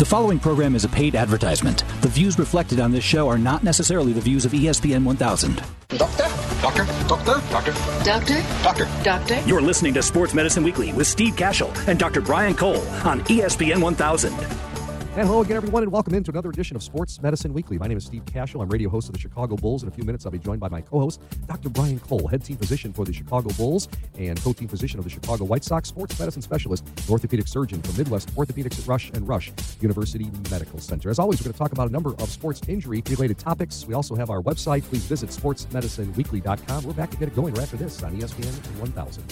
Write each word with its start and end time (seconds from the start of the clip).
The 0.00 0.06
following 0.06 0.38
program 0.38 0.74
is 0.74 0.86
a 0.86 0.88
paid 0.88 1.14
advertisement. 1.14 1.84
The 2.00 2.08
views 2.08 2.38
reflected 2.38 2.80
on 2.80 2.90
this 2.90 3.04
show 3.04 3.28
are 3.28 3.36
not 3.36 3.62
necessarily 3.62 4.14
the 4.14 4.20
views 4.22 4.46
of 4.46 4.52
ESPN 4.52 5.04
1000. 5.04 5.62
Doctor? 5.88 6.22
Doctor? 6.62 6.84
Doctor? 7.06 7.42
Doctor? 7.50 7.72
Doctor? 8.02 8.42
Doctor? 8.62 8.88
Doctor? 9.04 9.40
You're 9.42 9.60
listening 9.60 9.92
to 9.92 10.02
Sports 10.02 10.32
Medicine 10.32 10.64
Weekly 10.64 10.94
with 10.94 11.06
Steve 11.06 11.34
Kashul 11.34 11.70
and 11.86 11.98
Dr. 11.98 12.22
Brian 12.22 12.54
Cole 12.54 12.80
on 13.04 13.20
ESPN 13.24 13.82
1000. 13.82 14.32
And 15.16 15.26
hello 15.26 15.40
again, 15.40 15.56
everyone, 15.56 15.82
and 15.82 15.90
welcome 15.90 16.14
into 16.14 16.30
another 16.30 16.50
edition 16.50 16.76
of 16.76 16.84
Sports 16.84 17.20
Medicine 17.20 17.52
Weekly. 17.52 17.78
My 17.78 17.88
name 17.88 17.98
is 17.98 18.04
Steve 18.04 18.24
Kashul. 18.26 18.62
I'm 18.62 18.68
radio 18.68 18.88
host 18.88 19.08
of 19.08 19.12
the 19.12 19.18
Chicago 19.18 19.56
Bulls. 19.56 19.82
In 19.82 19.88
a 19.88 19.90
few 19.90 20.04
minutes, 20.04 20.24
I'll 20.24 20.30
be 20.30 20.38
joined 20.38 20.60
by 20.60 20.68
my 20.68 20.80
co-host, 20.80 21.20
Dr. 21.48 21.68
Brian 21.68 21.98
Cole, 21.98 22.28
head 22.28 22.44
team 22.44 22.56
physician 22.56 22.92
for 22.92 23.04
the 23.04 23.12
Chicago 23.12 23.50
Bulls 23.54 23.88
and 24.16 24.40
co-team 24.40 24.68
physician 24.68 25.00
of 25.00 25.04
the 25.04 25.10
Chicago 25.10 25.44
White 25.44 25.64
Sox, 25.64 25.88
sports 25.88 26.16
medicine 26.16 26.42
specialist, 26.42 26.86
orthopedic 27.10 27.48
surgeon 27.48 27.82
for 27.82 27.98
Midwest 27.98 28.32
Orthopedics 28.36 28.78
at 28.78 28.86
Rush 28.86 29.10
and 29.10 29.26
Rush 29.26 29.50
University 29.80 30.30
Medical 30.48 30.78
Center. 30.78 31.10
As 31.10 31.18
always, 31.18 31.40
we're 31.40 31.46
going 31.46 31.54
to 31.54 31.58
talk 31.58 31.72
about 31.72 31.88
a 31.88 31.92
number 31.92 32.10
of 32.10 32.30
sports 32.30 32.60
injury-related 32.68 33.36
topics. 33.36 33.84
We 33.88 33.94
also 33.94 34.14
have 34.14 34.30
our 34.30 34.40
website. 34.42 34.84
Please 34.84 35.04
visit 35.06 35.30
sportsmedicineweekly.com. 35.30 36.84
We're 36.84 36.92
back 36.92 37.10
to 37.10 37.16
get 37.16 37.26
it 37.26 37.34
going 37.34 37.54
right 37.54 37.64
after 37.64 37.76
this 37.76 38.00
on 38.04 38.16
ESPN 38.16 38.54
1000. 38.78 39.24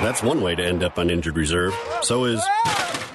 That's 0.00 0.22
one 0.22 0.40
way 0.40 0.54
to 0.54 0.64
end 0.64 0.82
up 0.82 0.98
on 0.98 1.10
injured 1.10 1.36
reserve. 1.36 1.74
So 2.00 2.24
is 2.24 2.42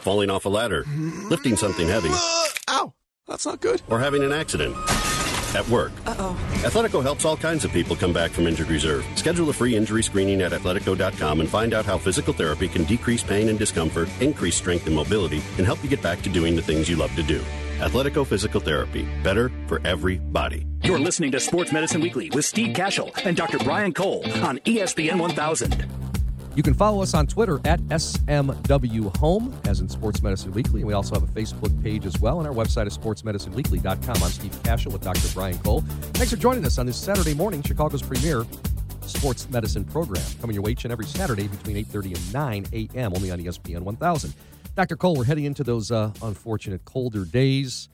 falling 0.04 0.30
off 0.30 0.46
a 0.46 0.50
ladder, 0.50 0.86
lifting 1.30 1.56
something 1.56 1.88
heavy, 1.88 2.10
Ow! 2.70 2.94
That's 3.28 3.46
not 3.46 3.62
good. 3.62 3.82
or 3.90 4.00
having 4.00 4.24
an 4.24 4.32
accident. 4.32 4.76
At 5.56 5.68
work. 5.70 5.92
Uh-oh. 6.08 6.36
Athletico 6.64 7.04
helps 7.04 7.26
all 7.26 7.38
kinds 7.38 7.64
of 7.64 7.72
people 7.72 7.96
come 7.96 8.12
back 8.12 8.32
from 8.32 8.48
injured 8.48 8.70
reserve. 8.70 9.06
Schedule 9.16 9.50
a 9.50 9.54
free 9.54 9.76
injury 9.76 10.02
screening 10.02 10.42
at 10.42 10.52
athletico.com 10.52 11.42
and 11.42 11.48
find 11.48 11.76
out 11.76 11.86
how 11.86 11.96
physical 11.96 12.34
therapy 12.34 12.68
can 12.68 12.86
decrease 12.86 13.22
pain 13.22 13.50
and 13.50 13.60
discomfort, 13.60 14.10
increase 14.20 14.56
strength 14.56 14.88
and 14.88 14.96
mobility, 14.96 15.44
and 15.58 15.66
help 15.68 15.84
you 15.84 15.90
get 15.90 16.02
back 16.02 16.24
to 16.24 16.30
doing 16.30 16.56
the 16.56 16.62
things 16.64 16.90
you 16.90 16.96
love 16.96 17.14
to 17.16 17.22
do. 17.22 17.40
Athletico 17.78 18.26
Physical 18.26 18.62
Therapy. 18.62 19.08
Better 19.22 19.52
for 19.68 19.80
everybody. 19.86 20.66
You're 20.84 21.00
listening 21.00 21.32
to 21.34 21.40
Sports 21.40 21.72
Medicine 21.72 22.02
Weekly 22.02 22.32
with 22.32 22.46
Steve 22.46 22.76
Kashul 22.76 23.12
and 23.24 23.38
Dr. 23.38 23.60
Brian 23.60 23.94
Cole 23.94 24.24
on 24.42 24.58
ESPN 24.60 25.20
1000. 25.20 26.03
You 26.56 26.62
can 26.62 26.76
follow 26.76 27.02
us 27.02 27.16
on 27.16 27.26
Twitter 27.26 27.60
at 27.66 27.80
SMW 27.88 29.18
Home, 29.18 29.60
as 29.66 29.80
in 29.80 29.90
Sports 29.90 30.22
Medicine 30.22 30.52
Weekly. 30.52 30.82
And 30.82 30.88
we 30.88 30.94
also 30.94 31.16
have 31.16 31.24
a 31.24 31.32
Facebook 31.32 31.82
page 31.82 32.06
as 32.06 32.20
well. 32.20 32.40
And 32.40 32.48
our 32.48 32.54
website 32.54 32.86
is 32.86 32.96
sportsmedicineweekly.com. 32.96 34.24
I'm 34.24 34.30
Steve 34.30 34.52
Kashul 34.62 34.94
with 34.94 35.02
Dr. 35.02 35.28
Brian 35.34 35.58
Cole. 35.60 35.82
Thanks 36.14 36.32
for 36.32 36.38
joining 36.38 36.64
us 36.64 36.78
on 36.78 36.86
this 36.86 36.98
Saturday 36.98 37.34
morning, 37.34 37.64
Chicago's 37.64 38.04
premier 38.04 38.46
sports 39.02 39.50
medicine 39.50 39.84
program. 39.84 40.24
Coming 40.42 40.54
your 40.54 40.62
way 40.62 40.72
each 40.72 40.86
and 40.86 40.92
every 40.92 41.08
Saturday 41.08 41.48
between 41.48 41.76
8.30 41.86 42.16
and 42.16 42.34
9 42.34 42.66
a.m. 42.74 43.14
only 43.16 43.32
on 43.32 43.40
ESPN 43.40 43.80
1000. 43.80 44.34
Dr. 44.76 44.96
Cole, 44.96 45.16
we're 45.16 45.24
heading 45.24 45.46
into 45.46 45.64
those 45.64 45.92
uh, 45.92 46.12
unfortunate 46.22 46.86
colder 46.86 47.26
days 47.26 47.90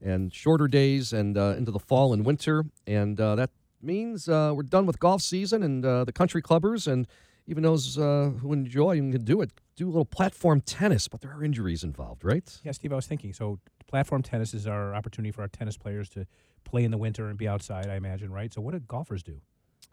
and 0.00 0.32
shorter 0.32 0.68
days 0.68 1.12
and 1.12 1.36
uh, 1.36 1.54
into 1.58 1.72
the 1.72 1.80
fall 1.80 2.12
and 2.12 2.24
winter. 2.24 2.64
And 2.86 3.20
uh, 3.20 3.34
that 3.34 3.50
means 3.82 4.28
uh, 4.28 4.52
we're 4.54 4.62
done 4.62 4.86
with 4.86 5.00
golf 5.00 5.22
season 5.22 5.64
and 5.64 5.84
uh, 5.84 6.04
the 6.04 6.12
country 6.12 6.40
clubbers 6.40 6.86
and 6.86 7.08
even 7.50 7.64
those 7.64 7.98
uh, 7.98 8.30
who 8.40 8.52
enjoy 8.52 8.96
and 8.96 9.12
can 9.12 9.24
do 9.24 9.40
it, 9.42 9.50
do 9.76 9.86
a 9.86 9.90
little 9.90 10.04
platform 10.04 10.60
tennis, 10.60 11.08
but 11.08 11.20
there 11.20 11.32
are 11.32 11.42
injuries 11.42 11.82
involved, 11.82 12.24
right? 12.24 12.60
Yeah, 12.62 12.70
Steve, 12.72 12.92
I 12.92 12.96
was 12.96 13.06
thinking. 13.06 13.32
So, 13.32 13.58
platform 13.88 14.22
tennis 14.22 14.54
is 14.54 14.68
our 14.68 14.94
opportunity 14.94 15.32
for 15.32 15.42
our 15.42 15.48
tennis 15.48 15.76
players 15.76 16.08
to 16.10 16.26
play 16.62 16.84
in 16.84 16.92
the 16.92 16.98
winter 16.98 17.26
and 17.28 17.36
be 17.36 17.48
outside, 17.48 17.88
I 17.88 17.96
imagine, 17.96 18.30
right? 18.30 18.54
So, 18.54 18.60
what 18.60 18.72
do 18.72 18.78
golfers 18.78 19.24
do? 19.24 19.40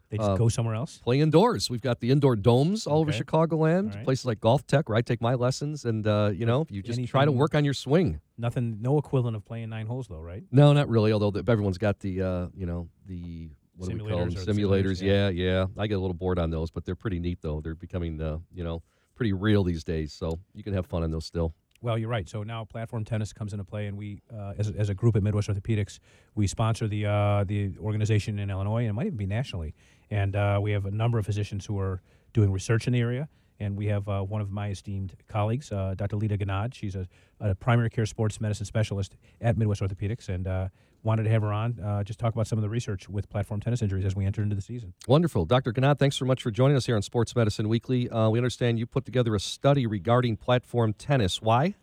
They 0.09 0.17
just 0.17 0.29
Uh, 0.29 0.37
go 0.37 0.47
somewhere 0.49 0.75
else? 0.75 0.99
Play 0.99 1.19
indoors. 1.19 1.69
We've 1.69 1.81
got 1.81 1.99
the 1.99 2.11
indoor 2.11 2.35
domes 2.35 2.85
all 2.87 2.99
over 2.99 3.11
Chicagoland, 3.11 3.95
right. 3.95 4.03
places 4.05 4.25
like 4.25 4.39
GolfTec, 4.39 4.83
where 4.87 4.95
I 4.95 5.01
take 5.01 5.19
my 5.19 5.33
lessons, 5.33 5.83
and 5.83 6.05
uh, 6.07 6.31
you 6.33 6.45
know, 6.45 6.65
you 6.69 6.83
just 6.83 7.03
try 7.07 7.25
to 7.25 7.31
work 7.31 7.55
on 7.55 7.65
your 7.65 7.73
swing. 7.73 8.21
Nothing, 8.37 8.77
no 8.81 8.99
equivalent 8.99 9.35
of 9.35 9.43
playing 9.43 9.69
nine 9.69 9.87
holes, 9.87 10.07
though, 10.07 10.21
right? 10.21 10.43
No, 10.51 10.71
not 10.73 10.87
really. 10.87 11.11
Although 11.11 11.31
the, 11.31 11.39
everyone's 11.51 11.79
got 11.79 11.99
the, 11.99 12.21
uh, 12.21 12.47
you 12.55 12.67
know, 12.67 12.87
the 13.07 13.49
what 13.77 13.89
do 13.89 14.03
we 14.03 14.09
call 14.09 14.19
them? 14.19 14.31
Simulators 14.31 14.45
simulators, 14.45 15.01
Yeah, 15.01 15.29
yeah. 15.29 15.45
yeah. 15.59 15.65
I 15.77 15.87
get 15.87 15.95
a 15.95 15.99
little 15.99 16.13
bored 16.13 16.39
on 16.39 16.49
those, 16.49 16.71
but 16.71 16.85
they're 16.85 16.95
pretty 16.95 17.19
neat 17.19 17.39
though. 17.41 17.61
They're 17.61 17.75
becoming, 17.75 18.21
uh, 18.21 18.39
you 18.53 18.63
know, 18.63 18.81
pretty 19.15 19.33
real 19.33 19.63
these 19.63 19.83
days. 19.83 20.13
So 20.13 20.39
you 20.53 20.63
can 20.63 20.73
have 20.73 20.85
fun 20.85 21.03
on 21.03 21.11
those 21.11 21.25
still. 21.25 21.53
Well, 21.81 21.97
you're 21.97 22.09
right. 22.09 22.27
So 22.27 22.41
now 22.41 22.65
platform 22.65 23.05
tennis 23.05 23.33
comes 23.33 23.53
into 23.53 23.63
play, 23.63 23.85
and 23.85 23.95
we, 23.97 24.21
uh, 24.35 24.53
as, 24.57 24.69
a, 24.69 24.73
as 24.77 24.89
a 24.89 24.95
group 24.95 25.15
at 25.15 25.21
Midwest 25.21 25.47
Orthopedics, 25.47 25.99
we 26.33 26.47
sponsor 26.47 26.87
the 26.87 27.05
uh, 27.05 27.43
the 27.43 27.73
organization 27.79 28.39
in 28.39 28.49
Illinois, 28.49 28.79
and 28.81 28.89
it 28.89 28.93
might 28.93 29.05
even 29.05 29.17
be 29.17 29.27
nationally. 29.27 29.75
And 30.09 30.35
uh, 30.35 30.59
we 30.61 30.71
have 30.71 30.85
a 30.85 30.91
number 30.91 31.19
of 31.19 31.25
physicians 31.25 31.65
who 31.65 31.79
are 31.79 32.01
doing 32.33 32.51
research 32.51 32.87
in 32.87 32.93
the 32.93 32.99
area. 32.99 33.29
And 33.59 33.75
we 33.75 33.87
have 33.87 34.07
uh, 34.07 34.21
one 34.21 34.39
of 34.39 34.51
my 34.51 34.69
esteemed 34.69 35.15
colleagues, 35.27 35.71
uh, 35.71 35.95
Dr. 35.97 36.15
Leda 36.15 36.37
Ghannad. 36.37 36.75
She's 36.75 36.95
a, 36.95 37.07
a 37.39 37.55
primary 37.55 37.89
care 37.89 38.05
sports 38.05 38.39
medicine 38.39 38.67
specialist 38.67 39.15
at 39.41 39.57
Midwest 39.57 39.81
Orthopedics, 39.81 40.29
and 40.29 40.47
uh, 40.47 40.67
wanted 41.07 41.23
to 41.23 41.29
have 41.29 41.41
her 41.41 41.53
on 41.53 41.79
uh, 41.79 42.03
just 42.03 42.19
talk 42.19 42.33
about 42.33 42.45
some 42.47 42.59
of 42.59 42.63
the 42.63 42.69
research 42.69 43.07
with 43.07 43.29
platform 43.29 43.61
tennis 43.61 43.81
injuries 43.81 44.05
as 44.05 44.15
we 44.15 44.25
enter 44.25 44.43
into 44.43 44.55
the 44.55 44.61
season. 44.61 44.93
Wonderful. 45.07 45.45
Dr. 45.45 45.71
Ghannad, 45.71 45.97
thanks 45.97 46.17
so 46.17 46.25
much 46.25 46.43
for 46.43 46.51
joining 46.51 46.75
us 46.75 46.85
here 46.85 46.97
on 46.97 47.01
Sports 47.01 47.33
Medicine 47.35 47.69
Weekly. 47.69 48.09
Uh, 48.09 48.29
we 48.29 48.37
understand 48.37 48.77
you 48.77 48.85
put 48.85 49.05
together 49.05 49.33
a 49.33 49.39
study 49.39 49.87
regarding 49.87 50.35
platform 50.35 50.93
tennis. 50.93 51.41
Why? 51.41 51.75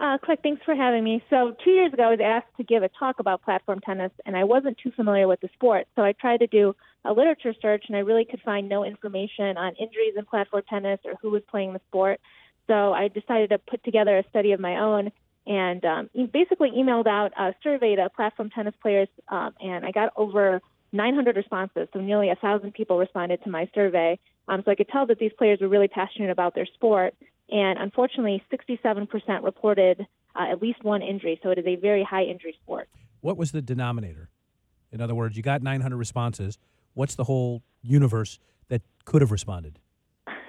Uh, 0.00 0.18
Click, 0.18 0.40
thanks 0.42 0.62
for 0.64 0.74
having 0.74 1.04
me. 1.04 1.22
So, 1.30 1.54
two 1.64 1.70
years 1.70 1.92
ago, 1.92 2.02
I 2.02 2.10
was 2.10 2.20
asked 2.22 2.54
to 2.56 2.64
give 2.64 2.82
a 2.82 2.90
talk 2.98 3.20
about 3.20 3.42
platform 3.42 3.80
tennis, 3.80 4.10
and 4.26 4.36
I 4.36 4.44
wasn't 4.44 4.76
too 4.78 4.90
familiar 4.90 5.28
with 5.28 5.40
the 5.40 5.48
sport. 5.54 5.86
So, 5.96 6.02
I 6.02 6.12
tried 6.12 6.38
to 6.38 6.46
do 6.46 6.74
a 7.04 7.12
literature 7.12 7.54
search, 7.62 7.84
and 7.88 7.96
I 7.96 8.00
really 8.00 8.24
could 8.24 8.40
find 8.42 8.68
no 8.68 8.84
information 8.84 9.56
on 9.56 9.74
injuries 9.76 10.14
in 10.16 10.24
platform 10.24 10.62
tennis 10.68 11.00
or 11.04 11.14
who 11.22 11.30
was 11.30 11.42
playing 11.48 11.72
the 11.72 11.80
sport. 11.88 12.20
So, 12.66 12.92
I 12.92 13.08
decided 13.08 13.50
to 13.50 13.58
put 13.58 13.84
together 13.84 14.18
a 14.18 14.28
study 14.28 14.52
of 14.52 14.60
my 14.60 14.80
own 14.80 15.12
and 15.46 15.84
um, 15.84 16.10
basically 16.32 16.70
emailed 16.70 17.06
out 17.06 17.32
a 17.38 17.54
survey 17.62 17.96
to 17.96 18.08
platform 18.10 18.50
tennis 18.50 18.74
players, 18.82 19.08
um, 19.28 19.54
and 19.60 19.84
I 19.84 19.92
got 19.92 20.12
over 20.16 20.60
900 20.92 21.36
responses. 21.36 21.88
So, 21.92 22.00
nearly 22.00 22.28
a 22.28 22.36
1,000 22.40 22.72
people 22.72 22.98
responded 22.98 23.42
to 23.44 23.50
my 23.50 23.68
survey. 23.74 24.18
Um, 24.48 24.62
so, 24.64 24.70
I 24.70 24.74
could 24.74 24.88
tell 24.88 25.06
that 25.06 25.18
these 25.18 25.32
players 25.38 25.60
were 25.60 25.68
really 25.68 25.88
passionate 25.88 26.30
about 26.30 26.54
their 26.54 26.66
sport 26.66 27.14
and 27.48 27.78
unfortunately, 27.78 28.42
67% 28.52 29.44
reported 29.44 30.06
uh, 30.34 30.50
at 30.50 30.60
least 30.60 30.82
one 30.82 31.02
injury. 31.02 31.38
So 31.42 31.50
it 31.50 31.58
is 31.58 31.66
a 31.66 31.76
very 31.76 32.02
high 32.02 32.24
injury 32.24 32.56
sport. 32.62 32.88
What 33.20 33.36
was 33.36 33.52
the 33.52 33.62
denominator? 33.62 34.30
In 34.92 35.00
other 35.00 35.14
words, 35.14 35.36
you 35.36 35.42
got 35.42 35.62
900 35.62 35.96
responses. 35.96 36.58
What's 36.94 37.14
the 37.14 37.24
whole 37.24 37.62
universe 37.82 38.38
that 38.68 38.82
could 39.04 39.22
have 39.22 39.30
responded? 39.30 39.78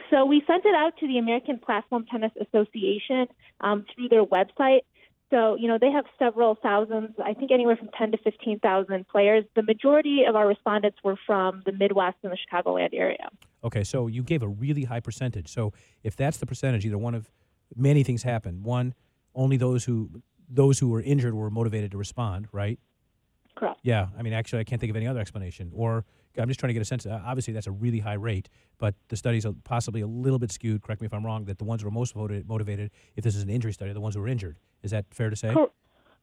So 0.09 0.25
we 0.25 0.43
sent 0.47 0.65
it 0.65 0.75
out 0.75 0.97
to 0.99 1.07
the 1.07 1.17
American 1.17 1.59
Platform 1.59 2.05
Tennis 2.09 2.31
Association 2.39 3.27
um, 3.61 3.85
through 3.93 4.09
their 4.09 4.25
website. 4.25 4.81
So, 5.29 5.55
you 5.55 5.67
know, 5.67 5.77
they 5.79 5.91
have 5.91 6.05
several 6.17 6.55
thousands, 6.55 7.11
I 7.23 7.33
think 7.33 7.51
anywhere 7.51 7.75
from 7.75 7.89
10 7.97 8.11
to 8.11 8.17
15,000 8.19 9.07
players. 9.09 9.43
The 9.55 9.63
majority 9.63 10.23
of 10.27 10.37
our 10.37 10.47
respondents 10.47 10.99
were 11.03 11.17
from 11.25 11.63
the 11.65 11.73
Midwest 11.73 12.17
and 12.23 12.31
the 12.31 12.37
Chicagoland 12.37 12.89
area. 12.93 13.27
Okay, 13.63 13.83
so 13.83 14.07
you 14.07 14.23
gave 14.23 14.41
a 14.41 14.47
really 14.47 14.85
high 14.85 15.01
percentage. 15.01 15.49
So 15.49 15.73
if 16.03 16.15
that's 16.15 16.37
the 16.37 16.45
percentage, 16.45 16.85
either 16.85 16.97
one 16.97 17.13
of 17.13 17.29
many 17.75 18.03
things 18.03 18.23
happened. 18.23 18.63
One, 18.63 18.93
only 19.35 19.57
those 19.57 19.83
who 19.85 20.09
those 20.49 20.79
who 20.79 20.87
were 20.87 21.01
injured 21.01 21.33
were 21.33 21.49
motivated 21.49 21.91
to 21.91 21.97
respond, 21.97 22.47
right? 22.53 22.79
Correct. 23.57 23.79
Yeah, 23.83 24.07
I 24.17 24.21
mean, 24.21 24.33
actually, 24.33 24.59
I 24.59 24.63
can't 24.63 24.79
think 24.79 24.91
of 24.91 24.95
any 24.95 25.07
other 25.07 25.19
explanation. 25.19 25.71
Or 25.73 26.05
I'm 26.37 26.47
just 26.47 26.59
trying 26.59 26.69
to 26.69 26.73
get 26.73 26.81
a 26.81 26.85
sense. 26.85 27.05
uh, 27.07 27.19
Obviously, 27.25 27.53
that's 27.53 27.65
a 27.67 27.71
really 27.71 27.99
high 27.99 28.13
rate, 28.13 28.49
but 28.77 28.93
the 29.09 29.17
study's 29.17 29.45
a- 29.45 29.53
possibly 29.63 30.01
a 30.01 30.07
little 30.07 30.37
bit 30.37 30.51
skewed. 30.51 30.83
Correct 30.83 31.01
me 31.01 31.07
if 31.07 31.13
I'm 31.13 31.25
wrong. 31.25 31.45
That 31.45 31.57
the 31.57 31.63
ones 31.63 31.81
who 31.81 31.87
are 31.87 31.91
most 31.91 32.13
voted, 32.13 32.47
motivated, 32.47 32.91
if 33.15 33.23
this 33.23 33.35
is 33.35 33.41
an 33.41 33.49
injury 33.49 33.73
study, 33.73 33.89
are 33.91 33.93
the 33.95 33.99
ones 34.01 34.13
who 34.15 34.21
were 34.21 34.27
injured. 34.27 34.59
Is 34.83 34.91
that 34.91 35.05
fair 35.11 35.29
to 35.31 35.35
say? 35.35 35.53
Cor- 35.53 35.71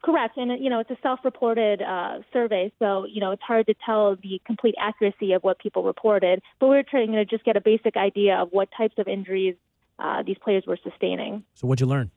Correct, 0.05 0.37
and 0.37 0.63
you 0.63 0.69
know 0.69 0.81
it's 0.81 0.91
a 0.91 0.99
self-reported 1.03 1.81
uh, 1.81 2.19
survey, 2.31 2.71
so 2.79 3.07
you 3.07 3.21
know 3.23 3.31
it's 3.31 3.43
hard 3.43 3.67
to 3.69 3.75
tell 3.87 4.15
the 4.17 4.39
complete 4.47 4.75
accuracy 4.79 5.33
of 5.33 5.43
what 5.43 5.59
people 5.59 5.83
reported. 5.83 6.43
But 6.61 6.69
we 6.69 6.77
are 6.77 6.83
trying 6.83 7.13
to 7.13 7.25
just 7.25 7.43
get 7.43 7.57
a 7.57 7.61
basic 7.63 7.97
idea 7.97 8.37
of 8.37 8.51
what 8.53 8.69
types 8.77 8.95
of 8.99 9.09
injuries 9.09 9.57
uh, 9.99 10.23
these 10.23 10.37
players 10.45 10.65
were 10.67 10.79
sustaining. 10.85 11.43
So 11.55 11.67
what'd 11.67 11.81
you 11.81 11.87
learn? 11.87 12.11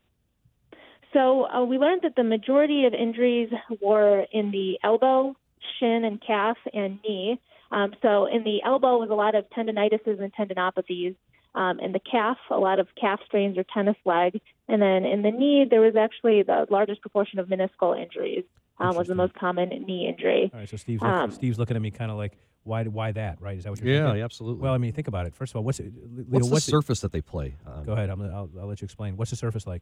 So 1.13 1.45
uh, 1.50 1.63
we 1.66 1.78
learned 1.78 2.01
that 2.03 2.16
the 2.16 2.23
majority 2.23 2.85
of 2.85 2.93
injuries 2.93 3.49
were 3.81 4.26
in 4.31 4.52
the 4.52 4.78
elbow, 4.84 5.35
shin, 5.79 6.03
and 6.03 6.22
calf, 6.26 6.58
and 6.73 6.99
knee. 7.03 7.40
Um, 7.72 7.93
so 8.02 8.26
in 8.26 8.43
the 8.43 8.61
elbow 8.66 8.97
was 8.97 9.09
a 9.09 9.14
lot 9.14 9.35
of 9.35 9.46
tendinitises 9.55 10.22
and 10.22 10.31
tendinopathies. 10.34 11.16
Um, 11.55 11.79
in 11.79 11.91
the 11.91 11.99
calf, 11.99 12.37
a 12.52 12.58
lot 12.58 12.79
of 12.79 12.87
calf 12.99 13.20
strains 13.26 13.58
or 13.58 13.64
tennis 13.73 13.96
leg. 14.05 14.40
And 14.67 14.79
then 14.81 15.05
in 15.05 15.22
the 15.23 15.31
knee, 15.31 15.66
there 15.67 15.81
was 15.81 15.96
actually 15.96 16.43
the 16.43 16.67
largest 16.70 17.02
proportion 17.02 17.40
of 17.40 17.47
meniscal 17.47 17.99
injuries. 17.99 18.43
Um, 18.79 18.96
was 18.96 19.08
the 19.08 19.16
most 19.16 19.34
common 19.34 19.70
knee 19.70 20.08
injury. 20.08 20.52
All 20.53 20.59
right, 20.59 20.70
so 20.70 20.78
Steve's 20.78 21.02
look, 21.02 21.11
Um, 21.11 21.31
Steve's 21.31 21.58
looking 21.58 21.76
at 21.76 21.81
me 21.81 21.90
kind 21.90 22.11
of 22.11 22.17
like, 22.17 22.37
why 22.64 22.84
why 22.84 23.11
that? 23.14 23.41
Right? 23.41 23.58
Is 23.58 23.64
that 23.64 23.72
what 23.72 23.79
you're 23.81 23.91
Yeah, 23.91 24.03
thinking? 24.03 24.20
yeah, 24.20 24.26
absolutely. 24.26 24.61
Well, 24.61 24.73
I 24.76 24.78
mean, 24.78 24.91
think 24.93 25.08
about 25.08 25.26
it. 25.26 25.34
First 25.34 25.53
of 25.53 25.55
all, 25.55 25.64
what's 25.64 25.79
it? 25.79 25.85
Leda, 25.96 26.26
What's 26.29 26.47
the 26.47 26.53
what's 26.53 26.67
it- 26.67 26.72
surface 26.72 26.99
that 26.99 27.11
they 27.11 27.22
play? 27.22 27.55
on? 27.66 27.85
Go 27.85 27.93
ahead. 27.93 28.11
I'm, 28.11 28.22
I'll, 28.22 28.52
I'll 28.59 28.67
let 28.67 28.79
you 28.81 28.85
explain. 28.85 29.17
What's 29.17 29.31
the 29.31 29.37
surface 29.37 29.66
like? 29.66 29.81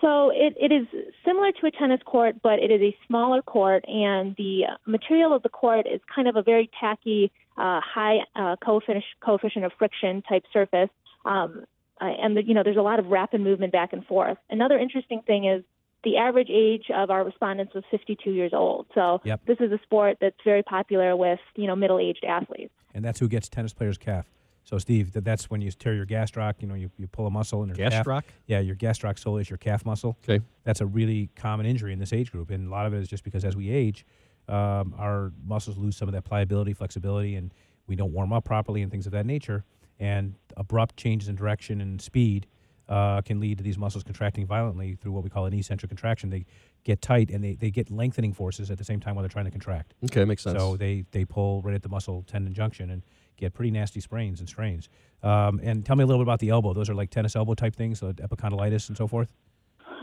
So 0.00 0.30
it, 0.30 0.54
it 0.60 0.72
is 0.72 0.86
similar 1.24 1.52
to 1.52 1.66
a 1.66 1.70
tennis 1.70 2.00
court, 2.04 2.36
but 2.42 2.58
it 2.58 2.70
is 2.70 2.80
a 2.82 2.96
smaller 3.06 3.42
court, 3.42 3.84
and 3.88 4.34
the 4.36 4.64
material 4.86 5.34
of 5.34 5.42
the 5.42 5.48
court 5.48 5.86
is 5.86 6.00
kind 6.14 6.28
of 6.28 6.36
a 6.36 6.42
very 6.42 6.70
tacky, 6.78 7.32
uh, 7.56 7.80
high 7.80 8.18
uh, 8.34 8.56
coefficient, 8.64 9.04
coefficient 9.24 9.64
of 9.64 9.72
friction 9.78 10.22
type 10.28 10.44
surface. 10.52 10.90
Um, 11.24 11.64
and 11.98 12.36
the, 12.36 12.44
you 12.44 12.52
know, 12.52 12.62
there's 12.62 12.76
a 12.76 12.82
lot 12.82 12.98
of 12.98 13.06
rapid 13.06 13.40
movement 13.40 13.72
back 13.72 13.92
and 13.92 14.04
forth. 14.04 14.36
Another 14.50 14.78
interesting 14.78 15.22
thing 15.26 15.46
is 15.46 15.64
the 16.04 16.18
average 16.18 16.50
age 16.50 16.84
of 16.94 17.10
our 17.10 17.24
respondents 17.24 17.74
was 17.74 17.84
52 17.90 18.30
years 18.30 18.52
old. 18.52 18.86
So 18.94 19.20
Yep. 19.24 19.40
this 19.46 19.56
is 19.60 19.72
a 19.72 19.78
sport 19.82 20.18
that's 20.20 20.36
very 20.44 20.62
popular 20.62 21.16
with 21.16 21.40
you 21.54 21.66
know 21.66 21.74
middle-aged 21.74 22.24
athletes. 22.24 22.72
and 22.94 23.04
that's 23.04 23.18
who 23.18 23.28
gets 23.28 23.48
tennis 23.48 23.72
players' 23.72 23.98
calf. 23.98 24.26
So, 24.66 24.78
Steve, 24.78 25.12
that, 25.12 25.24
that's 25.24 25.48
when 25.48 25.60
you 25.60 25.70
tear 25.70 25.94
your 25.94 26.06
gastroc. 26.06 26.54
You 26.60 26.66
know, 26.66 26.74
you, 26.74 26.90
you 26.98 27.06
pull 27.06 27.26
a 27.26 27.30
muscle 27.30 27.62
in 27.62 27.68
your 27.68 27.76
calf. 27.76 28.04
Gastroc? 28.04 28.24
Yeah, 28.46 28.58
your 28.58 28.74
gastroc 28.74 29.18
sole 29.18 29.38
is 29.38 29.48
your 29.48 29.58
calf 29.58 29.86
muscle. 29.86 30.18
Okay. 30.28 30.44
That's 30.64 30.80
a 30.80 30.86
really 30.86 31.30
common 31.36 31.66
injury 31.66 31.92
in 31.92 32.00
this 32.00 32.12
age 32.12 32.32
group, 32.32 32.50
and 32.50 32.66
a 32.66 32.70
lot 32.70 32.84
of 32.84 32.92
it 32.92 32.98
is 32.98 33.08
just 33.08 33.22
because 33.22 33.44
as 33.44 33.56
we 33.56 33.70
age, 33.70 34.04
um, 34.48 34.94
our 34.98 35.32
muscles 35.46 35.78
lose 35.78 35.96
some 35.96 36.08
of 36.08 36.14
that 36.14 36.24
pliability, 36.24 36.72
flexibility, 36.72 37.36
and 37.36 37.54
we 37.86 37.94
don't 37.94 38.12
warm 38.12 38.32
up 38.32 38.44
properly 38.44 38.82
and 38.82 38.90
things 38.90 39.06
of 39.06 39.12
that 39.12 39.24
nature. 39.24 39.64
And 39.98 40.34
abrupt 40.56 40.96
changes 40.96 41.28
in 41.28 41.36
direction 41.36 41.80
and 41.80 42.02
speed 42.02 42.46
uh, 42.88 43.20
can 43.22 43.40
lead 43.40 43.58
to 43.58 43.64
these 43.64 43.78
muscles 43.78 44.04
contracting 44.04 44.46
violently 44.46 44.94
through 44.94 45.12
what 45.12 45.24
we 45.24 45.30
call 45.30 45.46
an 45.46 45.54
eccentric 45.54 45.90
contraction. 45.90 46.30
They 46.30 46.46
get 46.84 47.02
tight 47.02 47.30
and 47.30 47.42
they, 47.42 47.54
they 47.54 47.70
get 47.70 47.90
lengthening 47.90 48.32
forces 48.32 48.70
at 48.70 48.78
the 48.78 48.84
same 48.84 49.00
time 49.00 49.14
while 49.14 49.22
they're 49.22 49.28
trying 49.28 49.46
to 49.46 49.50
contract. 49.50 49.94
Okay, 50.04 50.24
makes 50.24 50.42
sense. 50.42 50.58
So 50.58 50.76
they, 50.76 51.04
they 51.10 51.24
pull 51.24 51.62
right 51.62 51.74
at 51.74 51.82
the 51.82 51.88
muscle 51.88 52.24
tendon 52.26 52.54
junction 52.54 52.90
and 52.90 53.02
get 53.36 53.54
pretty 53.54 53.70
nasty 53.70 54.00
sprains 54.00 54.40
and 54.40 54.48
strains. 54.48 54.88
Um, 55.22 55.60
and 55.62 55.84
tell 55.84 55.96
me 55.96 56.04
a 56.04 56.06
little 56.06 56.20
bit 56.20 56.28
about 56.28 56.40
the 56.40 56.50
elbow. 56.50 56.72
Those 56.72 56.88
are 56.88 56.94
like 56.94 57.10
tennis 57.10 57.36
elbow 57.36 57.54
type 57.54 57.74
things, 57.74 57.98
so 58.00 58.12
epicondylitis 58.12 58.88
and 58.88 58.96
so 58.96 59.06
forth. 59.06 59.32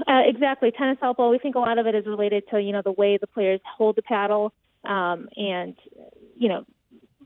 Uh, 0.08 0.22
exactly, 0.26 0.72
tennis 0.72 0.98
elbow. 1.02 1.30
We 1.30 1.38
think 1.38 1.56
a 1.56 1.60
lot 1.60 1.78
of 1.78 1.86
it 1.86 1.96
is 1.96 2.06
related 2.06 2.44
to 2.50 2.60
you 2.60 2.72
know 2.72 2.82
the 2.84 2.92
way 2.92 3.18
the 3.18 3.28
players 3.28 3.62
hold 3.78 3.96
the 3.96 4.02
paddle, 4.02 4.54
um, 4.84 5.30
and 5.36 5.76
you 6.36 6.50
know, 6.50 6.66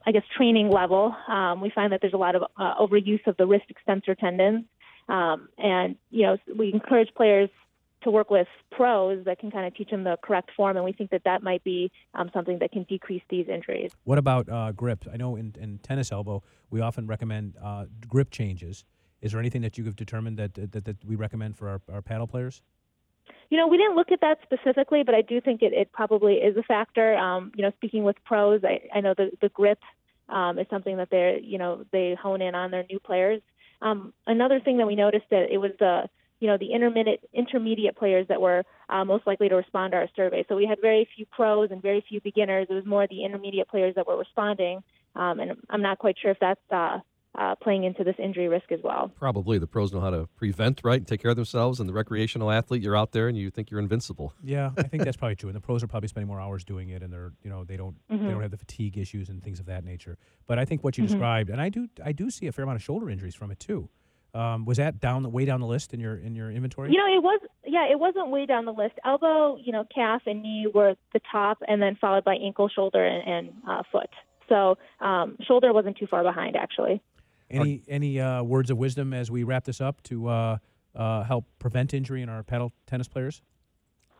I 0.06 0.12
guess 0.12 0.24
training 0.36 0.70
level. 0.70 1.16
Um, 1.28 1.62
we 1.62 1.70
find 1.70 1.94
that 1.94 2.02
there's 2.02 2.14
a 2.14 2.18
lot 2.18 2.36
of 2.36 2.44
uh, 2.58 2.76
overuse 2.80 3.26
of 3.26 3.38
the 3.38 3.48
wrist 3.48 3.66
extensor 3.70 4.16
tendons, 4.16 4.66
um, 5.10 5.50
and 5.58 5.96
you 6.10 6.24
know 6.24 6.38
we 6.56 6.74
encourage 6.74 7.14
players 7.16 7.50
to 8.04 8.12
work 8.12 8.30
with 8.30 8.48
pros 8.72 9.26
that 9.26 9.40
can 9.40 9.50
kind 9.50 9.66
of 9.66 9.76
teach 9.76 9.90
them 9.90 10.04
the 10.04 10.18
correct 10.22 10.52
form, 10.56 10.78
and 10.78 10.86
we 10.86 10.92
think 10.92 11.10
that 11.10 11.24
that 11.26 11.42
might 11.42 11.64
be 11.64 11.92
um, 12.14 12.30
something 12.34 12.60
that 12.60 12.72
can 12.72 12.84
decrease 12.84 13.24
these 13.30 13.48
injuries. 13.48 13.92
What 14.04 14.18
about 14.18 14.48
uh, 14.50 14.72
grip? 14.72 15.06
I 15.12 15.18
know 15.18 15.36
in, 15.36 15.56
in 15.60 15.80
tennis 15.80 16.12
elbow, 16.12 16.44
we 16.70 16.80
often 16.80 17.08
recommend 17.08 17.56
uh, 17.62 17.86
grip 18.08 18.30
changes. 18.30 18.86
Is 19.22 19.32
there 19.32 19.40
anything 19.40 19.62
that 19.64 19.78
you 19.78 19.84
have 19.86 19.96
determined 19.96 20.38
that, 20.38 20.54
that, 20.54 20.86
that 20.86 21.04
we 21.04 21.16
recommend 21.16 21.58
for 21.58 21.70
our, 21.70 21.82
our 21.92 22.02
paddle 22.02 22.28
players? 22.28 22.62
You 23.50 23.58
know, 23.58 23.68
we 23.68 23.78
didn't 23.78 23.96
look 23.96 24.12
at 24.12 24.22
that 24.22 24.40
specifically, 24.44 25.04
but 25.04 25.16
I 25.16 25.22
do 25.22 25.42
think 25.42 25.62
it, 25.62 25.74
it 25.74 25.92
probably 25.92 26.36
is 26.36 26.56
a 26.56 26.64
factor. 26.64 27.16
Um, 27.18 27.52
you 27.56 27.64
know, 27.64 27.72
speaking 27.78 28.04
with 28.04 28.18
pros, 28.26 28.62
I, 28.64 28.82
I 28.94 29.02
know 29.02 29.16
the, 29.18 29.32
the 29.42 29.50
grip 29.50 29.80
um, 30.30 30.60
is 30.60 30.68
something 30.70 30.98
that 30.98 31.10
they're, 31.10 31.38
you 31.40 31.58
know, 31.58 31.84
they 31.92 32.16
hone 32.22 32.42
in 32.42 32.56
on 32.56 32.72
their 32.72 32.86
new 32.90 33.00
players. 33.00 33.42
Um, 33.82 34.14
another 34.26 34.60
thing 34.60 34.78
that 34.78 34.88
we 34.88 34.96
noticed 34.96 35.26
that 35.32 35.52
it 35.52 35.58
was 35.58 35.72
the, 35.80 36.10
you 36.40 36.48
know, 36.48 36.58
the 36.58 36.72
intermediate 36.74 37.22
intermediate 37.34 37.96
players 37.96 38.28
that 38.28 38.42
were 38.42 38.64
uh, 38.90 39.06
most 39.06 39.28
likely 39.28 39.50
to 39.50 39.56
respond 39.56 39.92
to 39.92 39.98
our 39.98 40.10
survey. 40.16 40.46
So 40.48 40.56
we 40.56 40.66
had 40.66 40.80
very 40.82 41.08
few 41.16 41.26
pros 41.26 41.70
and 41.72 41.82
very 41.82 42.04
few 42.08 42.22
beginners. 42.22 42.68
It 42.70 42.74
was 42.74 42.86
more 42.86 43.08
the 43.08 43.24
intermediate 43.24 43.68
players 43.68 43.96
that 43.96 44.08
were 44.08 44.18
responding, 44.18 44.84
um, 45.16 45.40
and 45.40 45.52
I'm 45.70 45.82
not 45.82 46.00
quite 46.00 46.18
sure 46.22 46.32
if 46.32 46.40
that's 46.40 46.62
uh, 46.72 47.00
uh, 47.38 47.56
playing 47.56 47.84
into 47.84 48.04
this 48.04 48.16
injury 48.18 48.48
risk 48.48 48.72
as 48.72 48.80
well. 48.84 49.12
Probably 49.16 49.58
the 49.60 49.68
pros 49.68 49.94
know 49.94 50.00
how 50.00 50.10
to 50.10 50.28
prevent, 50.36 50.82
right, 50.84 50.98
and 51.00 51.08
take 51.08 51.22
care 51.22 51.32
of 51.32 51.38
themselves. 51.38 51.80
And 51.80 51.88
the 51.88 51.94
recreational 51.94 52.50
athlete, 52.52 52.82
you're 52.82 52.96
out 52.96 53.12
there 53.12 53.28
and 53.28 53.38
you 53.38 53.50
think 53.52 53.70
you're 53.70 53.80
invincible. 53.80 54.34
Yeah, 54.44 54.72
I 54.78 54.84
think 54.84 55.04
that's 55.04 55.18
probably 55.22 55.36
true. 55.36 55.50
And 55.50 55.56
the 55.56 55.62
pros 55.62 55.84
are 55.84 55.88
probably 55.88 56.08
spending 56.10 56.28
more 56.28 56.40
hours 56.42 56.64
doing 56.64 56.90
it, 56.90 57.04
and 57.04 57.12
they're 57.14 57.34
you 57.44 57.50
know 57.50 57.64
they 57.64 57.78
don't 57.78 57.96
Mm-hmm. 58.12 58.26
they 58.26 58.32
don't 58.32 58.42
have 58.42 58.52
the 58.52 58.58
fatigue 58.58 58.98
issues 58.98 59.30
and 59.30 59.44
things 59.44 59.60
of 59.60 59.66
that 59.68 59.84
nature. 59.84 60.18
But 60.48 60.58
I 60.60 60.66
think 60.66 60.84
what 60.84 60.98
you 60.98 61.06
described, 61.06 61.50
and 61.50 61.62
I 61.62 61.70
do 61.70 61.88
I 62.04 62.12
do 62.12 62.30
see 62.30 62.48
a 62.48 62.52
fair 62.52 62.64
amount 62.64 62.78
of 62.78 62.84
shoulder 62.84 63.10
injuries 63.10 63.36
from 63.36 63.52
it 63.52 63.60
too. 63.60 63.90
Um, 64.34 64.66
was 64.66 64.78
that 64.78 65.00
down 65.00 65.24
the 65.24 65.30
way 65.30 65.46
down 65.46 65.62
the 65.62 65.68
list 65.68 65.94
in 65.94 66.00
your 66.00 66.16
in 66.18 66.36
your 66.36 66.52
inventory? 66.52 66.92
You 66.92 66.98
know, 66.98 67.08
it 67.08 67.24
was 67.24 67.40
yeah, 67.66 67.86
it 67.92 68.00
wasn't 68.00 68.30
way 68.30 68.46
down 68.46 68.66
the 68.66 68.74
list. 68.74 68.94
Elbow, 69.06 69.58
you 69.58 69.72
know, 69.72 69.86
calf 69.94 70.22
and 70.26 70.42
knee 70.42 70.68
were 70.74 70.96
the 71.14 71.20
top, 71.32 71.58
and 71.68 71.82
then 71.82 71.96
followed 72.00 72.24
by 72.24 72.36
ankle, 72.36 72.70
shoulder, 72.70 73.06
and, 73.06 73.28
and 73.28 73.54
uh, 73.68 73.84
foot. 73.92 74.10
So 74.50 74.78
um, 75.02 75.38
shoulder 75.46 75.74
wasn't 75.74 75.98
too 75.98 76.08
far 76.08 76.24
behind, 76.24 76.56
actually. 76.56 77.02
Any 77.50 77.84
any 77.88 78.20
uh, 78.20 78.44
words 78.44 78.70
of 78.70 78.78
wisdom 78.78 79.14
as 79.14 79.32
we 79.32 79.44
wrap 79.44 79.64
this 79.64 79.80
up 79.80 80.04
to 80.04 80.28
uh, 80.28 80.58
uh, 80.96 81.24
help 81.24 81.46
prevent 81.60 81.94
injury 81.94 82.22
in 82.22 82.30
our 82.30 82.44
paddle 82.44 82.74
tennis 82.86 83.08
players? 83.08 83.42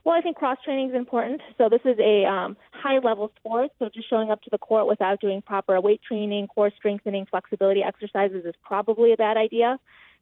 Well, 0.08 0.16
I 0.16 0.22
think 0.22 0.38
cross 0.38 0.58
training 0.64 0.92
is 0.92 0.96
important. 0.96 1.42
So 1.58 1.68
this 1.68 1.82
is 1.84 2.00
a 2.00 2.24
um, 2.24 2.56
high 2.72 3.00
level 3.00 3.30
sport. 3.38 3.72
So 3.78 3.90
just 3.94 4.10
showing 4.10 4.32
up 4.32 4.42
to 4.44 4.50
the 4.50 4.58
court 4.58 4.88
without 4.88 5.20
doing 5.20 5.42
proper 5.42 5.82
weight 5.82 6.00
training, 6.08 6.48
core 6.48 6.72
strengthening, 6.78 7.26
flexibility 7.30 7.84
exercises 7.84 8.46
is 8.46 8.56
probably 8.64 9.12
a 9.12 9.18
bad 9.18 9.36
idea. 9.36 9.78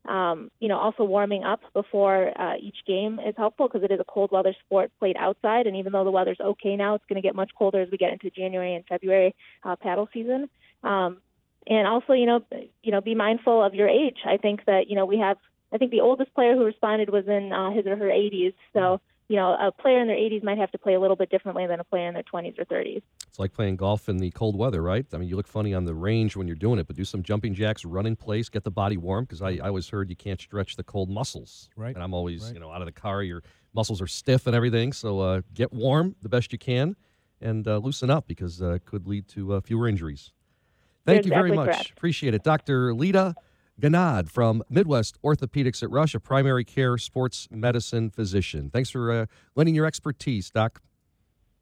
Um, 0.06 0.50
you 0.60 0.69
know, 0.69 0.80
also 0.80 1.04
warming 1.04 1.44
up 1.44 1.62
before 1.74 2.31
uh, 2.40 2.56
each 2.60 2.78
game 2.88 3.19
is 3.19 3.36
helpful 3.38 3.68
because 3.68 3.84
it 3.84 3.92
is 3.92 4.00
a 4.00 4.04
cold 4.04 4.31
weather 4.31 4.56
sport 4.66 4.92
played 4.98 5.18
outside. 5.19 5.68
And 5.68 5.75
even 5.75 5.92
though 5.92 6.04
the 6.04 6.10
weather's 6.10 6.40
okay 6.40 6.75
now, 6.75 6.96
it's 6.96 7.06
going 7.07 7.22
to 7.22 7.28
get 7.28 7.36
much 7.36 7.52
colder 7.56 7.81
as 7.81 7.92
we 7.92 7.98
get 8.00 8.12
into 8.12 8.31
January 8.31 8.74
and 8.74 8.86
February 8.88 9.36
uh, 9.63 9.75
paddle 9.75 10.10
season. 10.12 10.50
Um, 10.84 11.18
and 11.67 11.88
also, 11.88 12.13
you 12.13 12.25
know, 12.25 12.41
you 12.83 12.91
know, 12.91 13.01
be 13.01 13.15
mindful 13.15 13.63
of 13.63 13.73
your 13.73 13.88
age. 13.88 14.17
I 14.25 14.38
think 14.38 14.65
that 14.65 14.89
you 14.89 14.95
know 14.95 15.06
we 15.06 15.17
have. 15.19 15.38
I 15.73 15.77
think 15.77 15.91
the 15.91 16.01
oldest 16.01 16.33
player 16.33 16.56
who 16.56 16.63
responded 16.63 17.09
was 17.09 17.27
in 17.27 17.51
uh, 17.51 17.71
his 17.71 17.85
or 17.85 17.97
her 17.97 18.06
80s. 18.06 18.53
So 18.71 19.01
you 19.27 19.38
know, 19.38 19.53
a 19.53 19.71
player 19.71 20.00
in 20.00 20.07
their 20.07 20.15
80s 20.15 20.44
might 20.44 20.57
have 20.59 20.71
to 20.71 20.77
play 20.77 20.94
a 20.94 21.00
little 21.00 21.15
bit 21.15 21.31
differently 21.31 21.65
than 21.65 21.79
a 21.79 21.83
player 21.83 22.07
in 22.07 22.13
their 22.13 22.23
20s 22.23 22.59
or 22.59 22.65
30s. 22.65 23.01
It's 23.27 23.39
like 23.39 23.53
playing 23.53 23.77
golf 23.77 24.07
in 24.07 24.17
the 24.17 24.29
cold 24.31 24.56
weather, 24.56 24.81
right? 24.83 25.06
I 25.13 25.17
mean, 25.17 25.27
you 25.27 25.35
look 25.35 25.47
funny 25.47 25.73
on 25.73 25.85
the 25.85 25.95
range 25.95 26.35
when 26.35 26.47
you're 26.47 26.56
doing 26.56 26.77
it, 26.77 26.85
but 26.85 26.95
do 26.95 27.03
some 27.03 27.23
jumping 27.23 27.56
jacks, 27.56 27.83
run 27.83 28.06
in 28.06 28.15
place, 28.15 28.50
get 28.50 28.63
the 28.63 28.71
body 28.71 28.97
warm. 28.97 29.25
Because 29.25 29.41
I, 29.41 29.53
I 29.53 29.68
always 29.68 29.89
heard 29.89 30.09
you 30.09 30.15
can't 30.15 30.39
stretch 30.39 30.75
the 30.75 30.83
cold 30.83 31.09
muscles. 31.09 31.69
Right. 31.75 31.95
And 31.95 32.03
I'm 32.03 32.13
always, 32.13 32.44
Right. 32.44 32.53
you 32.53 32.59
know, 32.59 32.71
out 32.71 32.81
of 32.81 32.85
the 32.85 32.91
car, 32.91 33.23
your 33.23 33.41
muscles 33.73 34.00
are 34.00 34.07
stiff 34.07 34.45
and 34.45 34.56
everything. 34.56 34.94
So 34.94 35.19
uh, 35.19 35.41
get 35.53 35.73
warm 35.73 36.15
the 36.21 36.29
best 36.29 36.53
you 36.53 36.59
can 36.59 36.95
and 37.41 37.68
uh, 37.68 37.77
loosen 37.77 38.11
up 38.11 38.27
because 38.27 38.61
uh, 38.61 38.73
it 38.73 38.85
could 38.85 39.07
lead 39.07 39.27
to 39.29 39.56
uh, 39.56 39.61
fewer 39.61 39.88
injuries. 39.88 40.31
Thank 41.06 41.25
you 41.25 41.31
very 41.31 41.52
much. 41.52 41.68
correct. 41.68 41.92
Appreciate 41.92 42.34
it. 42.34 42.44
Dr. 42.44 42.94
Leda 42.94 43.36
Ghannad 43.80 44.30
from 44.30 44.63
Midwest 44.69 45.22
Orthopedics 45.24 45.84
at 45.84 45.90
Rush, 45.90 46.16
a 46.16 46.19
primary 46.19 46.63
care 46.63 46.98
sports 46.98 47.48
medicine 47.52 48.10
physician. 48.10 48.69
Thanks 48.69 48.90
for 48.90 49.12
uh, 49.12 49.25
lending 49.56 49.75
your 49.75 49.86
expertise, 49.86 50.50
Doc. 50.50 50.81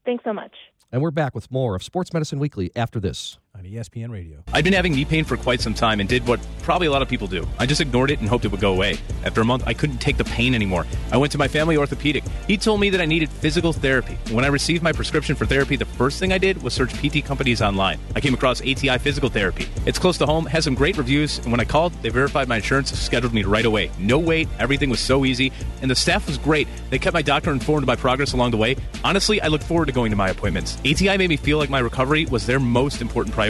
Thanks 0.06 0.24
so 0.24 0.34
much. 0.34 0.54
And 0.92 1.01
we're 1.01 1.12
back 1.12 1.34
with 1.34 1.51
more 1.51 1.75
of 1.75 1.84
Sports 1.84 2.13
Medicine 2.13 2.40
Weekly 2.40 2.69
after 2.75 3.00
this. 3.00 3.40
On 3.55 3.65
ESPN 3.65 4.09
Radio. 4.09 4.44
I'd 4.51 4.63
been 4.63 4.73
having 4.73 4.95
knee 4.95 5.05
pain 5.05 5.25
for 5.25 5.38
quite 5.38 5.61
some 5.61 5.75
time 5.75 6.00
and 6.00 6.09
did 6.09 6.25
what 6.25 6.39
probably 6.63 6.88
a 6.88 6.91
lot 6.91 7.03
of 7.03 7.07
people 7.07 7.27
do. 7.27 7.47
I 7.59 7.67
just 7.67 7.81
ignored 7.81 8.09
it 8.09 8.19
and 8.19 8.27
hoped 8.27 8.45
it 8.45 8.47
would 8.47 8.59
go 8.59 8.73
away. 8.73 8.97
After 9.23 9.41
a 9.41 9.45
month, 9.45 9.63
I 9.67 9.75
couldn't 9.75 10.00
take 10.00 10.17
the 10.17 10.23
pain 10.23 10.55
anymore. 10.55 10.88
I 11.11 11.17
went 11.17 11.31
to 11.33 11.38
my 11.38 11.47
family 11.47 11.77
orthopedic. 11.77 12.23
He 12.47 12.57
told 12.57 12.79
me 12.79 12.89
that 12.89 13.00
I 13.00 13.05
needed 13.05 13.29
physical 13.29 13.71
therapy. 13.71 14.18
When 14.33 14.44
I 14.44 14.47
received 14.47 14.81
my 14.81 14.92
prescription 14.92 15.35
for 15.35 15.45
therapy, 15.45 15.75
the 15.75 15.85
first 15.85 16.19
thing 16.19 16.33
I 16.33 16.39
did 16.39 16.63
was 16.63 16.73
search 16.73 16.94
PT 16.95 17.23
companies 17.23 17.61
online. 17.61 17.99
I 18.16 18.21
came 18.21 18.33
across 18.33 18.59
ATI 18.61 18.97
Physical 18.97 19.30
Therapy. 19.30 19.68
It's 19.85 19.99
close 19.99 20.18
to 20.18 20.25
home, 20.25 20.47
has 20.47 20.63
some 20.63 20.73
great 20.73 20.97
reviews, 20.97 21.37
and 21.37 21.51
when 21.51 21.59
I 21.59 21.66
called, 21.66 21.94
they 22.01 22.09
verified 22.09 22.47
my 22.47 22.56
insurance, 22.56 22.92
scheduled 22.97 23.35
me 23.35 23.44
right 23.44 23.66
away. 23.66 23.92
No 23.99 24.18
wait, 24.18 24.47
everything 24.57 24.89
was 24.89 24.99
so 24.99 25.25
easy, 25.25 25.51
and 25.83 25.92
the 25.92 25.95
staff 25.95 26.25
was 26.25 26.39
great. 26.39 26.68
They 26.89 26.97
kept 26.97 27.13
my 27.13 27.21
doctor 27.21 27.51
informed 27.51 27.83
of 27.83 27.87
my 27.87 27.97
progress 27.97 28.33
along 28.33 28.49
the 28.49 28.57
way. 28.57 28.78
Honestly, 29.04 29.39
I 29.42 29.47
look 29.47 29.61
forward 29.61 29.85
to 29.85 29.92
going 29.92 30.09
to 30.09 30.18
my 30.18 30.30
appointments. 30.30 30.80
ATI 30.80 31.18
made 31.18 31.30
me 31.30 31.37
feel 31.37 31.59
like 31.59 31.69
my 31.69 31.80
recovery 31.80 32.25
was 32.25 32.47
their 32.47 32.59
most 32.59 32.99
important 32.99 33.35
priority. 33.35 33.43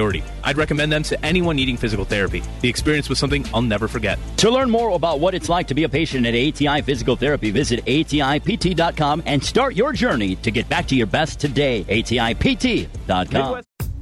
I'd 0.44 0.58
recommend 0.58 0.92
them 0.92 1.04
to 1.04 1.26
anyone 1.26 1.56
needing 1.56 1.78
physical 1.78 2.06
therapy. 2.06 2.44
The 2.62 2.70
experience 2.70 3.10
was 3.10 3.20
something 3.20 3.46
I'll 3.54 3.62
never 3.62 3.88
forget. 3.88 4.20
To 4.38 4.50
learn 4.50 4.70
more 4.70 4.92
about 4.92 5.20
what 5.20 5.34
it's 5.34 5.50
like 5.50 5.68
to 5.68 5.74
be 5.74 5.84
a 5.84 5.90
patient 5.90 6.26
at 6.26 6.34
ATI 6.34 6.82
Physical 6.82 7.16
Therapy, 7.16 7.52
visit 7.52 7.86
ATIPT.com 7.86 9.24
and 9.26 9.44
start 9.44 9.76
your 9.76 9.94
journey 9.94 10.36
to 10.38 10.52
get 10.52 10.70
back 10.70 10.88
to 10.88 10.96
your 10.96 11.08
best 11.08 11.40
today. 11.40 11.84
ATIPT.com. 11.86 13.28
Midwest 13.32 13.73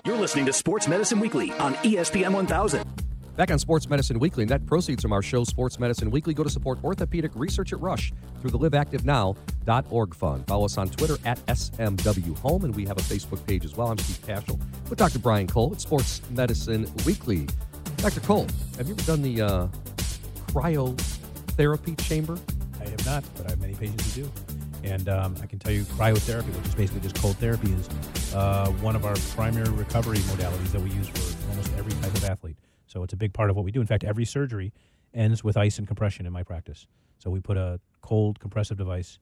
You're 0.04 0.16
listening 0.16 0.46
to 0.46 0.52
Sports 0.52 0.88
Medicine 0.88 1.20
Weekly 1.20 1.52
on 1.52 1.74
ESPN 1.74 2.32
1000. 2.32 3.07
Back 3.38 3.52
on 3.52 3.58
Sports 3.60 3.88
Medicine 3.88 4.18
Weekly, 4.18 4.44
net 4.46 4.66
proceeds 4.66 5.00
from 5.00 5.12
our 5.12 5.22
show, 5.22 5.44
Sports 5.44 5.78
Medicine 5.78 6.10
Weekly, 6.10 6.34
go 6.34 6.42
to 6.42 6.50
support 6.50 6.82
orthopedic 6.82 7.30
research 7.36 7.72
at 7.72 7.80
Rush 7.80 8.12
through 8.40 8.50
the 8.50 8.58
liveactivenow.org 8.58 10.14
fund. 10.16 10.44
Follow 10.48 10.64
us 10.64 10.76
on 10.76 10.88
Twitter 10.88 11.18
at 11.24 11.38
SMW 11.46 12.36
Home, 12.38 12.64
and 12.64 12.74
we 12.74 12.84
have 12.84 12.98
a 12.98 13.00
Facebook 13.00 13.46
page 13.46 13.64
as 13.64 13.76
well. 13.76 13.92
I'm 13.92 13.98
Steve 13.98 14.26
Kashul 14.26 14.60
with 14.90 14.98
Dr. 14.98 15.20
Brian 15.20 15.46
Cole 15.46 15.70
at 15.72 15.80
Sports 15.80 16.20
Medicine 16.30 16.90
Weekly. 17.06 17.46
Dr. 17.98 18.18
Cole, 18.22 18.48
have 18.76 18.88
you 18.88 18.94
ever 18.94 19.02
done 19.04 19.22
the 19.22 19.40
uh, 19.40 19.68
cryotherapy 20.48 21.96
chamber? 22.08 22.36
I 22.80 22.88
have 22.88 23.06
not, 23.06 23.22
but 23.36 23.46
I 23.46 23.50
have 23.50 23.60
many 23.60 23.74
patients 23.74 24.16
who 24.16 24.22
do. 24.22 24.32
And 24.82 25.08
um, 25.08 25.36
I 25.40 25.46
can 25.46 25.60
tell 25.60 25.70
you, 25.70 25.84
cryotherapy, 25.84 26.52
which 26.56 26.66
is 26.66 26.74
basically 26.74 27.02
just 27.02 27.14
cold 27.14 27.36
therapy, 27.36 27.70
is 27.70 27.88
uh, 28.34 28.66
one 28.80 28.96
of 28.96 29.04
our 29.04 29.14
primary 29.36 29.70
recovery 29.70 30.18
modalities 30.18 30.72
that 30.72 30.80
we 30.80 30.90
use 30.90 31.06
for 31.06 31.50
almost 31.50 31.72
every 31.78 31.92
type 32.02 32.16
of 32.16 32.24
athlete. 32.24 32.56
So 32.88 33.02
it's 33.04 33.12
a 33.12 33.16
big 33.16 33.32
part 33.32 33.50
of 33.50 33.56
what 33.56 33.64
we 33.64 33.70
do. 33.70 33.80
In 33.80 33.86
fact, 33.86 34.02
every 34.02 34.24
surgery 34.24 34.72
ends 35.14 35.44
with 35.44 35.56
ice 35.56 35.78
and 35.78 35.86
compression 35.86 36.26
in 36.26 36.32
my 36.32 36.42
practice. 36.42 36.86
So 37.18 37.30
we 37.30 37.40
put 37.40 37.56
a 37.56 37.80
cold 38.00 38.40
compressive 38.40 38.76
device 38.76 39.18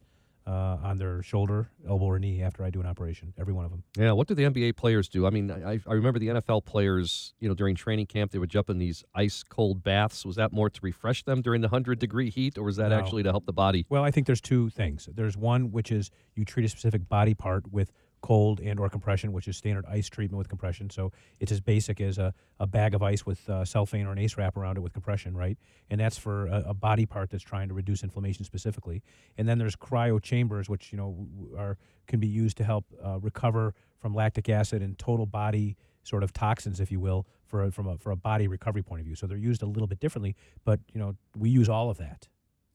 uh, 0.46 0.78
on 0.80 0.96
their 0.96 1.22
shoulder, 1.24 1.68
elbow, 1.88 2.04
or 2.04 2.18
knee 2.20 2.40
after 2.40 2.62
I 2.62 2.70
do 2.70 2.78
an 2.80 2.86
operation. 2.86 3.34
Every 3.36 3.52
one 3.52 3.64
of 3.64 3.72
them. 3.72 3.82
Yeah. 3.98 4.12
What 4.12 4.28
do 4.28 4.34
the 4.34 4.44
NBA 4.44 4.76
players 4.76 5.08
do? 5.08 5.26
I 5.26 5.30
mean, 5.30 5.50
I, 5.50 5.80
I 5.88 5.92
remember 5.94 6.20
the 6.20 6.28
NFL 6.28 6.64
players, 6.64 7.34
you 7.40 7.48
know, 7.48 7.54
during 7.54 7.74
training 7.74 8.06
camp, 8.06 8.30
they 8.30 8.38
would 8.38 8.50
jump 8.50 8.70
in 8.70 8.78
these 8.78 9.02
ice 9.12 9.42
cold 9.42 9.82
baths. 9.82 10.24
Was 10.24 10.36
that 10.36 10.52
more 10.52 10.70
to 10.70 10.80
refresh 10.84 11.24
them 11.24 11.42
during 11.42 11.62
the 11.62 11.68
100 11.68 11.98
degree 11.98 12.30
heat, 12.30 12.56
or 12.58 12.62
was 12.62 12.76
that 12.76 12.90
No. 12.90 12.98
actually 12.98 13.24
to 13.24 13.30
help 13.32 13.46
the 13.46 13.52
body? 13.52 13.86
Well, 13.88 14.04
I 14.04 14.12
think 14.12 14.26
there's 14.28 14.40
two 14.40 14.70
things. 14.70 15.08
There's 15.12 15.36
one 15.36 15.72
which 15.72 15.90
is 15.90 16.10
you 16.36 16.44
treat 16.44 16.64
a 16.64 16.68
specific 16.68 17.08
body 17.08 17.34
part 17.34 17.72
with 17.72 17.90
cold 18.26 18.58
and 18.58 18.80
or 18.80 18.88
compression, 18.88 19.32
which 19.32 19.46
is 19.46 19.56
standard 19.56 19.84
ice 19.86 20.08
treatment 20.08 20.36
with 20.36 20.48
compression. 20.48 20.90
So 20.90 21.12
it's 21.38 21.52
as 21.52 21.60
basic 21.60 22.00
as 22.00 22.18
a, 22.18 22.34
a 22.58 22.66
bag 22.66 22.92
of 22.92 23.00
ice 23.00 23.24
with 23.24 23.48
uh, 23.48 23.64
cellophane 23.64 24.04
or 24.04 24.10
an 24.10 24.18
ace 24.18 24.36
wrap 24.36 24.56
around 24.56 24.78
it 24.78 24.80
with 24.80 24.92
compression, 24.92 25.36
right? 25.36 25.56
And 25.90 26.00
that's 26.00 26.18
for 26.18 26.48
a, 26.48 26.64
a 26.70 26.74
body 26.74 27.06
part 27.06 27.30
that's 27.30 27.44
trying 27.44 27.68
to 27.68 27.74
reduce 27.74 28.02
inflammation 28.02 28.44
specifically. 28.44 29.04
And 29.38 29.48
then 29.48 29.58
there's 29.58 29.76
cryo 29.76 30.20
chambers, 30.20 30.68
which 30.68 30.90
you 30.90 30.98
know 30.98 31.28
are 31.56 31.78
can 32.08 32.18
be 32.18 32.26
used 32.26 32.56
to 32.56 32.64
help 32.64 32.86
uh, 33.00 33.20
recover 33.20 33.74
from 34.00 34.12
lactic 34.12 34.48
acid 34.48 34.82
and 34.82 34.98
total 34.98 35.26
body 35.26 35.76
sort 36.02 36.24
of 36.24 36.32
toxins, 36.32 36.80
if 36.80 36.90
you 36.90 36.98
will, 36.98 37.28
for 37.44 37.62
a, 37.62 37.70
from 37.70 37.86
a 37.86 37.96
for 37.96 38.10
a 38.10 38.16
body 38.16 38.48
recovery 38.48 38.82
point 38.82 38.98
of 38.98 39.06
view. 39.06 39.14
So 39.14 39.28
they're 39.28 39.38
used 39.38 39.62
a 39.62 39.66
little 39.66 39.86
bit 39.86 40.00
differently, 40.00 40.34
but 40.64 40.80
you 40.92 40.98
know 40.98 41.14
we 41.36 41.48
use 41.48 41.68
all 41.68 41.90
of 41.90 41.98
that. 41.98 42.26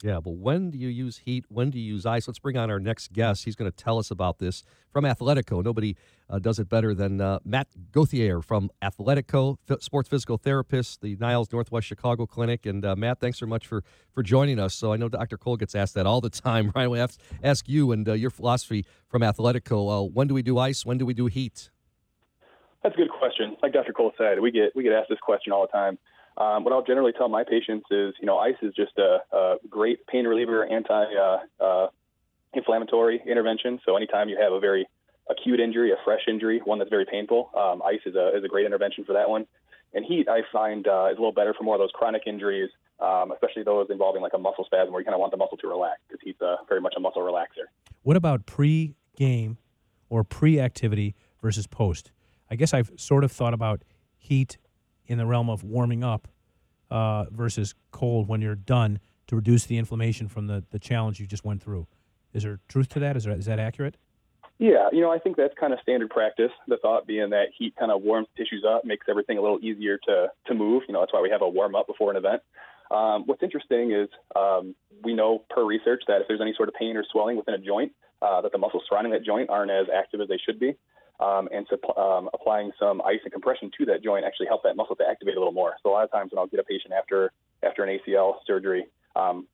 Yeah, 0.04 0.20
but 0.20 0.32
when 0.32 0.72
do 0.72 0.80
you 0.80 0.88
use 0.88 1.20
heat? 1.20 1.46
When 1.50 1.70
do 1.70 1.80
you 1.80 1.94
use 1.94 2.06
ice? 2.06 2.28
Let's 2.28 2.40
bring 2.40 2.58
on 2.58 2.72
our 2.72 2.80
next 2.80 3.14
guest. 3.14 3.46
He's 3.46 3.56
going 3.56 3.72
to 3.72 3.76
tell 3.76 4.00
us 4.00 4.10
about 4.10 4.40
this 4.40 4.64
from 4.92 5.06
Athletico. 5.06 5.64
Nobody 5.64 5.96
uh, 6.28 6.40
does 6.40 6.58
it 6.58 6.68
better 6.70 6.96
than 6.96 7.22
uh, 7.22 7.40
Matt 7.46 7.68
Gauthier 7.92 8.42
from 8.42 8.72
Athletico, 8.82 9.58
f- 9.70 9.82
sports 9.82 10.10
physical 10.10 10.38
therapist, 10.38 11.02
the 11.02 11.16
Niles 11.18 11.52
Northwest 11.52 11.86
Chicago 11.86 12.26
Clinic. 12.26 12.66
And 12.66 12.84
uh, 12.84 12.96
Matt, 12.96 13.20
thanks 13.20 13.38
so 13.38 13.46
much 13.46 13.68
for 13.68 13.84
for 14.12 14.24
joining 14.24 14.60
us. 14.60 14.74
So 14.74 14.92
I 14.92 14.98
know 14.98 15.08
Dr. 15.08 15.38
Cole 15.38 15.58
gets 15.58 15.76
asked 15.76 15.94
that 15.94 16.08
all 16.08 16.20
the 16.22 16.30
time. 16.48 16.72
Right? 16.76 16.88
We 16.88 16.98
have 16.98 17.12
to 17.12 17.18
ask 17.44 17.70
you 17.70 17.92
and 17.92 18.08
uh, 18.10 18.14
your 18.14 18.32
philosophy 18.32 18.86
from 19.08 19.22
Athletico. 19.22 20.06
Uh, 20.06 20.10
when 20.10 20.28
do 20.28 20.34
we 20.34 20.42
do 20.42 20.58
ice? 20.58 20.84
When 20.84 20.98
do 20.98 21.06
we 21.06 21.14
do 21.14 21.28
heat? 21.28 21.70
That's 22.82 22.96
a 22.96 22.98
good 22.98 23.12
question. 23.12 23.56
Like 23.62 23.74
Dr. 23.74 23.94
Cole 23.94 24.14
said, 24.18 24.40
we 24.40 24.50
get 24.50 24.76
we 24.76 24.82
get 24.82 24.94
asked 24.94 25.10
this 25.10 25.20
question 25.20 25.54
all 25.54 25.62
the 25.62 25.72
time. 25.72 26.00
Um, 26.38 26.64
what 26.64 26.74
I'll 26.74 26.84
generally 26.84 27.12
tell 27.12 27.30
my 27.30 27.44
patients 27.44 27.86
is, 27.92 28.14
you 28.20 28.26
know, 28.26 28.38
ice 28.38 28.56
is 28.62 28.74
just 28.74 28.98
a, 28.98 29.20
a 29.36 29.56
great 29.70 30.06
pain 30.08 30.26
reliever, 30.26 30.66
anti 30.66 31.06
uh, 31.16 31.64
uh, 31.64 31.88
intervention. 32.54 33.80
So 33.86 33.96
anytime 33.96 34.30
you 34.30 34.38
have 34.42 34.54
a 34.54 34.60
very 34.60 34.88
acute 35.30 35.60
injury, 35.60 35.92
a 35.92 35.96
fresh 36.04 36.22
injury, 36.28 36.62
one 36.64 36.80
that's 36.80 36.90
very 36.90 37.06
painful, 37.06 37.52
um, 37.56 37.82
ice 37.86 38.00
is 38.06 38.16
a 38.16 38.36
is 38.36 38.44
a 38.44 38.48
great 38.48 38.66
intervention 38.66 39.04
for 39.04 39.14
that 39.14 39.30
one. 39.30 39.46
And 39.94 40.06
heat, 40.06 40.30
I 40.30 40.42
find, 40.54 40.88
uh, 40.88 41.08
is 41.12 41.18
a 41.18 41.20
little 41.20 41.34
better 41.34 41.54
for 41.54 41.64
more 41.64 41.76
of 41.76 41.82
those 41.82 41.92
chronic 41.94 42.24
injuries, 42.26 42.70
um, 43.02 43.32
especially 43.32 43.64
those 43.64 43.88
involving 43.90 44.22
like 44.22 44.32
a 44.34 44.38
muscle 44.38 44.64
spasm 44.64 44.94
where 44.94 45.02
you 45.02 45.06
kind 45.06 45.16
of 45.16 45.20
want 45.20 45.32
the 45.32 45.38
muscle 45.38 45.58
to 45.58 45.68
relax 45.68 46.00
because 46.08 46.22
heat's 46.24 46.42
uh, 46.42 46.56
very 46.70 46.80
much 46.80 46.94
a 46.96 47.00
muscle 47.00 47.22
relaxer. 47.22 47.68
What 48.04 48.16
about 48.16 48.46
pre-game 48.46 49.58
or 50.10 50.24
pre-activity 50.24 51.14
versus 51.42 51.68
post? 51.68 52.12
I 52.50 52.56
guess 52.56 52.74
I've 52.74 52.92
sort 52.96 53.26
of 53.26 53.32
thought 53.34 53.54
about 53.54 53.84
heat 54.18 54.58
in 55.12 55.18
the 55.18 55.26
realm 55.26 55.50
of 55.50 55.64
warming 55.64 56.04
up 56.04 56.30
uh, 56.90 57.26
versus 57.30 57.76
cold 57.92 58.28
when 58.28 58.42
you're 58.42 58.56
done 58.56 59.00
to 59.28 59.36
reduce 59.36 59.66
the 59.66 59.78
inflammation 59.78 60.28
from 60.28 60.48
the, 60.48 60.64
the 60.72 60.80
challenge 60.80 61.20
you 61.20 61.28
just 61.28 61.44
went 61.44 61.62
through. 61.62 61.86
Is 62.34 62.44
there 62.44 62.60
truth 62.70 62.88
to 62.90 63.00
that? 63.00 63.18
Is, 63.18 63.26
there, 63.26 63.34
is 63.34 63.46
that 63.46 63.60
accurate? 63.60 63.98
Yeah, 64.58 64.90
you 64.92 65.02
know, 65.02 65.12
I 65.12 65.18
think 65.18 65.38
that's 65.38 65.54
kind 65.60 65.74
of 65.74 65.80
standard 65.82 66.12
practice. 66.12 66.52
The 66.68 66.78
thought 66.78 67.08
being 67.08 67.32
that 67.32 67.48
heat 67.58 67.76
kind 67.78 67.92
of 67.92 68.04
warms 68.04 68.28
tissues 68.38 68.64
up, 68.68 68.86
makes 68.86 69.08
everything 69.10 69.38
a 69.38 69.42
little 69.42 69.60
easier 69.60 69.98
to 70.08 70.28
to 70.46 70.54
move. 70.54 70.84
You 70.88 70.94
know, 70.94 71.00
that's 71.00 71.12
why 71.12 71.20
we 71.20 71.32
have 71.32 71.42
a 71.42 71.50
warm 71.50 71.76
up 71.76 71.88
before 71.88 72.12
an 72.12 72.18
event. 72.18 72.44
Um, 72.92 73.24
what's 73.26 73.42
interesting 73.42 73.92
is 73.92 74.08
um, 74.36 74.76
we 75.04 75.14
know 75.14 75.44
per 75.50 75.66
research 75.66 76.04
that 76.08 76.22
if 76.22 76.28
there's 76.28 76.42
any 76.42 76.54
sort 76.56 76.70
of 76.70 76.76
pain 76.76 76.96
or 76.96 77.04
swelling 77.12 77.38
within 77.38 77.56
a 77.56 77.58
joint, 77.58 77.92
uh, 78.22 78.42
that 78.42 78.52
the 78.52 78.60
muscles 78.60 78.84
surrounding 78.88 79.14
that 79.14 79.26
joint 79.26 79.50
aren't 79.50 79.72
as 79.72 79.88
active 79.92 80.22
as 80.22 80.28
they 80.28 80.38
should 80.38 80.60
be. 80.60 80.76
Um, 81.22 81.48
and 81.54 81.68
so 81.70 81.78
um, 82.02 82.30
applying 82.34 82.72
some 82.80 83.02
ice 83.02 83.20
and 83.24 83.32
compression 83.32 83.70
to 83.78 83.86
that 83.86 84.04
joint 84.04 84.26
actually 84.26 84.48
help 84.48 84.64
that 84.64 84.76
muscle 84.76 84.96
to 84.96 85.04
activate 85.08 85.36
a 85.36 85.40
little 85.40 85.54
more. 85.54 85.76
So 85.84 85.90
a 85.90 85.94
lot 85.94 86.04
of 86.04 86.12
times 86.12 86.32
when 86.32 86.40
I'll 86.40 86.48
get 86.48 86.60
a 86.60 86.64
patient 86.64 86.94
after 86.94 87.32
after 87.64 87.84
an 87.84 88.00
ACL 88.00 88.36
surgery, 88.48 88.88
um, 89.16 89.48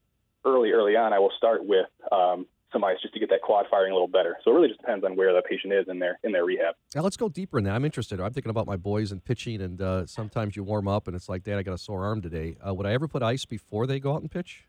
early 0.46 0.72
early 0.72 0.96
on, 0.96 1.12
I 1.12 1.20
will 1.20 1.34
start 1.38 1.66
with 1.66 1.88
um, 2.12 2.46
some 2.72 2.84
ice 2.84 2.98
just 3.02 3.14
to 3.14 3.20
get 3.20 3.30
that 3.30 3.42
quad 3.42 3.66
firing 3.70 3.92
a 3.92 3.96
little 3.96 4.08
better. 4.08 4.38
So 4.44 4.52
it 4.52 4.54
really 4.56 4.68
just 4.70 4.80
depends 4.80 5.04
on 5.04 5.16
where 5.16 5.34
the 5.34 5.42
patient 5.42 5.74
is 5.74 5.86
in 5.90 6.00
their 6.00 6.20
in 6.24 6.32
their 6.32 6.46
rehab. 6.46 6.76
Now 6.96 7.02
let's 7.02 7.18
go 7.18 7.28
deeper 7.28 7.58
in 7.58 7.66
that. 7.66 7.76
I'm 7.76 7.84
interested. 7.84 8.22
I'm 8.22 8.32
thinking 8.32 8.50
about 8.50 8.66
my 8.66 8.78
boys 8.78 9.12
and 9.12 9.24
pitching, 9.24 9.62
and 9.62 9.82
uh, 9.82 10.06
sometimes 10.06 10.56
you 10.56 10.64
warm 10.64 10.88
up, 10.88 11.08
and 11.08 11.16
it's 11.16 11.28
like, 11.28 11.44
Dad, 11.44 11.58
I 11.58 11.64
got 11.64 11.74
a 11.74 11.78
sore 11.78 12.06
arm 12.06 12.22
today. 12.22 12.56
Uh, 12.66 12.74
would 12.74 12.86
I 12.86 12.94
ever 12.94 13.08
put 13.08 13.24
ice 13.24 13.46
before 13.46 13.88
they 13.88 14.00
go 14.00 14.14
out 14.14 14.22
and 14.22 14.32
pitch? 14.32 14.64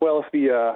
Well, 0.00 0.22
if 0.24 0.30
the 0.32 0.54
uh, 0.54 0.74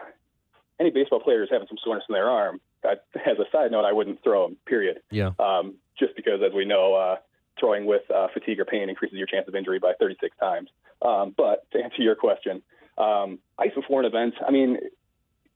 any 0.81 0.91
baseball 0.91 1.21
player 1.21 1.43
is 1.43 1.49
having 1.51 1.69
some 1.69 1.79
soreness 1.85 2.05
in 2.09 2.15
their 2.15 2.29
arm, 2.29 2.61
I, 2.85 2.93
as 3.31 3.39
a 3.39 3.51
side 3.51 3.71
note, 3.71 3.85
I 3.85 3.93
wouldn't 3.93 4.23
throw 4.23 4.47
them. 4.47 4.57
Period. 4.67 5.01
Yeah. 5.11 5.31
Um, 5.39 5.77
just 5.99 6.17
because, 6.17 6.41
as 6.45 6.53
we 6.55 6.65
know, 6.65 6.95
uh, 6.95 7.17
throwing 7.59 7.87
with 7.87 8.03
uh, 8.15 8.29
fatigue 8.33 8.61
or 8.61 8.65
pain 8.65 8.89
increases 8.89 9.19
your 9.19 9.27
chance 9.27 9.47
of 9.49 9.55
injury 9.55 9.79
by 9.79 9.93
36 9.99 10.37
times. 10.39 10.71
Um, 11.03 11.35
but 11.37 11.71
to 11.73 11.83
answer 11.83 12.03
your 12.03 12.15
question, 12.15 12.63
um, 12.99 13.39
ice 13.59 13.75
before 13.75 14.01
an 14.01 14.07
event. 14.07 14.35
I 14.47 14.51
mean, 14.51 14.79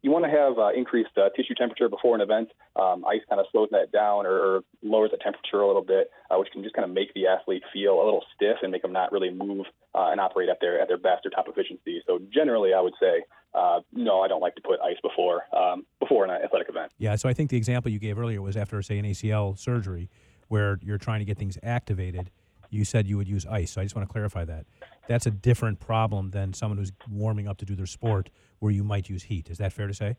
you 0.03 0.11
want 0.11 0.25
to 0.25 0.31
have 0.31 0.59
uh, 0.59 0.71
increased 0.77 1.17
uh, 1.17 1.31
tissue 1.37 1.55
temperature 1.55 1.89
before 1.89 2.15
an 2.15 2.21
event. 2.21 2.49
Um, 2.77 3.05
ice 3.05 3.23
kind 3.29 3.41
of 3.41 3.47
slows 3.51 3.69
that 3.73 3.93
down 3.93 4.27
or, 4.27 4.33
or 4.33 4.61
lowers 4.83 5.11
the 5.11 5.19
temperature 5.19 5.61
a 5.61 5.67
little 5.67 5.85
bit, 5.85 6.11
uh, 6.31 6.39
which 6.39 6.49
can 6.53 6.63
just 6.63 6.75
kind 6.75 6.89
of 6.89 6.95
make 6.95 7.13
the 7.15 7.27
athlete 7.27 7.63
feel 7.73 8.01
a 8.01 8.05
little 8.05 8.25
stiff 8.35 8.59
and 8.63 8.71
make 8.71 8.83
them 8.83 8.93
not 8.93 9.11
really 9.11 9.31
move 9.31 9.67
uh, 9.95 10.11
and 10.11 10.21
operate 10.21 10.49
at 10.49 10.59
their 10.61 10.81
at 10.81 10.89
their 10.89 10.99
best 10.99 11.27
or 11.27 11.31
top 11.31 11.47
efficiency. 11.49 12.03
So 12.07 12.21
generally, 12.33 12.73
I 12.75 12.81
would 12.81 12.95
say 13.01 13.25
uh, 13.57 13.81
no, 13.93 14.21
I 14.21 14.29
don't 14.29 14.41
like 14.41 14.55
to 14.57 14.63
put 14.63 14.79
ice 14.81 14.99
before 15.03 15.45
um, 15.57 15.87
before 15.99 16.25
an 16.25 16.31
athletic 16.31 16.69
event. 16.69 16.93
Yeah, 16.99 17.17
so 17.17 17.29
I 17.29 17.33
think 17.33 17.51
the 17.51 17.57
example 17.57 17.91
you 17.91 17.99
gave 17.99 18.19
earlier 18.19 18.43
was 18.43 18.57
after, 18.57 18.81
say, 18.83 18.99
an 18.99 19.07
ACL 19.07 19.59
surgery 19.59 20.11
where 20.49 20.79
you're 20.83 20.99
trying 20.99 21.21
to 21.21 21.25
get 21.25 21.39
things 21.39 21.59
activated. 21.63 22.31
You 22.71 22.85
said 22.85 23.07
you 23.07 23.17
would 23.17 23.29
use 23.29 23.47
ice. 23.47 23.73
So 23.73 23.81
I 23.81 23.85
just 23.85 23.97
want 23.97 24.07
to 24.07 24.13
clarify 24.13 24.45
that. 24.45 24.67
That's 25.09 25.27
a 25.27 25.31
different 25.31 25.81
problem 25.81 26.31
than 26.31 26.53
someone 26.53 26.79
who's 26.79 26.93
warming 27.11 27.49
up 27.49 27.59
to 27.59 27.65
do 27.65 27.75
their 27.75 27.87
sport 27.87 28.31
where 28.59 28.73
you 28.73 28.85
might 28.85 29.09
use 29.09 29.25
heat. 29.25 29.51
Is 29.51 29.59
that 29.59 29.73
fair 29.73 29.87
to 29.87 29.95
say? 29.95 30.17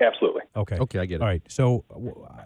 Absolutely. 0.00 0.42
Okay. 0.56 0.76
Okay, 0.78 0.98
I 0.98 1.06
get 1.06 1.16
it. 1.16 1.22
All 1.22 1.28
right. 1.28 1.42
So, 1.48 1.84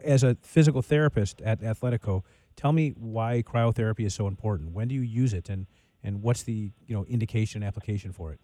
as 0.05 0.23
a 0.23 0.37
physical 0.43 0.83
therapist 0.83 1.41
at 1.43 1.61
Athletico, 1.61 2.23
tell 2.55 2.73
me 2.73 2.91
why 2.97 3.43
cryotherapy 3.43 4.05
is 4.05 4.15
so 4.15 4.27
important. 4.27 4.73
When 4.73 4.89
do 4.89 4.95
you 4.95 5.01
use 5.01 5.33
it, 5.33 5.49
and 5.49 5.67
and 6.03 6.23
what's 6.23 6.43
the 6.43 6.71
you 6.87 6.95
know 6.95 7.05
indication 7.07 7.63
and 7.63 7.69
application 7.69 8.13
for 8.13 8.33
it? 8.33 8.41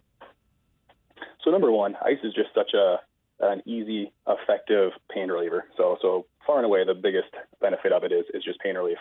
So 1.43 1.51
number 1.51 1.71
one, 1.71 1.95
ice 2.01 2.19
is 2.23 2.33
just 2.33 2.49
such 2.55 2.73
a 2.73 2.99
an 3.39 3.61
easy, 3.65 4.11
effective 4.27 4.91
pain 5.11 5.29
reliever. 5.29 5.65
So 5.77 5.97
so 6.01 6.25
far 6.45 6.57
and 6.57 6.65
away, 6.65 6.85
the 6.85 6.93
biggest 6.93 7.29
benefit 7.61 7.91
of 7.91 8.03
it 8.03 8.11
is 8.11 8.25
is 8.33 8.43
just 8.43 8.59
pain 8.59 8.75
relief. 8.75 8.97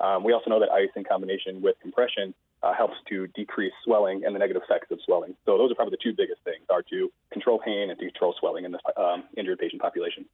Um, 0.00 0.24
we 0.24 0.32
also 0.32 0.50
know 0.50 0.60
that 0.60 0.70
ice 0.70 0.88
in 0.96 1.04
combination 1.04 1.62
with 1.62 1.76
compression 1.80 2.34
uh, 2.62 2.72
helps 2.72 2.94
to 3.08 3.26
decrease 3.28 3.72
swelling 3.84 4.22
and 4.24 4.34
the 4.34 4.38
negative 4.38 4.62
effects 4.68 4.90
of 4.90 4.98
swelling. 5.04 5.34
So 5.44 5.58
those 5.58 5.72
are 5.72 5.74
probably 5.74 5.92
the 5.92 6.02
two 6.02 6.14
biggest 6.16 6.42
things: 6.44 6.64
are 6.70 6.82
to 6.82 7.10
control 7.32 7.60
pain 7.64 7.90
and 7.90 7.98
to 7.98 8.06
control 8.06 8.34
swelling 8.38 8.64
in 8.64 8.72
this 8.72 8.80
um, 8.96 9.24
injured 9.36 9.58
patient 9.58 9.82
population. 9.82 10.24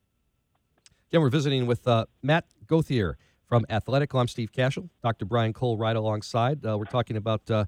Again, 1.11 1.23
we're 1.23 1.31
visiting 1.31 1.67
with 1.67 1.89
uh, 1.89 2.05
Matt 2.23 2.45
Gauthier 2.67 3.17
from 3.47 3.65
Athletico. 3.71 4.21
I'm 4.21 4.29
Steve 4.29 4.53
Kashul. 4.53 4.91
Dr. 5.03 5.25
Brian 5.25 5.55
Cole 5.55 5.79
right 5.79 5.97
alongside. 5.97 6.65
Uh, 6.65 6.77
we're 6.77 6.85
talking 6.85 7.17
about 7.17 7.51
uh, 7.51 7.65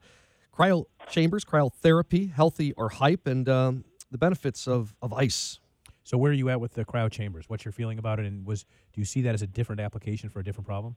cryo 0.55 0.85
chambers, 1.09 1.45
cryotherapy, 1.45 2.31
healthy 2.33 2.73
or 2.75 2.91
hype, 2.91 3.27
and 3.27 3.49
um, 3.49 3.85
the 4.11 4.19
benefits 4.19 4.69
of, 4.69 4.95
of 5.01 5.13
ice. 5.15 5.59
So 6.05 6.19
where 6.19 6.33
are 6.33 6.35
you 6.35 6.51
at 6.51 6.61
with 6.61 6.75
the 6.75 6.85
cryo 6.85 7.11
chambers? 7.11 7.49
What's 7.49 7.65
your 7.65 7.73
feeling 7.73 7.99
about 7.99 8.19
it? 8.19 8.27
And 8.27 8.45
was 8.47 8.65
do 8.93 9.01
you 9.01 9.05
see 9.05 9.23
that 9.23 9.35
as 9.35 9.43
a 9.43 9.47
different 9.47 9.81
application 9.81 10.29
for 10.29 10.41
a 10.41 10.45
different 10.45 10.67
problem? 10.67 10.97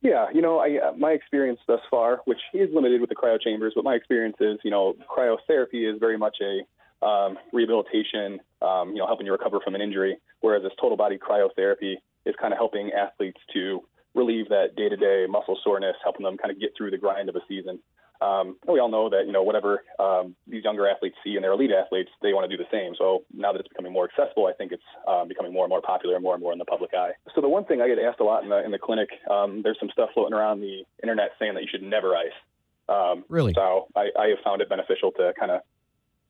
Yeah, 0.00 0.26
you 0.32 0.40
know, 0.42 0.58
I, 0.58 0.78
uh, 0.78 0.92
my 0.96 1.10
experience 1.10 1.58
thus 1.66 1.80
far, 1.90 2.20
which 2.24 2.38
is 2.54 2.68
limited 2.72 3.00
with 3.00 3.10
the 3.10 3.16
cryo 3.16 3.40
chambers, 3.40 3.72
but 3.74 3.84
my 3.84 3.94
experience 3.94 4.36
is, 4.40 4.58
you 4.62 4.70
know, 4.70 4.94
cryotherapy 5.10 5.92
is 5.92 5.98
very 5.98 6.16
much 6.16 6.36
a 6.40 7.04
um, 7.04 7.36
rehabilitation, 7.52 8.38
um, 8.62 8.90
you 8.90 8.96
know, 8.96 9.06
helping 9.06 9.26
you 9.26 9.32
recover 9.32 9.58
from 9.62 9.74
an 9.74 9.80
injury, 9.80 10.16
whereas 10.40 10.62
this 10.62 10.72
total 10.80 10.96
body 10.96 11.18
cryotherapy 11.18 11.94
is 12.26 12.34
kind 12.40 12.52
of 12.52 12.58
helping 12.58 12.92
athletes 12.92 13.40
to 13.52 13.80
relieve 14.14 14.48
that 14.48 14.76
day 14.76 14.88
to 14.88 14.96
day 14.96 15.26
muscle 15.28 15.58
soreness, 15.64 15.96
helping 16.02 16.24
them 16.24 16.36
kind 16.36 16.52
of 16.52 16.60
get 16.60 16.70
through 16.76 16.90
the 16.90 16.98
grind 16.98 17.28
of 17.28 17.36
a 17.36 17.40
season. 17.48 17.78
Um, 18.20 18.56
we 18.66 18.80
all 18.80 18.90
know 18.90 19.08
that 19.10 19.26
you 19.26 19.32
know 19.32 19.42
whatever 19.42 19.84
um, 19.98 20.34
these 20.46 20.64
younger 20.64 20.88
athletes 20.88 21.16
see 21.22 21.36
in 21.36 21.42
their 21.42 21.52
elite 21.52 21.70
athletes, 21.70 22.10
they 22.20 22.32
want 22.32 22.50
to 22.50 22.56
do 22.56 22.60
the 22.60 22.68
same. 22.70 22.94
So 22.98 23.24
now 23.32 23.52
that 23.52 23.60
it's 23.60 23.68
becoming 23.68 23.92
more 23.92 24.08
accessible, 24.10 24.46
I 24.46 24.52
think 24.52 24.72
it's 24.72 24.82
um, 25.06 25.28
becoming 25.28 25.52
more 25.52 25.64
and 25.64 25.70
more 25.70 25.82
popular, 25.82 26.14
and 26.14 26.22
more 26.22 26.34
and 26.34 26.42
more 26.42 26.52
in 26.52 26.58
the 26.58 26.64
public 26.64 26.90
eye. 26.94 27.12
So 27.34 27.40
the 27.40 27.48
one 27.48 27.64
thing 27.64 27.80
I 27.80 27.88
get 27.88 27.98
asked 27.98 28.20
a 28.20 28.24
lot 28.24 28.42
in 28.42 28.48
the 28.48 28.64
in 28.64 28.72
the 28.72 28.78
clinic, 28.78 29.08
um, 29.30 29.62
there's 29.62 29.78
some 29.78 29.90
stuff 29.92 30.10
floating 30.14 30.34
around 30.34 30.60
the 30.60 30.82
internet 31.02 31.30
saying 31.38 31.54
that 31.54 31.62
you 31.62 31.68
should 31.70 31.82
never 31.82 32.16
ice. 32.16 32.32
Um, 32.88 33.24
really? 33.28 33.52
So 33.54 33.86
I, 33.94 34.08
I 34.18 34.28
have 34.28 34.38
found 34.42 34.62
it 34.62 34.68
beneficial 34.68 35.12
to 35.12 35.32
kind 35.38 35.52
of 35.52 35.60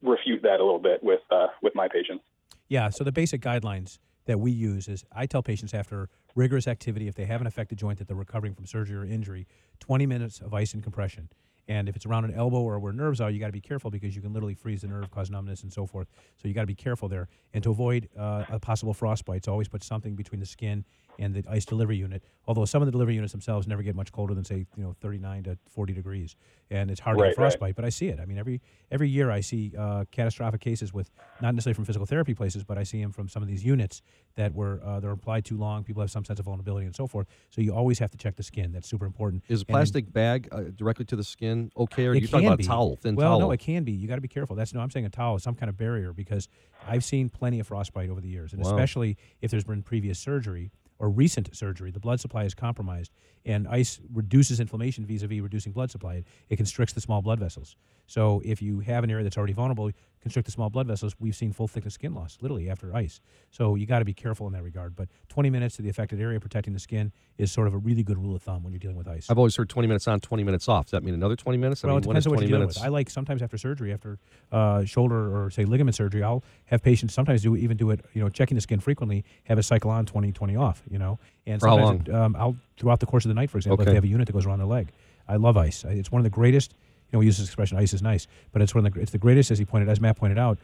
refute 0.03 0.43
that 0.43 0.61
a 0.61 0.65
little 0.65 0.81
bit 0.81 1.03
with 1.03 1.21
uh, 1.31 1.47
with 1.63 1.75
my 1.75 1.89
patients. 1.89 2.25
Yeah. 2.69 2.91
So 2.91 3.03
the 3.03 3.13
basic 3.13 3.41
guidelines 3.41 3.99
that 4.27 4.39
we 4.39 4.51
use 4.51 4.89
is 4.89 5.05
I 5.11 5.25
tell 5.27 5.43
patients 5.43 5.73
after 5.73 6.11
rigorous 6.35 6.69
activity, 6.69 7.09
if 7.09 7.15
they 7.15 7.25
have 7.25 7.41
an 7.41 7.47
affected 7.47 7.79
joint 7.79 7.99
that 7.99 8.09
they're 8.09 8.17
recovering 8.17 8.55
from 8.55 8.67
surgery 8.67 8.97
or 8.97 9.05
injury, 9.05 9.47
20 9.81 10.07
minutes 10.07 10.41
of 10.41 10.53
ice 10.53 10.75
and 10.75 10.83
compression. 10.83 11.31
And 11.69 11.87
if 11.89 11.95
it's 11.97 12.07
around 12.07 12.25
an 12.25 12.33
elbow 12.35 12.61
or 12.63 12.79
where 12.79 12.93
nerves 12.95 13.21
are, 13.21 13.31
you 13.31 13.39
got 13.39 13.47
to 13.47 13.53
be 13.53 13.61
careful 13.61 13.91
because 13.91 14.17
you 14.17 14.23
can 14.23 14.33
literally 14.33 14.55
freeze 14.55 14.81
the 14.81 14.89
nerve, 14.89 15.11
cause 15.11 15.31
numbness, 15.31 15.63
and 15.63 15.73
so 15.73 15.85
forth. 15.87 16.09
So 16.41 16.49
you 16.49 16.55
got 16.55 16.63
to 16.63 16.67
be 16.67 16.75
careful 16.75 17.09
there. 17.09 17.29
And 17.53 17.63
to 17.63 17.71
avoid 17.71 18.09
uh, 18.19 18.45
a 18.51 18.59
possible 18.59 18.95
frostbite, 18.95 19.45
so 19.45 19.53
always 19.53 19.69
put 19.69 19.85
something 19.85 20.15
between 20.17 20.41
the 20.41 20.47
skin 20.47 20.85
and 21.21 21.35
the 21.35 21.45
ice 21.51 21.65
delivery 21.65 21.97
unit. 21.97 22.23
Although 22.47 22.65
some 22.65 22.81
of 22.81 22.87
the 22.87 22.93
delivery 22.93 23.17
units 23.17 23.33
themselves 23.33 23.67
never 23.67 23.83
get 23.83 23.97
much 23.97 24.13
colder 24.13 24.35
than 24.35 24.45
say 24.45 24.65
you 24.77 24.83
know 24.85 24.95
39 25.01 25.43
to 25.45 25.59
40 25.69 25.93
degrees, 25.93 26.37
and 26.71 26.91
it's 26.93 27.01
hard 27.01 27.19
Right, 27.19 27.27
to 27.27 27.31
get 27.33 27.37
frostbite. 27.37 27.61
right. 27.69 27.75
But 27.77 27.85
I 27.85 27.89
see 27.91 28.07
it. 28.07 28.21
I 28.21 28.25
mean, 28.25 28.39
every 28.39 28.63
every 28.93 29.09
year 29.11 29.29
I 29.31 29.41
see 29.41 29.73
uh, 29.77 30.05
catastrophic 30.13 30.61
cases 30.61 30.95
with 30.95 31.11
not 31.43 31.55
necessarily 31.57 31.75
from 31.75 31.85
physical 31.87 32.07
therapy 32.07 32.35
places, 32.35 32.63
but 32.63 32.79
I 32.79 32.85
see 32.85 33.03
them 33.03 33.11
from 33.13 33.29
some 33.29 33.43
of 33.43 33.49
these 33.49 33.65
units 33.65 34.01
that 34.37 34.55
were 34.55 34.81
uh, 34.85 35.01
they're 35.01 35.11
applied 35.11 35.45
too 35.45 35.59
long. 35.59 35.83
People 35.83 36.03
have 36.03 36.11
some 36.11 36.25
sense 36.25 36.39
of 36.39 36.45
vulnerability 36.45 36.87
and 36.87 36.95
so 36.95 37.09
forth. 37.09 37.27
So 37.51 37.61
you 37.63 37.75
always 37.75 37.99
have 37.99 38.13
to 38.13 38.17
check 38.17 38.37
the 38.37 38.45
skin. 38.45 38.71
That's 38.73 38.89
super 38.89 39.05
important. 39.05 39.43
Is 39.49 39.61
a 39.61 39.63
And 39.63 39.67
then- 39.67 39.73
plastic 39.75 40.13
bag 40.13 40.49
uh, 40.53 40.61
directly 40.77 41.05
to 41.07 41.17
the 41.17 41.25
skin 41.25 41.58
okay, 41.77 42.07
or 42.07 42.15
it 42.15 42.23
you 42.23 42.29
talking 42.29 42.47
about 42.47 42.59
be. 42.59 42.65
a 42.65 42.67
towel, 42.67 42.97
thin 42.97 43.15
well, 43.15 43.31
towel? 43.31 43.41
no, 43.41 43.51
it 43.51 43.61
can 43.61 43.85
be. 43.85 43.93
You 43.93 44.09
got 44.09 44.17
to 44.17 44.21
be 44.21 44.29
careful. 44.29 44.57
That's 44.57 44.73
no, 44.75 44.81
I'm 44.81 44.91
saying 44.91 45.07
a 45.07 45.11
towel, 45.11 45.37
is 45.37 45.43
some 45.43 45.55
kind 45.55 45.69
of 45.71 45.77
barrier, 45.77 46.13
because 46.13 46.49
I've 46.87 47.05
seen 47.05 47.29
plenty 47.29 47.61
of 47.61 47.67
frostbite 47.67 48.11
over 48.11 48.21
the 48.21 48.29
years, 48.29 48.53
and 48.53 48.63
Wow. 48.63 48.71
especially 48.71 49.17
if 49.41 49.51
there's 49.51 49.65
been 49.65 49.83
previous 49.83 50.19
surgery 50.19 50.71
or 51.01 51.09
recent 51.11 51.55
surgery, 51.57 51.91
the 51.93 52.01
blood 52.01 52.19
supply 52.21 52.43
is 52.45 52.55
compromised, 52.55 53.13
and 53.45 53.69
ice 53.69 54.01
reduces 54.13 54.59
inflammation 54.59 55.07
vis-a-vis 55.07 55.41
reducing 55.41 55.73
blood 55.73 55.91
supply. 55.91 56.15
It, 56.15 56.27
it 56.49 56.57
constricts 56.57 56.93
the 56.93 57.01
small 57.01 57.23
blood 57.23 57.39
vessels. 57.39 57.77
So 58.07 58.43
if 58.45 58.61
you 58.61 58.81
have 58.81 59.05
an 59.05 59.11
area 59.11 59.23
that's 59.23 59.39
already 59.39 59.53
vulnerable, 59.53 59.91
constrict 60.29 60.45
the 60.47 60.53
small 60.53 60.69
blood 60.69 60.87
vessels. 60.87 61.15
We've 61.19 61.35
seen 61.35 61.53
full 61.53 61.69
thickness 61.69 61.95
skin 61.95 62.13
loss, 62.15 62.37
literally 62.43 62.69
after 62.69 62.95
ice. 62.95 63.21
So 63.51 63.77
you 63.77 63.87
got 63.87 64.01
to 64.01 64.05
be 64.05 64.13
careful 64.13 64.47
in 64.47 64.53
that 64.53 64.63
regard. 64.63 64.95
But 64.95 65.09
20 65.31 65.49
minutes 65.49 65.77
to 65.77 65.83
the 65.83 65.89
affected 65.89 66.21
area 66.21 66.39
protecting 66.39 66.75
the 66.75 66.79
skin 66.79 67.13
is 67.39 67.51
sort 67.51 67.67
of 67.67 67.73
a 67.73 67.79
really 67.79 68.03
good 68.03 68.19
rule 68.19 68.37
of 68.37 68.43
thumb 68.43 68.63
when 68.63 68.73
you're 68.75 68.79
dealing 68.79 68.97
with 68.99 69.09
ice. 69.09 69.31
I've 69.31 69.39
always 69.39 69.57
heard 69.57 69.71
20 69.71 69.89
minutes 69.89 70.07
on, 70.07 70.21
20 70.21 70.45
minutes 70.45 70.69
off. 70.69 70.85
Does 70.87 70.91
that 70.91 71.03
mean 71.03 71.15
another 71.15 71.35
20 71.35 71.57
minutes? 71.57 71.83
I 71.83 71.87
Well, 71.87 71.97
mean, 71.97 72.05
it 72.05 72.09
depends 72.09 72.27
on 72.27 72.31
what 72.33 72.41
you're 72.41 72.49
dealing 72.49 72.61
minutes? 72.61 72.77
with. 72.77 72.85
I 72.85 72.89
like 72.89 73.09
sometimes 73.09 73.41
after 73.41 73.57
surgery, 73.57 73.91
after 73.91 74.19
uh, 74.53 74.85
shoulder 74.85 75.35
or 75.35 75.49
say 75.51 75.65
ligament 75.65 75.95
surgery, 75.97 76.23
I'll 76.23 76.45
have 76.67 76.83
patients 76.83 77.15
sometimes 77.15 77.41
do 77.43 77.57
even 77.57 77.79
do 77.79 77.91
it, 77.91 78.05
you 78.13 78.23
know, 78.23 78.29
checking 78.29 78.55
the 78.57 78.61
skin 78.61 78.81
frequently, 78.81 79.25
have 79.45 79.57
a 79.59 79.63
cycle 79.63 79.91
on 79.91 80.05
20, 80.05 80.31
20 80.33 80.57
off, 80.57 80.83
you 80.91 80.99
know. 80.99 81.19
And 81.47 81.59
For 81.59 81.69
how 81.69 81.77
sometimes 81.87 82.09
it- 82.09 82.15
um, 82.15 82.37
I'll 82.39 82.57
throughout 82.77 83.01
the 83.01 83.07
course 83.07 83.25
of 83.25 83.31
the 83.31 83.35
night, 83.35 83.49
for 83.49 83.57
example, 83.57 83.81
if 83.81 83.87
they 83.89 83.95
have 83.95 84.05
a 84.05 84.09
unit 84.09 84.27
that 84.27 84.33
goes 84.35 84.45
around 84.45 84.59
their 84.59 84.67
leg. 84.69 84.93
I 85.27 85.37
love 85.37 85.57
ice. 85.57 85.85
It's 85.85 86.11
one 86.13 86.21
of 86.21 86.25
the 86.25 86.31
greatest. 86.31 86.75
You 87.11 87.17
know, 87.17 87.19
we 87.21 87.27
use 87.27 87.39
this 87.39 87.47
expression, 87.47 87.79
"ice 87.79 87.95
is 87.95 88.03
nice," 88.03 88.27
but 88.53 88.63
it's 88.63 88.75
one 88.75 88.85
of 88.85 88.93
the 88.93 89.01
it's 89.01 89.13
the 89.13 89.19
greatest, 89.19 89.51
as 89.51 89.59
he 89.59 89.65
pointed, 89.65 89.89
as 89.89 90.01
Matt 90.01 90.17
pointed 90.17 90.39
out, 90.39 90.59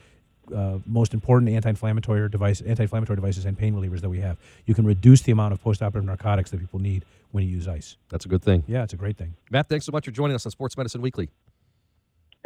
uh, 0.55 0.79
most 0.87 1.15
important 1.15 1.51
anti-inflammatory 1.51 2.29
device, 2.29 2.61
anti-inflammatory 2.61 3.17
devices 3.17 3.45
and 3.45 3.57
pain 3.57 3.75
relievers 3.75 4.01
that 4.01 4.11
we 4.11 4.21
have. 4.21 4.37
You 4.67 4.75
can 4.75 4.85
reduce 4.85 5.23
the 5.23 5.33
amount 5.33 5.53
of 5.53 5.63
post-operative 5.63 6.07
narcotics 6.07 6.51
that 6.51 6.61
people 6.61 6.81
need 6.81 7.05
when 7.33 7.45
you 7.45 7.51
use 7.51 7.67
ice. 7.67 7.97
That's 8.11 8.27
a 8.27 8.29
good 8.29 8.43
thing. 8.43 8.65
Yeah, 8.67 8.83
it's 8.83 8.93
a 8.93 8.97
great 8.97 9.17
thing. 9.17 9.35
Matt, 9.51 9.69
thanks 9.69 9.87
so 9.87 9.93
much 9.93 10.05
for 10.05 10.11
joining 10.11 10.35
us 10.35 10.45
on 10.45 10.53
Sports 10.53 10.77
Medicine 10.77 11.01
Weekly. 11.01 11.31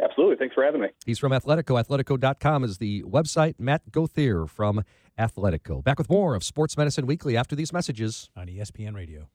Absolutely. 0.01 0.37
Thanks 0.37 0.55
for 0.55 0.63
having 0.63 0.79
me. 0.79 0.87
He's 1.05 1.19
from 1.19 1.33
Athletico. 1.33 1.77
Athletico.com 1.77 2.63
is 2.63 2.77
the 2.77 3.03
website. 3.03 3.55
Matt 3.59 3.91
Gauthier 3.91 4.45
from 4.45 4.83
Athletico. 5.17 5.83
Back 5.83 5.97
with 5.97 6.09
more 6.09 6.35
of 6.35 6.43
Sports 6.43 6.77
Medicine 6.77 7.05
Weekly 7.05 7.37
after 7.37 7.55
these 7.55 7.71
messages 7.71 8.29
on 8.35 8.47
ESPN 8.47 8.93
Radio. 8.95 9.29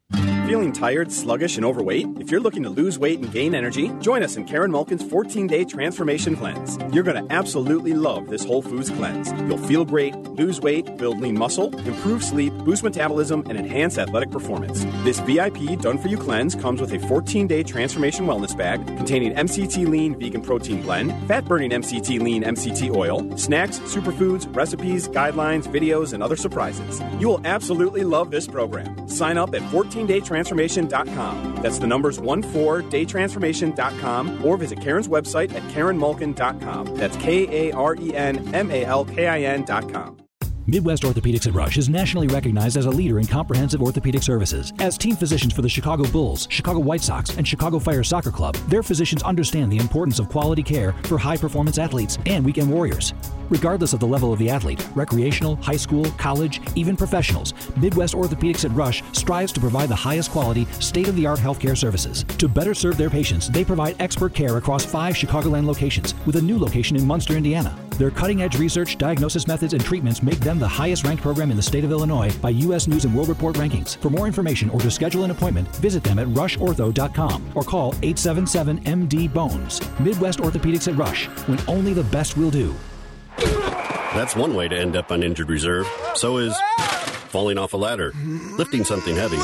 Feeling 0.46 0.72
tired, 0.72 1.10
sluggish, 1.10 1.56
and 1.56 1.64
overweight? 1.64 2.06
If 2.18 2.30
you're 2.30 2.40
looking 2.40 2.62
to 2.64 2.68
lose 2.70 2.98
weight 2.98 3.18
and 3.18 3.32
gain 3.32 3.54
energy, 3.54 3.90
join 4.00 4.22
us 4.22 4.36
in 4.36 4.44
Karen 4.44 4.70
Malkin's 4.70 5.02
14 5.02 5.46
day 5.46 5.64
transformation 5.64 6.36
cleanse. 6.36 6.76
You're 6.92 7.02
going 7.02 7.26
to 7.26 7.34
absolutely 7.34 7.94
love 7.94 8.28
this 8.28 8.44
Whole 8.44 8.60
Foods 8.60 8.90
cleanse. 8.90 9.32
You'll 9.48 9.58
feel 9.58 9.84
great, 9.84 10.14
lose 10.14 10.60
weight, 10.60 10.98
build 10.98 11.20
lean 11.20 11.38
muscle, 11.38 11.74
improve 11.86 12.22
sleep, 12.22 12.52
boost 12.58 12.82
metabolism, 12.82 13.42
and 13.48 13.58
enhance 13.58 13.96
athletic 13.96 14.30
performance. 14.30 14.84
This 15.02 15.18
VIP 15.20 15.80
done 15.80 15.98
for 15.98 16.08
you 16.08 16.18
cleanse 16.18 16.54
comes 16.54 16.80
with 16.80 16.92
a 16.92 16.98
14 17.08 17.46
day 17.46 17.62
transformation 17.62 18.26
wellness 18.26 18.56
bag 18.56 18.86
containing 18.86 19.32
MCT 19.34 19.88
lean 19.88 20.18
vegan 20.18 20.42
protein 20.42 20.82
blend, 20.82 21.12
fat 21.26 21.46
burning 21.46 21.70
MCT 21.70 22.20
lean 22.20 22.42
MCT 22.42 22.94
oil, 22.94 23.36
snacks, 23.38 23.78
superfoods, 23.80 24.54
recipes, 24.54 25.08
guidelines, 25.08 25.70
videos, 25.74 26.12
and 26.12 26.22
other 26.22 26.36
surprises. 26.36 27.02
You 27.18 27.28
will 27.28 27.40
absolutely 27.44 28.04
love 28.04 28.30
this 28.30 28.46
program. 28.46 29.08
Sign 29.08 29.36
up 29.36 29.54
at 29.54 29.62
14daytransformation.com. 29.62 31.58
That's 31.62 31.78
the 31.78 31.86
numbers 31.86 32.18
14daytransformation.com 32.18 34.44
or 34.44 34.56
visit 34.56 34.80
Karen's 34.80 35.08
website 35.08 35.54
at 35.54 35.62
karenmalkin.com. 35.74 36.96
That's 36.96 37.16
K 37.16 37.68
A 37.68 37.72
R 37.74 37.96
E 37.96 38.14
N 38.14 38.54
M 38.54 38.70
A 38.70 38.84
L 38.84 39.04
K 39.04 39.26
I 39.26 39.42
N.com. 39.42 40.24
Midwest 40.66 41.02
Orthopedics 41.02 41.46
at 41.46 41.52
Rush 41.52 41.76
is 41.76 41.90
nationally 41.90 42.26
recognized 42.26 42.78
as 42.78 42.86
a 42.86 42.90
leader 42.90 43.18
in 43.18 43.26
comprehensive 43.26 43.82
orthopedic 43.82 44.22
services. 44.22 44.72
As 44.78 44.96
team 44.96 45.14
physicians 45.14 45.52
for 45.52 45.60
the 45.60 45.68
Chicago 45.68 46.04
Bulls, 46.04 46.46
Chicago 46.50 46.78
White 46.78 47.02
Sox, 47.02 47.36
and 47.36 47.46
Chicago 47.46 47.78
Fire 47.78 48.02
Soccer 48.02 48.30
Club, 48.30 48.54
their 48.68 48.82
physicians 48.82 49.22
understand 49.22 49.70
the 49.70 49.76
importance 49.76 50.18
of 50.18 50.30
quality 50.30 50.62
care 50.62 50.92
for 51.04 51.18
high 51.18 51.36
performance 51.36 51.76
athletes 51.76 52.18
and 52.24 52.46
weekend 52.46 52.70
warriors. 52.70 53.12
Regardless 53.50 53.92
of 53.92 54.00
the 54.00 54.06
level 54.06 54.32
of 54.32 54.38
the 54.38 54.48
athlete, 54.50 54.86
recreational, 54.94 55.56
high 55.56 55.76
school, 55.76 56.04
college, 56.18 56.60
even 56.74 56.96
professionals, 56.96 57.52
Midwest 57.76 58.14
Orthopedics 58.14 58.64
at 58.64 58.70
Rush 58.72 59.02
strives 59.12 59.52
to 59.52 59.60
provide 59.60 59.88
the 59.88 59.94
highest 59.94 60.30
quality, 60.30 60.66
state 60.80 61.08
of 61.08 61.16
the 61.16 61.26
art 61.26 61.38
healthcare 61.38 61.76
services. 61.76 62.24
To 62.38 62.48
better 62.48 62.74
serve 62.74 62.96
their 62.96 63.10
patients, 63.10 63.48
they 63.50 63.64
provide 63.64 63.96
expert 64.00 64.34
care 64.34 64.56
across 64.56 64.84
five 64.84 65.14
Chicagoland 65.14 65.66
locations, 65.66 66.14
with 66.26 66.36
a 66.36 66.42
new 66.42 66.58
location 66.58 66.96
in 66.96 67.06
Munster, 67.06 67.36
Indiana. 67.36 67.76
Their 67.98 68.10
cutting 68.10 68.42
edge 68.42 68.58
research, 68.58 68.98
diagnosis 68.98 69.46
methods, 69.46 69.72
and 69.72 69.84
treatments 69.84 70.22
make 70.22 70.40
them 70.40 70.58
the 70.58 70.66
highest 70.66 71.04
ranked 71.04 71.22
program 71.22 71.50
in 71.50 71.56
the 71.56 71.62
state 71.62 71.84
of 71.84 71.92
Illinois 71.92 72.34
by 72.38 72.50
U.S. 72.50 72.88
News 72.88 73.04
and 73.04 73.14
World 73.14 73.28
Report 73.28 73.54
rankings. 73.56 73.96
For 73.98 74.10
more 74.10 74.26
information 74.26 74.68
or 74.70 74.80
to 74.80 74.90
schedule 74.90 75.24
an 75.24 75.30
appointment, 75.30 75.68
visit 75.76 76.02
them 76.02 76.18
at 76.18 76.26
rushortho.com 76.28 77.52
or 77.54 77.62
call 77.62 77.94
877 78.02 78.80
MD 78.80 79.32
Bones. 79.32 79.80
Midwest 80.00 80.40
Orthopedics 80.40 80.90
at 80.90 80.98
Rush, 80.98 81.26
when 81.46 81.60
only 81.68 81.92
the 81.92 82.04
best 82.04 82.36
will 82.36 82.50
do. 82.50 82.74
That's 84.14 84.36
one 84.36 84.54
way 84.54 84.68
to 84.68 84.76
end 84.78 84.96
up 84.96 85.10
on 85.10 85.22
injured 85.22 85.48
reserve. 85.50 85.88
So 86.14 86.38
is 86.38 86.56
falling 87.28 87.58
off 87.58 87.72
a 87.72 87.76
ladder, 87.76 88.12
lifting 88.56 88.84
something 88.84 89.16
heavy, 89.16 89.38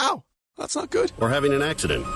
Ow! 0.00 0.22
That's 0.56 0.74
not 0.74 0.90
good. 0.90 1.12
or 1.20 1.28
having 1.28 1.52
an 1.52 1.62
accident. 1.62 2.06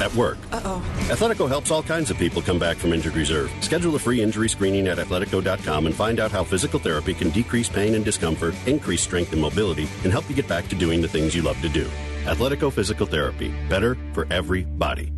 At 0.00 0.12
work. 0.14 0.38
Uh-oh. 0.52 0.82
Athletico 1.10 1.48
helps 1.48 1.70
all 1.70 1.82
kinds 1.82 2.10
of 2.10 2.18
people 2.18 2.42
come 2.42 2.58
back 2.58 2.76
from 2.76 2.92
injured 2.92 3.14
reserve. 3.14 3.52
Schedule 3.60 3.94
a 3.94 3.98
free 3.98 4.20
injury 4.22 4.48
screening 4.48 4.88
at 4.88 4.98
athletico.com 4.98 5.86
and 5.86 5.94
find 5.94 6.18
out 6.18 6.32
how 6.32 6.42
physical 6.42 6.78
therapy 6.80 7.14
can 7.14 7.30
decrease 7.30 7.68
pain 7.68 7.94
and 7.94 8.04
discomfort, 8.04 8.54
increase 8.66 9.02
strength 9.02 9.32
and 9.32 9.40
mobility, 9.40 9.86
and 10.02 10.10
help 10.12 10.28
you 10.28 10.34
get 10.34 10.48
back 10.48 10.66
to 10.68 10.74
doing 10.74 11.00
the 11.02 11.08
things 11.08 11.34
you 11.36 11.42
love 11.42 11.60
to 11.60 11.68
do. 11.68 11.84
Athletico 12.24 12.72
Physical 12.72 13.06
Therapy. 13.06 13.54
Better 13.68 13.96
for 14.12 14.26
every 14.30 14.64
body. 14.64 15.12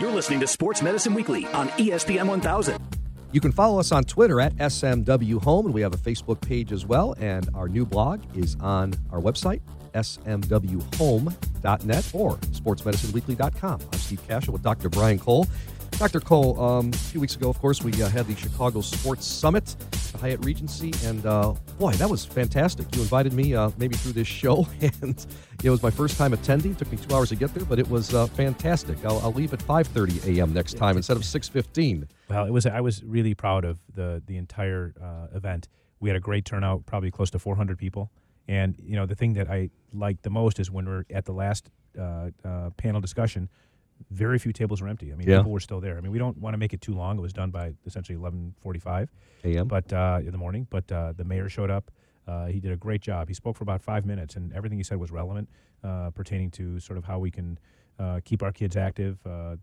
You're 0.00 0.10
listening 0.12 0.40
to 0.40 0.46
Sports 0.46 0.82
Medicine 0.82 1.14
Weekly 1.14 1.46
on 1.48 1.68
ESPN 1.70 2.26
1000. 2.26 2.99
You 3.32 3.40
can 3.40 3.52
follow 3.52 3.78
us 3.78 3.92
on 3.92 4.02
Twitter 4.04 4.40
at 4.40 4.56
SMW 4.56 5.40
Home, 5.42 5.66
and 5.66 5.74
we 5.74 5.82
have 5.82 5.94
a 5.94 5.98
Facebook 5.98 6.40
page 6.40 6.72
as 6.72 6.84
well. 6.84 7.14
And 7.20 7.48
our 7.54 7.68
new 7.68 7.86
blog 7.86 8.22
is 8.36 8.56
on 8.60 8.94
our 9.10 9.20
website, 9.20 9.60
smwhome.net 9.94 11.34
or 12.12 12.36
sportsmedicineweekly.com. 12.36 13.80
I'm 13.80 13.98
Steve 13.98 14.26
Kashul 14.26 14.48
with 14.48 14.62
Dr. 14.62 14.88
Brian 14.88 15.18
Cole. 15.20 15.46
Dr. 16.00 16.20
Cole, 16.20 16.58
um, 16.58 16.88
a 16.94 16.96
few 16.96 17.20
weeks 17.20 17.36
ago, 17.36 17.50
of 17.50 17.60
course, 17.60 17.82
we 17.82 17.92
uh, 18.02 18.08
had 18.08 18.26
the 18.26 18.34
Chicago 18.34 18.80
Sports 18.80 19.26
Summit, 19.26 19.76
at 19.78 19.92
the 19.92 20.16
Hyatt 20.16 20.42
Regency, 20.42 20.94
and 21.04 21.26
uh, 21.26 21.52
boy, 21.78 21.92
that 21.92 22.08
was 22.08 22.24
fantastic. 22.24 22.86
You 22.96 23.02
invited 23.02 23.34
me 23.34 23.54
uh, 23.54 23.70
maybe 23.76 23.96
through 23.96 24.14
this 24.14 24.26
show, 24.26 24.66
and 24.80 25.26
it 25.62 25.68
was 25.68 25.82
my 25.82 25.90
first 25.90 26.16
time 26.16 26.32
attending. 26.32 26.74
took 26.74 26.90
me 26.90 26.96
two 26.96 27.14
hours 27.14 27.28
to 27.28 27.36
get 27.36 27.52
there, 27.52 27.66
but 27.66 27.78
it 27.78 27.86
was 27.86 28.14
uh, 28.14 28.28
fantastic. 28.28 28.96
I'll, 29.04 29.18
I'll 29.18 29.34
leave 29.34 29.52
at 29.52 29.58
5:30 29.58 30.38
a.m. 30.38 30.54
next 30.54 30.78
time 30.78 30.96
instead 30.96 31.18
of 31.18 31.22
6:15. 31.22 32.08
Well, 32.30 32.46
it 32.46 32.50
was. 32.50 32.64
I 32.64 32.80
was 32.80 33.04
really 33.04 33.34
proud 33.34 33.66
of 33.66 33.78
the 33.94 34.22
the 34.24 34.38
entire 34.38 34.94
uh, 35.02 35.36
event. 35.36 35.68
We 36.00 36.08
had 36.08 36.16
a 36.16 36.20
great 36.20 36.46
turnout, 36.46 36.86
probably 36.86 37.10
close 37.10 37.28
to 37.32 37.38
400 37.38 37.76
people. 37.76 38.10
And 38.48 38.74
you 38.82 38.96
know, 38.96 39.04
the 39.04 39.14
thing 39.14 39.34
that 39.34 39.50
I 39.50 39.68
like 39.92 40.22
the 40.22 40.30
most 40.30 40.60
is 40.60 40.70
when 40.70 40.86
we're 40.86 41.04
at 41.10 41.26
the 41.26 41.34
last 41.34 41.68
uh, 42.00 42.30
panel 42.78 43.02
discussion. 43.02 43.50
Very 44.10 44.38
few 44.38 44.52
tables 44.52 44.80
were 44.80 44.88
empty. 44.88 45.12
I 45.12 45.16
mean, 45.16 45.28
Yeah. 45.28 45.38
people 45.38 45.52
were 45.52 45.60
still 45.60 45.80
there. 45.80 45.96
I 45.98 46.00
mean, 46.00 46.10
we 46.12 46.18
don't 46.18 46.38
want 46.38 46.54
to 46.54 46.58
make 46.58 46.72
it 46.72 46.80
too 46.80 46.94
long. 46.94 47.18
It 47.18 47.20
was 47.20 47.32
done 47.32 47.50
by 47.50 47.74
essentially 47.86 48.16
11:45 48.18 49.08
a.m. 49.44 49.68
But 49.68 49.92
uh, 49.92 50.20
in 50.24 50.32
the 50.32 50.38
morning, 50.38 50.66
but 50.70 50.90
uh, 50.90 51.12
the 51.12 51.24
mayor 51.24 51.48
showed 51.48 51.70
up. 51.70 51.90
Uh, 52.26 52.46
he 52.46 52.60
did 52.60 52.70
a 52.72 52.76
great 52.76 53.00
job. 53.00 53.28
He 53.28 53.34
spoke 53.34 53.56
for 53.56 53.64
about 53.64 53.82
five 53.82 54.04
minutes, 54.06 54.36
and 54.36 54.52
everything 54.52 54.78
he 54.78 54.84
said 54.84 54.98
was 54.98 55.10
relevant, 55.10 55.48
uh, 55.82 56.10
pertaining 56.10 56.50
to 56.52 56.78
sort 56.78 56.96
of 56.98 57.04
how 57.04 57.18
we 57.18 57.30
can 57.30 57.58
uh, 57.98 58.20
keep 58.24 58.42
our 58.42 58.52
kids 58.52 58.76
active, 58.76 59.18
uh, 59.26 59.30
uh, 59.30 59.56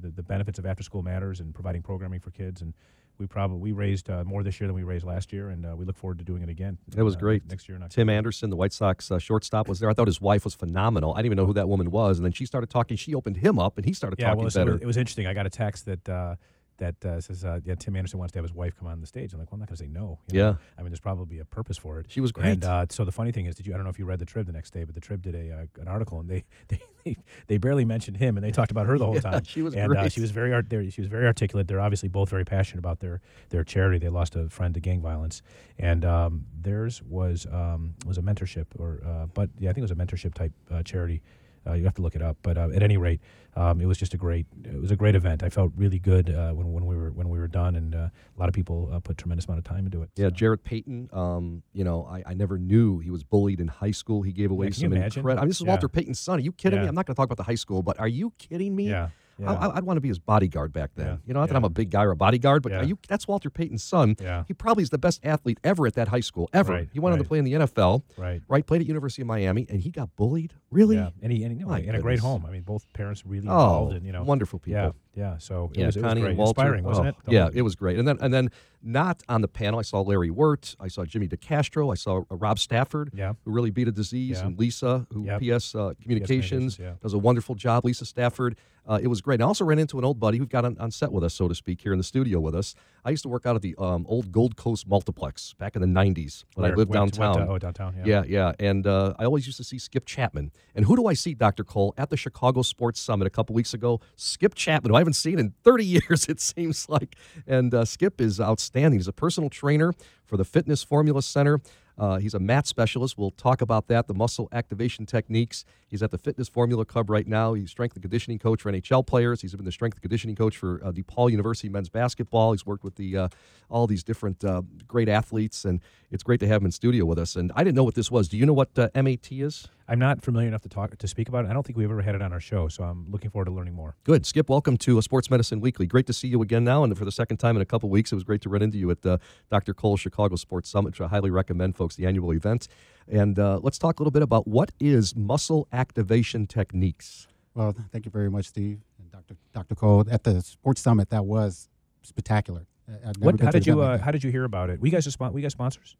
the, 0.00 0.12
the 0.14 0.22
benefits 0.22 0.58
of 0.58 0.66
after 0.66 0.82
school 0.82 1.02
matters, 1.02 1.40
and 1.40 1.54
providing 1.54 1.82
programming 1.82 2.20
for 2.20 2.30
kids. 2.30 2.60
And 2.62 2.74
we 3.20 3.26
probably 3.26 3.58
we 3.58 3.72
raised 3.72 4.10
uh, 4.10 4.24
more 4.24 4.42
this 4.42 4.58
year 4.58 4.66
than 4.66 4.74
we 4.74 4.82
raised 4.82 5.04
last 5.04 5.32
year, 5.32 5.50
and 5.50 5.64
uh, 5.64 5.76
we 5.76 5.84
look 5.84 5.96
forward 5.96 6.18
to 6.18 6.24
doing 6.24 6.42
it 6.42 6.48
again. 6.48 6.78
It 6.96 7.02
was 7.02 7.14
uh, 7.14 7.20
great. 7.20 7.46
next 7.48 7.68
year. 7.68 7.78
Tim 7.90 8.08
Anderson, 8.08 8.50
the 8.50 8.56
White 8.56 8.72
Sox 8.72 9.10
uh, 9.10 9.18
shortstop, 9.18 9.68
was 9.68 9.78
there. 9.78 9.90
I 9.90 9.92
thought 9.92 10.08
his 10.08 10.20
wife 10.20 10.44
was 10.44 10.54
phenomenal. 10.54 11.12
I 11.12 11.18
didn't 11.18 11.26
even 11.26 11.36
know 11.36 11.46
who 11.46 11.52
that 11.52 11.68
woman 11.68 11.90
was, 11.90 12.18
and 12.18 12.24
then 12.24 12.32
she 12.32 12.46
started 12.46 12.70
talking. 12.70 12.96
She 12.96 13.14
opened 13.14 13.36
him 13.36 13.58
up, 13.58 13.76
and 13.76 13.84
he 13.84 13.92
started 13.92 14.18
Yeah, 14.18 14.26
talking 14.26 14.38
well, 14.38 14.44
listen, 14.46 14.62
better. 14.62 14.70
it 14.70 14.74
was, 14.74 14.82
it 14.82 14.86
was 14.86 14.96
interesting. 14.96 15.26
I 15.26 15.34
got 15.34 15.46
a 15.46 15.50
text 15.50 15.84
that 15.84 16.08
uh, 16.08 16.36
that 16.80 17.02
uh, 17.04 17.20
says, 17.20 17.44
uh, 17.44 17.60
"Yeah, 17.64 17.76
Tim 17.76 17.94
Anderson 17.96 18.18
wants 18.18 18.32
to 18.32 18.38
have 18.38 18.44
his 18.44 18.52
wife 18.52 18.74
come 18.76 18.88
on 18.88 19.00
the 19.00 19.06
stage." 19.06 19.32
I'm 19.32 19.38
like, 19.38 19.50
"Well, 19.50 19.56
I'm 19.56 19.60
not 19.60 19.68
going 19.68 19.76
to 19.78 19.82
say 19.84 19.88
no." 19.88 20.18
you 20.28 20.38
know? 20.38 20.48
Yeah. 20.50 20.54
I 20.76 20.82
mean, 20.82 20.90
there's 20.90 21.00
probably 21.00 21.38
a 21.38 21.44
purpose 21.44 21.78
for 21.78 22.00
it. 22.00 22.06
She 22.08 22.20
was 22.20 22.32
great. 22.32 22.48
And 22.48 22.64
uh, 22.64 22.86
so 22.90 23.04
the 23.04 23.12
funny 23.12 23.30
thing 23.32 23.46
is, 23.46 23.54
did 23.54 23.66
you? 23.66 23.72
I 23.72 23.76
don't 23.76 23.84
know 23.84 23.90
if 23.90 23.98
you 23.98 24.04
read 24.04 24.18
the 24.18 24.24
Trib 24.26 24.46
the 24.46 24.52
next 24.52 24.72
day, 24.72 24.84
but 24.84 24.94
the 24.94 25.00
Trib 25.00 25.22
did 25.22 25.34
a 25.36 25.52
uh, 25.52 25.80
an 25.80 25.86
article, 25.88 26.18
and 26.20 26.28
they, 26.28 26.44
they 26.68 26.80
they 27.04 27.16
they 27.46 27.56
barely 27.58 27.84
mentioned 27.84 28.16
him, 28.16 28.36
and 28.36 28.44
they 28.44 28.50
talked 28.50 28.70
about 28.72 28.86
her 28.86 28.98
the 28.98 29.06
whole 29.06 29.14
Yeah, 29.14 29.20
time. 29.20 29.44
she 29.54 29.62
was 29.62 29.74
and 29.74 29.92
Uh, 29.96 30.00
great. 30.00 30.12
she 30.12 30.20
was 30.20 30.32
very 30.32 30.52
art. 30.52 30.66
She 30.70 31.00
was 31.00 31.08
very 31.08 31.26
articulate. 31.26 31.68
They're 31.68 31.80
obviously 31.80 32.08
both 32.08 32.28
very 32.28 32.44
passionate 32.44 32.80
about 32.80 33.00
their 33.00 33.20
their 33.50 33.62
charity. 33.64 33.98
They 33.98 34.08
lost 34.08 34.34
a 34.34 34.48
friend 34.48 34.74
to 34.74 34.80
gang 34.80 35.00
violence, 35.00 35.42
and 35.78 36.04
um, 36.04 36.46
theirs 36.60 37.02
was 37.02 37.46
um, 37.52 37.94
was 38.06 38.18
a 38.18 38.22
mentorship, 38.22 38.66
or 38.78 39.00
uh, 39.06 39.26
but 39.26 39.50
yeah, 39.58 39.70
I 39.70 39.72
think 39.72 39.82
it 39.82 39.90
was 39.90 39.92
a 39.92 39.94
mentorship 39.94 40.34
type 40.34 40.52
uh, 40.70 40.82
charity. 40.82 41.22
Uh, 41.66 41.74
you 41.74 41.84
have 41.84 41.94
to 41.94 42.02
look 42.02 42.16
it 42.16 42.22
up, 42.22 42.38
but 42.42 42.56
uh, 42.56 42.68
at 42.74 42.82
any 42.82 42.96
rate, 42.96 43.20
um, 43.54 43.80
it 43.80 43.86
was 43.86 43.98
just 43.98 44.14
a 44.14 44.16
great. 44.16 44.46
It 44.64 44.80
was 44.80 44.90
a 44.90 44.96
great 44.96 45.14
event. 45.14 45.42
I 45.42 45.50
felt 45.50 45.72
really 45.76 45.98
good 45.98 46.30
uh, 46.30 46.52
when, 46.52 46.72
when 46.72 46.86
we 46.86 46.96
were 46.96 47.10
when 47.10 47.28
we 47.28 47.38
were 47.38 47.48
done, 47.48 47.76
and 47.76 47.94
uh, 47.94 47.98
a 47.98 48.40
lot 48.40 48.48
of 48.48 48.54
people 48.54 48.88
uh, 48.92 49.00
put 49.00 49.18
tremendous 49.18 49.44
amount 49.44 49.58
of 49.58 49.64
time 49.64 49.84
into 49.84 50.02
it. 50.02 50.10
Yeah, 50.16 50.30
Jarrett 50.30 50.64
Payton. 50.64 51.10
Um, 51.12 51.62
you 51.74 51.84
know, 51.84 52.06
I, 52.10 52.22
I 52.30 52.34
never 52.34 52.56
knew 52.56 53.00
he 53.00 53.10
was 53.10 53.24
bullied 53.24 53.60
in 53.60 53.68
high 53.68 53.90
school. 53.90 54.22
He 54.22 54.32
gave 54.32 54.50
away 54.50 54.68
Yeah, 54.68 54.72
some 54.72 54.92
incredible. 54.94 55.30
I 55.32 55.34
mean, 55.42 55.48
this 55.48 55.56
is 55.56 55.62
Yeah. 55.62 55.68
Walter 55.68 55.88
Payton's 55.88 56.18
son. 56.18 56.38
Are 56.38 56.42
you 56.42 56.52
kidding 56.52 56.80
me? 56.80 56.86
I'm 56.86 56.94
not 56.94 57.06
going 57.06 57.14
to 57.14 57.18
talk 57.18 57.26
about 57.26 57.36
the 57.36 57.42
high 57.42 57.56
school, 57.56 57.82
but 57.82 57.98
are 58.00 58.08
you 58.08 58.32
kidding 58.38 58.74
me? 58.74 58.88
Yeah, 58.88 59.10
yeah. 59.40 59.52
I, 59.52 59.68
would 59.74 59.84
want 59.84 59.96
to 59.96 60.00
be 60.00 60.08
his 60.08 60.18
bodyguard 60.18 60.72
back 60.72 60.90
then. 60.94 61.06
Yeah, 61.06 61.16
You 61.26 61.34
know, 61.34 61.40
not 61.40 61.48
that. 61.48 61.56
I'm 61.56 61.64
a 61.64 61.68
big 61.70 61.90
guy 61.90 62.04
or 62.04 62.10
a 62.10 62.16
bodyguard, 62.16 62.62
but 62.62 62.72
Yeah. 62.72 62.82
you? 62.82 62.98
That's 63.08 63.26
Walter 63.26 63.50
Payton's 63.50 63.82
son. 63.82 64.16
Yeah. 64.20 64.44
He 64.46 64.54
probably 64.54 64.82
is 64.82 64.90
the 64.90 64.98
best 64.98 65.20
athlete 65.24 65.58
ever 65.64 65.86
at 65.86 65.94
that 65.94 66.08
high 66.08 66.20
school 66.20 66.48
ever. 66.52 66.72
Right, 66.72 66.88
he 66.92 67.00
went 67.00 67.12
on 67.12 67.18
to 67.18 67.24
play 67.24 67.38
in 67.38 67.44
the 67.44 67.52
NFL. 67.54 68.02
Right. 68.16 68.42
Right. 68.48 68.66
Played 68.66 68.82
at 68.82 68.86
University 68.86 69.22
of 69.22 69.28
Miami, 69.28 69.66
and 69.68 69.80
he 69.80 69.90
got 69.90 70.14
bullied. 70.16 70.54
Really? 70.70 70.96
Yeah, 70.96 71.10
and 71.22 71.32
he 71.32 71.42
and, 71.44 71.52
he, 71.58 71.64
no, 71.64 71.72
in 71.72 71.94
a 71.94 72.00
great 72.00 72.20
home. 72.20 72.44
I 72.46 72.50
mean, 72.50 72.62
both 72.62 72.86
parents 72.92 73.24
really 73.26 73.48
Oh, 73.48 73.52
involved, 73.52 73.92
and 73.96 74.06
you 74.06 74.12
know, 74.12 74.22
wonderful 74.22 74.60
Yeah, 74.64 74.86
people. 74.86 74.96
Yeah. 75.14 75.38
So 75.38 75.70
it 75.74 75.80
yeah, 75.80 75.86
was, 75.86 75.96
it 75.96 76.02
was 76.02 76.12
great, 76.14 76.24
and 76.30 76.38
Walter. 76.38 76.50
inspiring, 76.60 76.84
wasn't 76.84 77.06
Oh, 77.06 77.08
it? 77.10 77.14
The 77.24 77.32
Yeah, 77.32 77.48
it 77.52 77.62
was 77.62 77.74
great. 77.74 77.98
And 77.98 78.06
then 78.08 78.18
and 78.20 78.32
then 78.32 78.50
not 78.82 79.22
on 79.28 79.42
the 79.42 79.48
panel, 79.48 79.78
I 79.78 79.82
saw 79.82 80.00
Larry 80.00 80.30
Wirt, 80.30 80.74
I 80.80 80.88
saw 80.88 81.04
Jimmy 81.04 81.28
DeCastro, 81.28 81.92
I 81.92 81.96
saw 81.96 82.22
uh, 82.30 82.36
Rob 82.36 82.58
Stafford, 82.58 83.10
Yeah. 83.14 83.34
who 83.44 83.50
really 83.50 83.70
beat 83.70 83.88
a 83.88 83.92
disease, 83.92 84.38
Yeah. 84.40 84.46
and 84.46 84.58
Lisa, 84.58 85.06
who 85.12 85.24
Yep. 85.26 85.40
PS 85.58 85.74
uh, 85.74 85.92
Communications 86.00 86.78
yeah. 86.78 86.94
does 87.02 87.12
a 87.12 87.18
wonderful 87.18 87.54
job. 87.54 87.84
Lisa 87.84 88.06
Stafford, 88.06 88.56
uh, 88.88 88.98
it 89.02 89.08
was 89.08 89.20
great. 89.20 89.42
I 89.42 89.44
also 89.44 89.66
ran 89.66 89.78
into 89.78 89.98
an 89.98 90.04
old 90.06 90.18
buddy 90.18 90.38
who 90.38 90.46
got 90.46 90.64
on, 90.64 90.78
on 90.78 90.90
set 90.90 91.12
with 91.12 91.22
us, 91.22 91.34
so 91.34 91.46
to 91.46 91.54
speak, 91.54 91.82
here 91.82 91.92
in 91.92 91.98
the 91.98 92.04
studio 92.04 92.40
with 92.40 92.54
us. 92.54 92.74
I 93.04 93.10
used 93.10 93.22
to 93.24 93.28
work 93.28 93.44
out 93.44 93.54
at 93.54 93.60
the 93.60 93.74
um, 93.78 94.06
old 94.08 94.32
Gold 94.32 94.56
Coast 94.56 94.86
Multiplex 94.88 95.52
back 95.58 95.76
in 95.76 95.82
the 95.82 95.88
'90s 95.88 96.44
when 96.54 96.64
I 96.64 96.74
lived 96.74 96.88
Went- 96.90 97.00
went 97.00 97.14
downtown. 97.16 97.46
to- 97.46 97.52
oh, 97.52 97.58
downtown, 97.58 97.94
yeah. 97.98 98.04
yeah, 98.06 98.22
yeah. 98.26 98.52
And 98.68 98.86
uh, 98.86 99.12
I 99.18 99.24
always 99.26 99.44
used 99.46 99.58
to 99.58 99.64
see 99.64 99.78
Skip 99.78 100.06
Chapman. 100.06 100.52
And 100.74 100.86
who 100.86 100.96
do 100.96 101.06
I 101.06 101.12
see, 101.12 101.34
Dr. 101.34 101.64
Cole, 101.64 101.92
at 101.98 102.08
the 102.08 102.16
Chicago 102.16 102.62
Sports 102.62 102.98
Summit 103.00 103.26
a 103.26 103.30
couple 103.30 103.54
weeks 103.54 103.74
ago? 103.74 104.00
Skip 104.16 104.54
Chapman, 104.54 104.90
I 105.00 105.02
haven't 105.02 105.14
seen 105.14 105.38
in 105.38 105.54
30 105.64 105.84
years, 106.10 106.26
it 106.26 106.42
seems 106.42 106.86
like. 106.90 107.16
And 107.46 107.72
uh, 107.72 107.86
Skip 107.86 108.20
is 108.20 108.38
outstanding. 108.38 109.00
He's 109.00 109.08
a 109.08 109.14
personal 109.14 109.48
trainer 109.48 109.94
for 110.26 110.36
the 110.36 110.44
Fitness 110.44 110.84
Formula 110.84 111.22
Center. 111.22 111.62
Uh, 112.00 112.16
he's 112.16 112.32
a 112.32 112.38
MAT 112.38 112.66
specialist. 112.66 113.18
We'll 113.18 113.30
talk 113.32 113.60
about 113.60 113.88
that, 113.88 114.06
the 114.06 114.14
muscle 114.14 114.48
activation 114.52 115.04
techniques. 115.04 115.66
He's 115.86 116.02
at 116.02 116.10
the 116.10 116.16
Fitness 116.16 116.48
Formula 116.48 116.86
Club 116.86 117.10
right 117.10 117.26
now. 117.26 117.52
He's 117.52 117.70
strength 117.70 117.94
and 117.94 118.02
conditioning 118.02 118.38
coach 118.38 118.62
for 118.62 118.72
NHL 118.72 119.06
players. 119.06 119.42
He's 119.42 119.54
been 119.54 119.66
the 119.66 119.70
strength 119.70 119.96
and 119.96 120.02
conditioning 120.02 120.34
coach 120.34 120.56
for 120.56 120.80
uh, 120.82 120.92
DePaul 120.92 121.30
University 121.30 121.68
men's 121.68 121.90
basketball. 121.90 122.52
He's 122.52 122.64
worked 122.64 122.84
with 122.84 122.94
the 122.94 123.18
uh, 123.18 123.28
all 123.68 123.86
these 123.86 124.02
different 124.02 124.42
uh, 124.42 124.62
great 124.88 125.10
athletes, 125.10 125.66
and 125.66 125.80
it's 126.10 126.22
great 126.22 126.40
to 126.40 126.48
have 126.48 126.62
him 126.62 126.66
in 126.66 126.72
studio 126.72 127.04
with 127.04 127.18
us. 127.18 127.36
And 127.36 127.52
I 127.54 127.64
didn't 127.64 127.76
know 127.76 127.84
what 127.84 127.96
this 127.96 128.10
was. 128.10 128.28
Do 128.28 128.38
you 128.38 128.46
know 128.46 128.54
what 128.54 128.70
uh, 128.78 128.88
MAT 128.94 129.30
is? 129.30 129.68
I'm 129.90 129.98
not 129.98 130.22
familiar 130.22 130.46
enough 130.46 130.62
to 130.62 130.68
talk 130.68 130.96
to 130.96 131.08
speak 131.08 131.28
about 131.28 131.44
it. 131.44 131.48
I 131.48 131.52
don't 131.52 131.66
think 131.66 131.76
we've 131.76 131.90
ever 131.90 132.00
had 132.00 132.14
it 132.14 132.22
on 132.22 132.32
our 132.32 132.38
show, 132.38 132.68
so 132.68 132.84
I'm 132.84 133.10
looking 133.10 133.28
forward 133.28 133.46
to 133.46 133.50
learning 133.50 133.74
more. 133.74 133.96
Good. 134.04 134.24
Skip, 134.24 134.48
welcome 134.48 134.76
to 134.78 134.98
uh, 134.98 135.00
Sports 135.00 135.32
Medicine 135.32 135.58
Weekly. 135.60 135.88
Great 135.88 136.06
to 136.06 136.12
see 136.12 136.28
you 136.28 136.40
again 136.42 136.62
now, 136.62 136.84
and 136.84 136.96
for 136.96 137.04
the 137.04 137.10
second 137.10 137.38
time 137.38 137.56
in 137.56 137.62
a 137.62 137.66
couple 137.66 137.88
weeks. 137.88 138.12
It 138.12 138.14
was 138.14 138.22
great 138.22 138.40
to 138.42 138.48
run 138.48 138.62
into 138.62 138.78
you 138.78 138.88
at 138.92 139.04
uh, 139.04 139.18
Dr. 139.50 139.74
Cole's 139.74 139.98
Chicago 139.98 140.36
Sports 140.36 140.70
Summit, 140.70 140.90
which 140.90 141.00
I 141.00 141.08
highly 141.08 141.30
recommend, 141.30 141.74
folks, 141.74 141.89
the 141.96 142.06
annual 142.06 142.32
event. 142.32 142.68
And 143.08 143.38
uh, 143.38 143.58
let's 143.62 143.78
talk 143.78 143.98
a 143.98 144.02
little 144.02 144.10
bit 144.12 144.22
about 144.22 144.46
what 144.46 144.70
is 144.80 145.16
muscle 145.16 145.66
activation 145.72 146.46
techniques. 146.46 147.26
Well, 147.54 147.74
thank 147.92 148.04
you 148.04 148.10
very 148.10 148.30
much, 148.30 148.46
Steve 148.46 148.80
and 148.98 149.10
Dr. 149.10 149.34
Dr. 149.52 149.74
Cole. 149.74 150.04
At 150.10 150.22
the 150.24 150.40
sports 150.42 150.80
summit, 150.80 151.10
that 151.10 151.24
was 151.24 151.68
spectacular. 152.02 152.66
I- 152.88 152.92
never 152.92 153.18
What, 153.20 153.36
been 153.36 153.46
how 153.46 153.52
did 153.52 153.66
you 153.66 153.72
event 153.74 153.88
uh, 153.88 153.92
like. 153.92 154.00
How 154.02 154.10
did 154.12 154.22
you 154.24 154.30
hear 154.30 154.44
about 154.44 154.70
it? 154.70 154.80
We 154.80 154.90
guys 154.90 155.06
are 155.06 155.10
spon- 155.10 155.32
we 155.32 155.42
got 155.42 155.50
sponsors. 155.52 155.96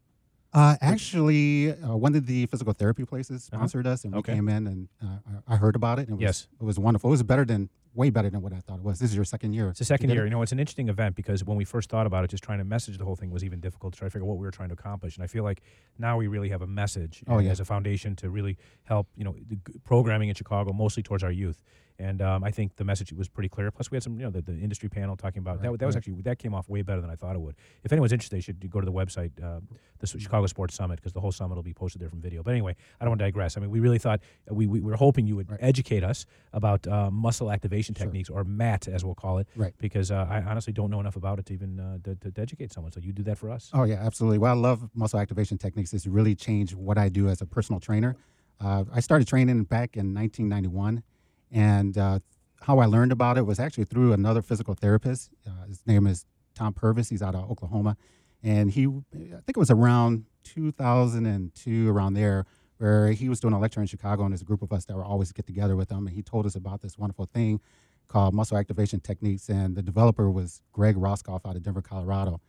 Uh, 0.52 0.76
actually, 0.80 1.70
uh, 1.72 1.96
one 1.96 2.14
of 2.16 2.26
the 2.26 2.46
physical 2.46 2.72
therapy 2.72 3.04
places 3.04 3.48
Uh-huh. 3.52 3.58
sponsored 3.60 3.86
us, 3.86 4.04
and 4.04 4.12
we 4.12 4.18
Okay. 4.20 4.34
came 4.34 4.48
in, 4.48 4.66
and 4.66 4.88
uh, 5.02 5.06
I 5.48 5.54
I 5.54 5.56
heard 5.56 5.76
about 5.76 5.98
it. 6.00 6.08
And 6.08 6.10
it 6.10 6.14
was, 6.14 6.22
Yes. 6.22 6.48
it 6.60 6.64
was 6.64 6.78
wonderful. 6.78 7.08
It 7.10 7.12
was 7.12 7.22
better 7.22 7.44
than, 7.44 7.70
way 7.94 8.08
better 8.10 8.30
than 8.30 8.40
what 8.40 8.52
I 8.52 8.60
thought 8.60 8.78
it 8.78 8.84
was. 8.84 8.98
This 9.00 9.10
is 9.10 9.16
your 9.16 9.24
second 9.24 9.52
year. 9.52 9.68
It's 9.70 9.80
the 9.80 9.84
second 9.84 10.10
year. 10.10 10.22
it? 10.22 10.26
You 10.26 10.30
know, 10.30 10.42
it's 10.42 10.52
an 10.52 10.60
interesting 10.60 10.88
event 10.88 11.16
because 11.16 11.44
when 11.44 11.56
we 11.56 11.64
first 11.64 11.90
thought 11.90 12.06
about 12.06 12.24
it, 12.24 12.28
just 12.30 12.42
trying 12.44 12.58
to 12.58 12.64
message 12.64 12.98
the 12.98 13.04
whole 13.04 13.16
thing 13.16 13.30
was 13.30 13.42
even 13.42 13.58
difficult 13.60 13.94
to 13.94 13.98
try 13.98 14.06
to 14.06 14.10
figure 14.10 14.24
out 14.24 14.28
what 14.28 14.38
we 14.38 14.44
were 14.44 14.50
trying 14.52 14.68
to 14.68 14.74
accomplish. 14.74 15.16
And 15.16 15.24
I 15.24 15.26
feel 15.26 15.42
like 15.42 15.60
now 15.98 16.16
we 16.16 16.28
really 16.28 16.48
have 16.50 16.62
a 16.62 16.66
message 16.66 17.22
Oh, 17.26 17.38
yeah. 17.38 17.50
as 17.50 17.58
a 17.60 17.64
foundation 17.64 18.14
to 18.16 18.30
really 18.30 18.56
help, 18.84 19.08
you 19.16 19.24
know, 19.24 19.34
the 19.48 19.58
programming 19.84 20.28
in 20.28 20.34
Chicago, 20.36 20.72
mostly 20.72 21.02
towards 21.02 21.24
our 21.24 21.32
youth. 21.32 21.62
And 22.00 22.22
um, 22.22 22.42
I 22.42 22.50
think 22.50 22.76
the 22.76 22.84
message 22.84 23.12
was 23.12 23.28
pretty 23.28 23.48
clear. 23.48 23.70
Plus, 23.70 23.90
we 23.90 23.96
had 23.96 24.02
some, 24.02 24.18
you 24.18 24.24
know, 24.24 24.30
the, 24.30 24.40
the 24.40 24.58
industry 24.58 24.88
panel 24.88 25.16
talking 25.16 25.40
about 25.40 25.60
that. 25.60 25.68
Right, 25.68 25.78
That 25.78 25.86
was 25.86 25.94
right. 25.94 26.00
actually 26.00 26.22
that 26.22 26.38
came 26.38 26.54
off 26.54 26.68
way 26.68 26.80
better 26.82 27.00
than 27.00 27.10
I 27.10 27.14
thought 27.14 27.36
it 27.36 27.40
would. 27.40 27.56
If 27.84 27.92
anyone's 27.92 28.12
interested, 28.12 28.36
they 28.36 28.40
should 28.40 28.70
go 28.70 28.80
to 28.80 28.86
the 28.86 28.92
website, 28.92 29.32
uh, 29.42 29.60
the 29.98 30.06
Chicago 30.06 30.46
Sports 30.46 30.74
Summit, 30.74 30.96
because 30.96 31.12
the 31.12 31.20
whole 31.20 31.32
summit 31.32 31.56
will 31.56 31.62
be 31.62 31.74
posted 31.74 32.00
there 32.00 32.08
from 32.08 32.20
video. 32.20 32.42
But 32.42 32.52
anyway, 32.52 32.74
I 33.00 33.04
don't 33.04 33.10
want 33.10 33.18
to 33.20 33.26
digress. 33.26 33.56
I 33.56 33.60
mean, 33.60 33.70
we 33.70 33.80
really 33.80 33.98
thought 33.98 34.20
uh, 34.50 34.54
we, 34.54 34.66
we 34.66 34.80
were 34.80 34.96
hoping 34.96 35.26
you 35.26 35.36
would 35.36 35.48
educate 35.60 36.02
us 36.02 36.24
about 36.54 36.86
uh, 36.86 37.10
muscle 37.10 37.52
activation 37.52 37.94
techniques, 37.94 38.30
or 38.30 38.44
MAT, 38.44 38.88
as 38.88 39.04
we'll 39.04 39.14
call 39.14 39.38
it. 39.38 39.46
Right. 39.54 39.74
Because 39.78 40.10
uh, 40.10 40.26
I 40.28 40.40
honestly 40.42 40.72
don't 40.72 40.90
know 40.90 41.00
enough 41.00 41.16
about 41.16 41.38
it 41.38 41.46
to 41.46 41.52
even 41.52 41.78
uh, 41.78 41.98
to, 42.04 42.30
to, 42.30 42.40
educate 42.40 42.72
someone. 42.72 42.92
So 42.92 43.00
you 43.00 43.12
do 43.12 43.22
that 43.24 43.36
for 43.36 43.50
us. 43.50 43.70
Oh 43.74 43.84
yeah, 43.84 43.96
absolutely. 43.96 44.38
Well, 44.38 44.52
I 44.52 44.56
love 44.58 44.88
muscle 44.94 45.20
activation 45.20 45.58
techniques 45.58 45.92
is 45.92 46.06
really 46.06 46.34
changed 46.34 46.74
what 46.74 46.96
I 46.96 47.10
do 47.10 47.28
as 47.28 47.42
a 47.42 47.46
personal 47.46 47.80
trainer. 47.80 48.16
Uh, 48.60 48.84
I 48.92 49.00
started 49.00 49.26
training 49.26 49.64
back 49.64 49.96
in 49.96 50.14
1991, 50.14 51.02
and 51.50 51.96
uh, 51.96 52.20
how 52.62 52.78
I 52.78 52.86
learned 52.86 53.12
about 53.12 53.38
it 53.38 53.46
was 53.46 53.58
actually 53.58 53.84
through 53.84 54.12
another 54.12 54.42
physical 54.42 54.74
therapist. 54.74 55.30
Uh, 55.46 55.66
his 55.66 55.82
name 55.86 56.06
is 56.06 56.26
Tom 56.54 56.72
Purvis. 56.72 57.08
He's 57.08 57.22
out 57.22 57.34
of 57.34 57.50
Oklahoma, 57.50 57.96
and 58.42 58.70
he, 58.70 58.86
I 58.86 59.40
think 59.44 59.50
it 59.50 59.56
was 59.56 59.70
around 59.70 60.24
2002, 60.44 61.88
around 61.88 62.14
there, 62.14 62.46
where 62.78 63.12
he 63.12 63.28
was 63.28 63.40
doing 63.40 63.54
a 63.54 63.58
lecture 63.58 63.80
in 63.80 63.86
Chicago, 63.86 64.24
and 64.24 64.32
there's 64.32 64.42
a 64.42 64.46
group 64.46 64.62
of 64.62 64.72
us 64.72 64.84
that 64.86 64.96
were 64.96 65.04
always 65.04 65.32
get 65.32 65.46
together 65.46 65.76
with 65.76 65.90
him, 65.90 66.06
and 66.06 66.14
he 66.14 66.22
told 66.22 66.46
us 66.46 66.54
about 66.54 66.80
this 66.80 66.96
wonderful 66.98 67.26
thing 67.26 67.60
called 68.08 68.34
muscle 68.34 68.56
activation 68.56 69.00
techniques, 69.00 69.48
and 69.48 69.76
the 69.76 69.82
developer 69.82 70.30
was 70.30 70.62
Greg 70.72 70.96
Roskopf 70.96 71.48
out 71.48 71.56
of 71.56 71.62
Denver, 71.62 71.82
Colorado. 71.82 72.40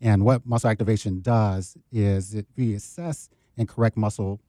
And 0.00 0.24
what 0.24 0.44
muscle 0.44 0.68
activation 0.68 1.22
does 1.22 1.76
is 1.90 2.34
it 2.34 2.46
we 2.54 2.74
assess 2.74 3.30
and 3.56 3.66
correct 3.66 3.96
muscle 3.96 4.40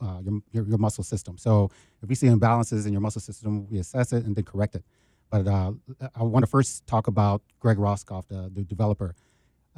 uh, 0.00 0.20
your, 0.24 0.40
your 0.52 0.64
your 0.64 0.78
muscle 0.78 1.04
system. 1.04 1.38
So 1.38 1.70
if 2.02 2.08
we 2.08 2.14
see 2.14 2.26
imbalances 2.28 2.86
in 2.86 2.92
your 2.92 3.00
muscle 3.00 3.20
system, 3.20 3.68
we 3.70 3.78
assess 3.78 4.12
it 4.12 4.24
and 4.24 4.36
then 4.36 4.44
correct 4.44 4.74
it. 4.74 4.84
But 5.30 5.46
uh, 5.46 5.72
I 6.14 6.22
want 6.22 6.42
to 6.42 6.46
first 6.46 6.86
talk 6.86 7.06
about 7.06 7.42
Greg 7.60 7.76
Roskopf, 7.76 8.28
the, 8.28 8.50
the 8.52 8.64
developer. 8.64 9.14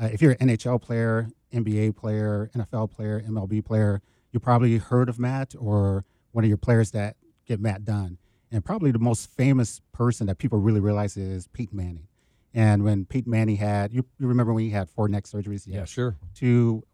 Uh, 0.00 0.09
if 0.12 0.22
you're 0.22 0.37
an 0.38 0.48
NHL 0.48 0.80
player, 0.80 1.28
NBA 1.52 1.96
player, 1.96 2.50
NFL 2.54 2.90
player, 2.90 3.22
MLB 3.26 3.64
player, 3.64 4.00
you 4.33 4.38
probably 4.38 4.78
heard 4.78 5.09
of 5.09 5.18
MAT 5.18 5.54
or 5.59 6.04
one 6.33 6.44
of 6.44 6.48
your 6.48 6.56
players 6.56 6.92
that 6.92 7.16
get 7.46 7.61
MAT 7.61 7.85
done. 7.85 8.18
And 8.52 8.64
probably 8.64 8.90
the 8.90 8.98
most 8.98 9.30
famous 9.30 9.80
person 9.92 10.26
that 10.26 10.38
people 10.38 10.59
really 10.59 10.80
realize 10.80 11.16
is 11.16 11.48
Peyton 11.48 11.76
Manning. 11.76 12.06
And 12.52 12.83
when 12.85 13.04
Peyton 13.04 13.30
Manning 13.30 13.56
had, 13.56 13.92
you, 13.92 14.04
you 14.18 14.26
remember 14.26 14.52
when 14.52 14.64
he 14.64 14.70
had 14.70 14.88
four 14.88 15.09
neck 15.09 15.24
surgeries? 15.24 15.66
He 15.66 15.72
Yeah, 15.72 15.85
sure. 15.85 16.16
Two 16.35 16.85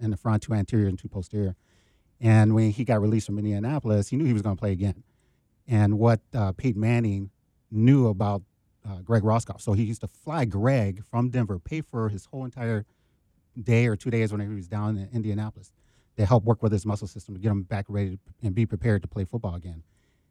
in 0.00 0.10
the 0.10 0.16
front, 0.16 0.42
two 0.42 0.54
anterior, 0.54 0.88
and 0.88 0.98
two 0.98 1.08
posterior. 1.08 1.54
And 2.20 2.54
when 2.54 2.70
he 2.70 2.84
got 2.84 3.00
released 3.00 3.26
from 3.26 3.38
Indianapolis, 3.38 4.08
he 4.08 4.16
knew 4.16 4.24
he 4.24 4.32
was 4.32 4.42
going 4.42 4.56
to 4.56 4.60
play 4.60 4.72
again. 4.72 5.02
And 5.66 5.98
what 5.98 6.20
uh, 6.34 6.52
Manning 6.74 7.30
knew 7.70 8.08
about 8.08 8.42
uh, 8.86 8.98
Greg 8.98 9.22
Roskopf, 9.22 9.60
so 9.60 9.72
he 9.72 9.84
used 9.84 10.02
to 10.02 10.08
fly 10.08 10.44
Greg 10.44 11.02
from 11.10 11.30
Denver, 11.30 11.58
pay 11.58 11.80
for 11.80 12.08
his 12.08 12.26
whole 12.26 12.44
entire 12.44 12.84
day 13.60 13.86
or 13.86 13.96
two 13.96 14.10
days 14.10 14.32
when 14.32 14.40
he 14.40 14.48
was 14.48 14.68
down 14.68 14.96
in 14.96 15.08
Indianapolis 15.12 15.72
to 16.16 16.26
help 16.26 16.44
work 16.44 16.62
with 16.62 16.72
his 16.72 16.84
muscle 16.84 17.08
system 17.08 17.34
to 17.34 17.40
get 17.40 17.50
him 17.50 17.62
back 17.62 17.86
ready 17.88 18.10
to, 18.10 18.18
and 18.42 18.54
be 18.54 18.66
prepared 18.66 19.02
to 19.02 19.08
play 19.08 19.24
football 19.24 19.54
again. 19.54 19.82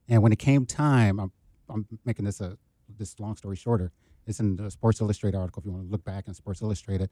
And 0.07 0.21
when 0.21 0.31
it 0.31 0.39
came 0.39 0.65
time, 0.65 1.19
I'm, 1.19 1.31
I'm 1.69 1.87
making 2.05 2.25
this 2.25 2.41
a 2.41 2.57
this 2.99 3.19
long 3.19 3.35
story 3.35 3.55
shorter. 3.55 3.91
It's 4.27 4.39
in 4.39 4.55
the 4.55 4.69
Sports 4.69 5.01
Illustrated 5.01 5.37
article 5.37 5.61
if 5.61 5.65
you 5.65 5.71
want 5.71 5.85
to 5.85 5.91
look 5.91 6.03
back 6.03 6.27
in 6.27 6.33
Sports 6.33 6.61
Illustrated, 6.61 7.09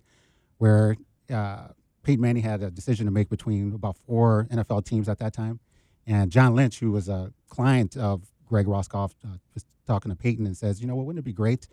where 0.58 0.96
uh, 1.34 1.70
Peyton 2.04 2.22
Manning 2.22 2.44
had 2.44 2.64
a 2.64 2.72
decision 2.72 3.06
to 3.06 3.12
make 3.12 3.30
between 3.30 3.74
about 3.74 3.98
four 3.98 4.48
NFL 4.52 4.86
teams 4.86 5.08
at 5.08 5.20
that 5.20 5.34
time, 5.34 5.60
and 6.08 6.32
John 6.32 6.56
Lynch, 6.56 6.80
who 6.80 6.92
was 6.92 7.08
a 7.10 7.32
client 7.50 7.96
of 7.96 8.32
Greg 8.46 8.66
Roskopf, 8.66 9.12
uh, 9.24 9.38
was 9.54 9.66
talking 9.86 10.12
to 10.12 10.16
Peyton 10.16 10.46
and 10.46 10.58
says, 10.58 10.82
you 10.82 10.88
know 10.88 10.96
what, 10.96 11.06
wouldn't 11.06 11.20
it 11.20 11.26
be 11.26 11.34
great 11.34 11.68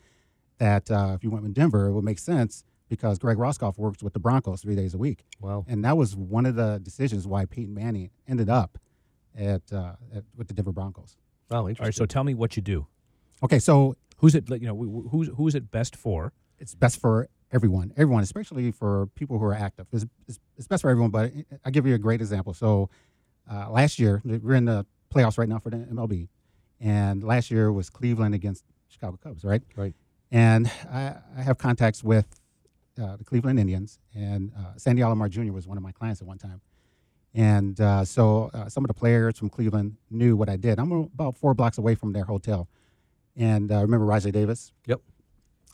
that 0.59 0.91
uh, 0.91 1.13
if 1.15 1.25
you 1.25 1.31
went 1.31 1.45
with 1.45 1.55
Denver, 1.55 1.87
it 1.87 1.93
would 1.93 2.05
make 2.05 2.19
sense 2.19 2.65
because 2.89 3.19
Greg 3.19 3.37
Roskopf 3.37 3.79
works 3.79 4.03
with 4.03 4.13
the 4.13 4.19
Broncos 4.19 4.63
three 4.63 4.75
days 4.75 4.95
a 4.95 4.99
week. 4.99 5.25
Wow. 5.41 5.65
And 5.69 5.85
that 5.85 5.97
was 5.97 6.17
one 6.17 6.47
of 6.47 6.57
the 6.57 6.81
decisions 6.83 7.27
why 7.27 7.45
Peyton 7.45 7.75
Manning 7.75 8.11
ended 8.27 8.49
up 8.49 8.79
at, 9.37 9.73
uh, 9.73 9.93
at 10.15 10.25
with 10.37 10.49
the 10.49 10.55
Denver 10.55 10.73
Broncos. 10.73 11.17
Wow, 11.51 11.59
All 11.59 11.65
right, 11.65 11.95
so 11.95 12.05
tell 12.05 12.25
me 12.25 12.35
what 12.35 12.57
you 12.57 12.63
do. 12.63 12.87
Okay, 13.43 13.59
so 13.59 13.97
who's 14.19 14.35
it? 14.35 14.51
You 14.51 14.67
know, 14.67 14.77
who's 15.11 15.29
who's 15.37 15.55
it 15.55 15.71
best 15.71 15.97
for? 15.97 16.33
It's 16.59 16.75
best 16.75 17.01
for 17.01 17.29
everyone, 17.53 17.93
everyone, 17.97 18.23
especially 18.23 18.71
for 18.71 19.07
people 19.15 19.39
who 19.39 19.45
are 19.45 19.55
active. 19.55 19.87
It's, 19.93 20.07
it's, 20.27 20.39
it's 20.57 20.67
best 20.67 20.83
for 20.83 20.91
everyone, 20.91 21.11
but 21.11 21.33
I'll 21.65 21.73
give 21.73 21.87
you 21.87 21.95
a 21.95 21.99
great 21.99 22.21
example. 22.21 22.55
So 22.55 22.91
uh, 23.51 23.71
last 23.71 23.99
year, 23.99 24.21
we're 24.25 24.55
in 24.55 24.67
the 24.67 24.87
playoffs 25.15 25.39
right 25.39 25.49
now 25.49 25.59
for 25.59 25.71
the 25.71 25.79
MLB, 25.79 26.29
and 26.81 27.23
last 27.23 27.51
year 27.51 27.73
was 27.73 27.91
Cleveland 27.91 28.35
against 28.35 28.65
Chicago 28.89 29.19
Cubs, 29.23 29.45
right? 29.45 29.63
Right. 29.77 29.95
And 30.31 30.71
I, 30.91 31.15
I 31.37 31.43
have 31.43 31.57
contacts 31.59 32.05
with 32.05 32.27
uh, 33.01 33.17
the 33.17 33.25
Cleveland 33.25 33.59
Indians, 33.59 33.99
and 34.15 34.53
uh, 34.57 34.77
Sandy 34.77 35.03
Alomar 35.03 35.31
Jr. 35.31 35.53
was 35.53 35.67
one 35.67 35.77
of 35.77 35.83
my 35.83 35.93
clients 35.93 36.21
at 36.21 36.27
one 36.27 36.39
time. 36.39 36.61
And 37.35 37.81
uh, 37.81 38.05
so 38.05 38.51
uh, 38.53 38.69
some 38.69 38.85
of 38.85 38.89
the 38.89 38.95
players 38.95 39.39
from 39.39 39.51
Cleveland 39.51 39.97
knew 40.11 40.35
what 40.37 40.49
I 40.49 40.57
did. 40.57 40.79
I'm 40.79 40.91
about 40.93 41.37
four 41.37 41.55
blocks 41.55 41.79
away 41.79 41.95
from 41.95 42.13
their 42.13 42.25
hotel. 42.25 42.69
And 43.37 43.71
uh, 43.71 43.81
remember 43.83 44.07
Rajay 44.07 44.33
Davis? 44.33 44.73
Yep. 44.87 45.01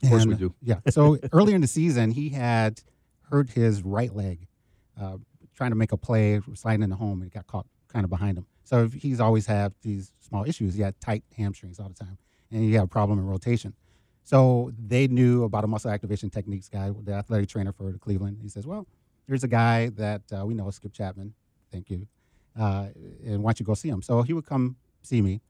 Of 0.04 0.10
course 0.10 0.22
And, 0.22 0.32
we 0.32 0.36
do. 0.36 0.54
Yeah. 0.62 0.80
So 0.90 1.18
earlier 1.32 1.54
in 1.54 1.60
the 1.60 1.66
season, 1.66 2.10
he 2.10 2.30
had 2.30 2.80
hurt 3.30 3.50
his 3.50 3.82
right 3.82 4.14
leg 4.14 4.46
uh, 5.00 5.16
trying 5.54 5.70
to 5.70 5.76
make 5.76 5.92
a 5.92 5.96
play, 5.96 6.40
sliding 6.54 6.82
in 6.82 6.90
the 6.90 6.96
home, 6.96 7.22
and 7.22 7.30
it 7.30 7.34
got 7.34 7.46
caught 7.46 7.66
kind 7.88 8.04
of 8.04 8.10
behind 8.10 8.36
him. 8.38 8.46
So 8.64 8.88
he's 8.88 9.20
always 9.20 9.46
had 9.46 9.72
these 9.82 10.12
small 10.20 10.44
issues. 10.44 10.74
He 10.74 10.82
had 10.82 10.98
tight 11.00 11.22
hamstrings 11.36 11.78
all 11.78 11.88
the 11.88 11.94
time, 11.94 12.18
and 12.50 12.62
he 12.62 12.72
had 12.72 12.84
a 12.84 12.88
problem 12.88 13.18
in 13.18 13.26
rotation. 13.26 13.74
So 14.24 14.72
they 14.78 15.06
knew 15.06 15.44
about 15.44 15.64
a 15.64 15.66
muscle 15.66 15.90
activation 15.90 16.30
techniques 16.30 16.68
guy, 16.68 16.90
the 17.02 17.12
athletic 17.12 17.48
trainer 17.48 17.72
for 17.72 17.92
Cleveland. 17.98 18.38
He 18.40 18.48
says, 18.48 18.66
"Well, 18.66 18.86
there's 19.26 19.44
a 19.44 19.48
guy 19.48 19.90
that 19.90 20.22
uh, 20.32 20.46
we 20.46 20.54
know, 20.54 20.70
Skip 20.70 20.92
Chapman. 20.92 21.34
Thank 21.70 21.90
you. 21.90 22.06
Uh, 22.58 22.88
and 23.24 23.42
why 23.42 23.50
don't 23.50 23.60
you 23.60 23.66
go 23.66 23.74
see 23.74 23.88
him?" 23.88 24.00
So 24.00 24.22
he 24.22 24.32
would 24.32 24.46
come 24.46 24.76
see 25.02 25.20
me, 25.20 25.42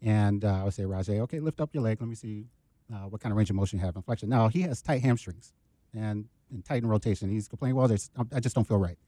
and 0.00 0.44
uh, 0.44 0.60
I 0.60 0.64
would 0.64 0.74
say, 0.74 0.86
"Rajay, 0.86 1.20
okay, 1.20 1.40
lift 1.40 1.60
up 1.60 1.74
your 1.74 1.82
leg. 1.82 2.00
Let 2.00 2.08
me 2.08 2.14
see 2.14 2.46
uh, 2.92 2.96
what 3.08 3.20
kind 3.20 3.32
of 3.32 3.36
range 3.36 3.50
of 3.50 3.56
motion 3.56 3.78
you 3.78 3.84
have 3.84 3.96
in 3.96 4.02
flexion." 4.02 4.28
Now 4.28 4.48
he 4.48 4.62
has 4.62 4.82
tight 4.82 5.02
hamstrings 5.02 5.52
and, 5.94 6.26
and 6.50 6.64
tight 6.64 6.82
in 6.82 6.88
rotation. 6.88 7.30
He's 7.30 7.48
complaining, 7.48 7.76
"Well, 7.76 7.88
there's, 7.88 8.10
I 8.32 8.40
just 8.40 8.54
don't 8.54 8.66
feel 8.66 8.78
right." 8.78 8.98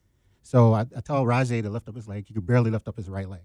So 0.42 0.74
I, 0.74 0.80
I 0.96 1.00
tell 1.00 1.24
Rajay 1.24 1.62
to 1.62 1.70
lift 1.70 1.88
up 1.88 1.96
his 1.96 2.06
leg. 2.08 2.26
He 2.26 2.34
could 2.34 2.46
barely 2.46 2.70
lift 2.70 2.86
up 2.88 2.96
his 2.96 3.08
right 3.08 3.28
leg. 3.28 3.40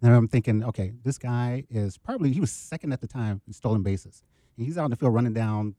And 0.00 0.12
I'm 0.12 0.26
thinking, 0.28 0.64
okay, 0.64 0.92
this 1.04 1.16
guy 1.18 1.64
is 1.70 1.96
probably 1.98 2.32
he 2.32 2.40
was 2.40 2.50
second 2.50 2.92
at 2.92 3.00
the 3.00 3.06
time 3.06 3.40
in 3.46 3.52
stolen 3.52 3.82
bases. 3.82 4.22
And 4.56 4.66
he's 4.66 4.76
out 4.76 4.86
in 4.86 4.90
the 4.90 4.96
field 4.96 5.14
running 5.14 5.32
down 5.34 5.74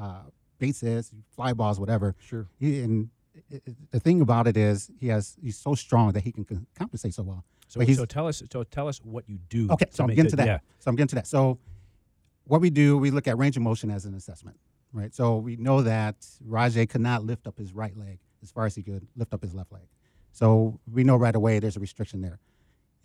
uh, 0.00 0.22
bases, 0.58 1.12
fly 1.34 1.52
balls, 1.52 1.78
whatever. 1.78 2.14
Sure. 2.18 2.46
He, 2.58 2.80
and 2.80 3.10
it, 3.50 3.62
it- 3.66 3.76
the 3.90 4.00
thing 4.00 4.20
about 4.22 4.46
it 4.48 4.56
is, 4.56 4.90
he 4.98 5.08
has 5.08 5.36
he's 5.42 5.58
so 5.58 5.74
strong 5.74 6.12
that 6.12 6.22
he 6.22 6.32
can 6.32 6.66
compensate 6.78 7.12
so 7.14 7.22
well. 7.22 7.44
So, 7.68 7.80
so 7.84 8.04
tell 8.04 8.28
us. 8.28 8.42
So 8.50 8.62
tell 8.62 8.86
us 8.88 8.98
what 9.02 9.24
you 9.28 9.38
do. 9.48 9.68
Okay, 9.72 9.86
so 9.90 10.04
I'm 10.04 10.10
getting 10.10 10.30
to 10.30 10.36
that. 10.36 10.46
Yeah. 10.46 10.58
So 10.78 10.88
I'm 10.88 10.96
getting 10.96 11.08
to 11.08 11.14
that. 11.16 11.26
So 11.26 11.58
what 12.46 12.60
we 12.60 12.70
do, 12.70 12.96
we 12.96 13.10
look 13.10 13.26
at 13.26 13.36
range 13.38 13.56
of 13.56 13.62
motion 13.62 13.90
as 13.90 14.04
an 14.04 14.14
assessment, 14.14 14.56
right? 14.92 15.14
So 15.14 15.36
we 15.36 15.56
know 15.56 15.82
that 15.82 16.26
Rajay 16.44 16.86
could 16.86 17.00
not 17.00 17.24
lift 17.24 17.46
up 17.46 17.58
his 17.58 17.72
right 17.72 17.96
leg 17.96 18.18
as 18.42 18.50
far 18.50 18.66
as 18.66 18.74
he 18.74 18.82
could 18.82 19.06
lift 19.16 19.34
up 19.34 19.42
his 19.42 19.54
left 19.54 19.72
leg. 19.72 19.88
So 20.32 20.80
we 20.90 21.02
know 21.02 21.16
right 21.16 21.34
away 21.34 21.58
there's 21.58 21.76
a 21.76 21.80
restriction 21.80 22.20
there. 22.20 22.38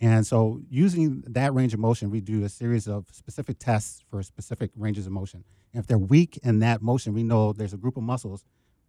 And 0.00 0.26
so 0.26 0.60
using 0.68 1.22
that 1.28 1.54
range 1.54 1.74
of 1.74 1.80
motion, 1.80 2.10
we 2.10 2.20
do 2.20 2.44
a 2.44 2.48
series 2.48 2.88
of 2.88 3.06
specific 3.12 3.58
tests 3.58 4.02
for 4.10 4.22
specific 4.22 4.70
ranges 4.76 5.06
of 5.06 5.12
motion. 5.12 5.44
And 5.72 5.80
if 5.80 5.86
they're 5.86 5.98
weak 5.98 6.38
in 6.42 6.58
that 6.58 6.82
motion, 6.82 7.14
we 7.14 7.22
know 7.22 7.52
there's 7.52 7.72
a 7.72 7.76
group 7.76 7.96
of 7.96 8.02
muscles 8.02 8.44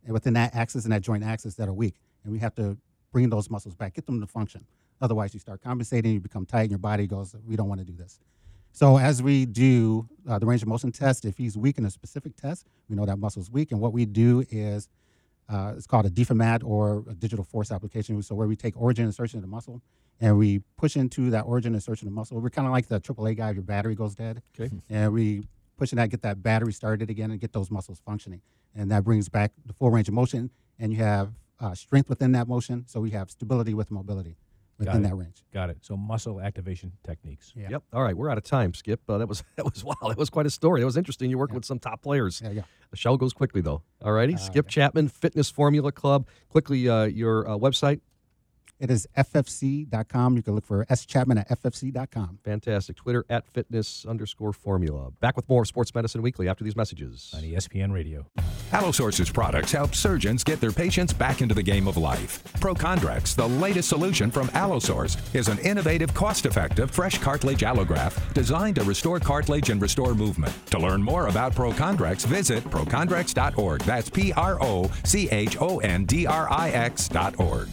within 0.07 0.33
that 0.33 0.55
axis 0.55 0.85
and 0.85 0.93
that 0.93 1.01
joint 1.01 1.23
axis 1.23 1.55
that 1.55 1.67
are 1.67 1.73
weak. 1.73 1.95
And 2.23 2.33
we 2.33 2.39
have 2.39 2.55
to 2.55 2.77
bring 3.11 3.29
those 3.29 3.49
muscles 3.49 3.75
back, 3.75 3.93
get 3.93 4.05
them 4.05 4.19
to 4.21 4.27
function. 4.27 4.65
Otherwise, 5.01 5.33
you 5.33 5.39
start 5.39 5.61
compensating, 5.61 6.13
you 6.13 6.19
become 6.19 6.45
tight, 6.45 6.61
and 6.61 6.71
your 6.71 6.79
body 6.79 7.07
goes, 7.07 7.35
we 7.45 7.55
don't 7.55 7.69
want 7.69 7.79
to 7.79 7.85
do 7.85 7.93
this. 7.93 8.19
So 8.73 8.97
as 8.97 9.21
we 9.21 9.45
do 9.45 10.09
uh, 10.27 10.39
the 10.39 10.47
range 10.47 10.63
of 10.63 10.67
motion 10.67 10.91
test, 10.91 11.25
if 11.25 11.37
he's 11.37 11.55
weak 11.55 11.77
in 11.77 11.85
a 11.85 11.91
specific 11.91 12.35
test, 12.35 12.65
we 12.89 12.95
know 12.95 13.05
that 13.05 13.17
muscle's 13.17 13.51
weak. 13.51 13.71
And 13.71 13.79
what 13.79 13.93
we 13.93 14.05
do 14.05 14.43
is 14.49 14.89
uh, 15.47 15.73
it's 15.77 15.85
called 15.85 16.07
a 16.07 16.09
deformat 16.09 16.63
or 16.65 17.03
a 17.07 17.13
digital 17.13 17.45
force 17.45 17.71
application. 17.71 18.19
So 18.23 18.33
where 18.33 18.47
we 18.47 18.55
take 18.55 18.75
origin 18.75 19.05
insertion 19.05 19.37
of 19.37 19.43
the 19.43 19.47
muscle 19.47 19.79
and 20.19 20.39
we 20.39 20.63
push 20.75 20.95
into 20.95 21.29
that 21.29 21.41
origin 21.41 21.75
insertion 21.75 22.07
of 22.07 22.13
the 22.13 22.15
muscle. 22.15 22.39
We're 22.39 22.49
kind 22.49 22.65
of 22.65 22.71
like 22.71 22.87
the 22.87 22.99
AAA 22.99 23.37
guy 23.37 23.49
if 23.51 23.55
your 23.55 23.63
battery 23.63 23.93
goes 23.93 24.15
dead. 24.15 24.41
Okay. 24.59 24.73
And 24.89 25.13
we 25.13 25.47
push 25.77 25.91
in 25.91 25.97
that, 25.97 26.09
get 26.09 26.23
that 26.23 26.41
battery 26.41 26.73
started 26.73 27.11
again 27.11 27.29
and 27.29 27.39
get 27.39 27.53
those 27.53 27.69
muscles 27.69 28.01
functioning. 28.03 28.41
And 28.75 28.89
that 28.89 29.03
brings 29.03 29.29
back 29.29 29.51
the 29.67 29.73
full 29.73 29.91
range 29.91 30.07
of 30.07 30.15
motion. 30.15 30.49
And 30.79 30.91
you 30.91 30.97
have 30.97 31.31
uh, 31.59 31.75
strength 31.75 32.09
within 32.09 32.31
that 32.31 32.47
motion. 32.47 32.85
So 32.87 33.01
we 33.01 33.11
have 33.11 33.29
stability 33.29 33.75
with 33.75 33.91
mobility 33.91 34.35
within 34.85 35.03
that 35.03 35.15
range. 35.15 35.43
Got 35.53 35.69
it. 35.69 35.77
So 35.81 35.95
muscle 35.97 36.39
activation 36.41 36.91
techniques. 37.03 37.53
Yeah. 37.55 37.69
Yep. 37.71 37.83
All 37.93 38.03
right, 38.03 38.15
we're 38.15 38.29
out 38.29 38.37
of 38.37 38.43
time, 38.43 38.73
Skip. 38.73 39.01
Uh, 39.09 39.17
that 39.17 39.27
was 39.27 39.43
that 39.55 39.65
was 39.65 39.83
wow. 39.83 39.95
That 40.07 40.17
was 40.17 40.29
quite 40.29 40.45
a 40.45 40.49
story. 40.49 40.79
That 40.81 40.85
was 40.85 40.97
interesting. 40.97 41.29
You're 41.29 41.39
working 41.39 41.55
with 41.55 41.65
some 41.65 41.79
top 41.79 42.01
players. 42.01 42.41
Yeah, 42.43 42.51
yeah. 42.51 42.61
The 42.91 42.97
show 42.97 43.17
goes 43.17 43.33
quickly 43.33 43.61
though. 43.61 43.81
All 44.01 44.11
righty, 44.13 44.35
Uh, 44.35 44.37
Skip 44.37 44.67
Chapman, 44.67 45.07
Fitness 45.09 45.49
Formula 45.49 45.91
Club. 45.91 46.27
Quickly, 46.49 46.87
uh, 46.87 47.03
your 47.05 47.47
uh, 47.49 47.57
website. 47.57 48.01
It 48.79 48.91
is 48.91 49.07
ffc.com. 49.17 50.35
You 50.35 50.43
can 50.43 50.55
look 50.55 50.65
for 50.65 50.85
S 50.89 51.05
Chapman 51.05 51.37
at 51.37 51.47
ffc.com. 51.47 52.39
Fantastic. 52.43 52.97
Twitter 52.97 53.23
at 53.29 53.47
fitness 53.47 54.05
underscore 54.05 54.51
formula. 54.51 55.11
Back 55.21 55.37
with 55.37 55.47
more 55.47 55.61
of 55.61 55.67
Sports 55.67 55.93
Medicine 55.95 56.21
Weekly 56.21 56.49
after 56.49 56.63
these 56.65 56.75
messages. 56.75 57.31
On 57.35 57.41
ESPN 57.43 57.93
Radio. 57.93 58.25
Allosource's 58.73 59.29
products 59.29 59.71
help 59.71 59.93
surgeons 59.93 60.43
get 60.43 60.59
their 60.59 60.71
patients 60.71 61.13
back 61.13 61.41
into 61.41 61.53
the 61.53 61.61
game 61.61 61.87
of 61.87 61.95
life. 61.95 62.43
Prochondrix, 62.55 63.35
the 63.35 63.47
latest 63.47 63.87
solution 63.87 64.31
from 64.31 64.49
Allosource, 64.49 65.15
is 65.35 65.47
an 65.47 65.59
innovative, 65.59 66.11
cost-effective, 66.15 66.89
fresh 66.89 67.19
cartilage 67.19 67.61
allograft 67.61 68.33
designed 68.33 68.77
to 68.77 68.83
restore 68.83 69.19
cartilage 69.19 69.69
and 69.69 69.79
restore 69.79 70.15
movement. 70.15 70.53
To 70.71 70.79
learn 70.79 71.03
more 71.03 71.27
about 71.27 71.53
Prochondrix, 71.53 72.25
visit 72.25 72.63
prochondrix.org. 72.65 73.81
That's 73.81 74.09
P-R-O-C-H-O-N-D-R-I-X 74.09 77.07
dot 77.09 77.39
org. 77.39 77.69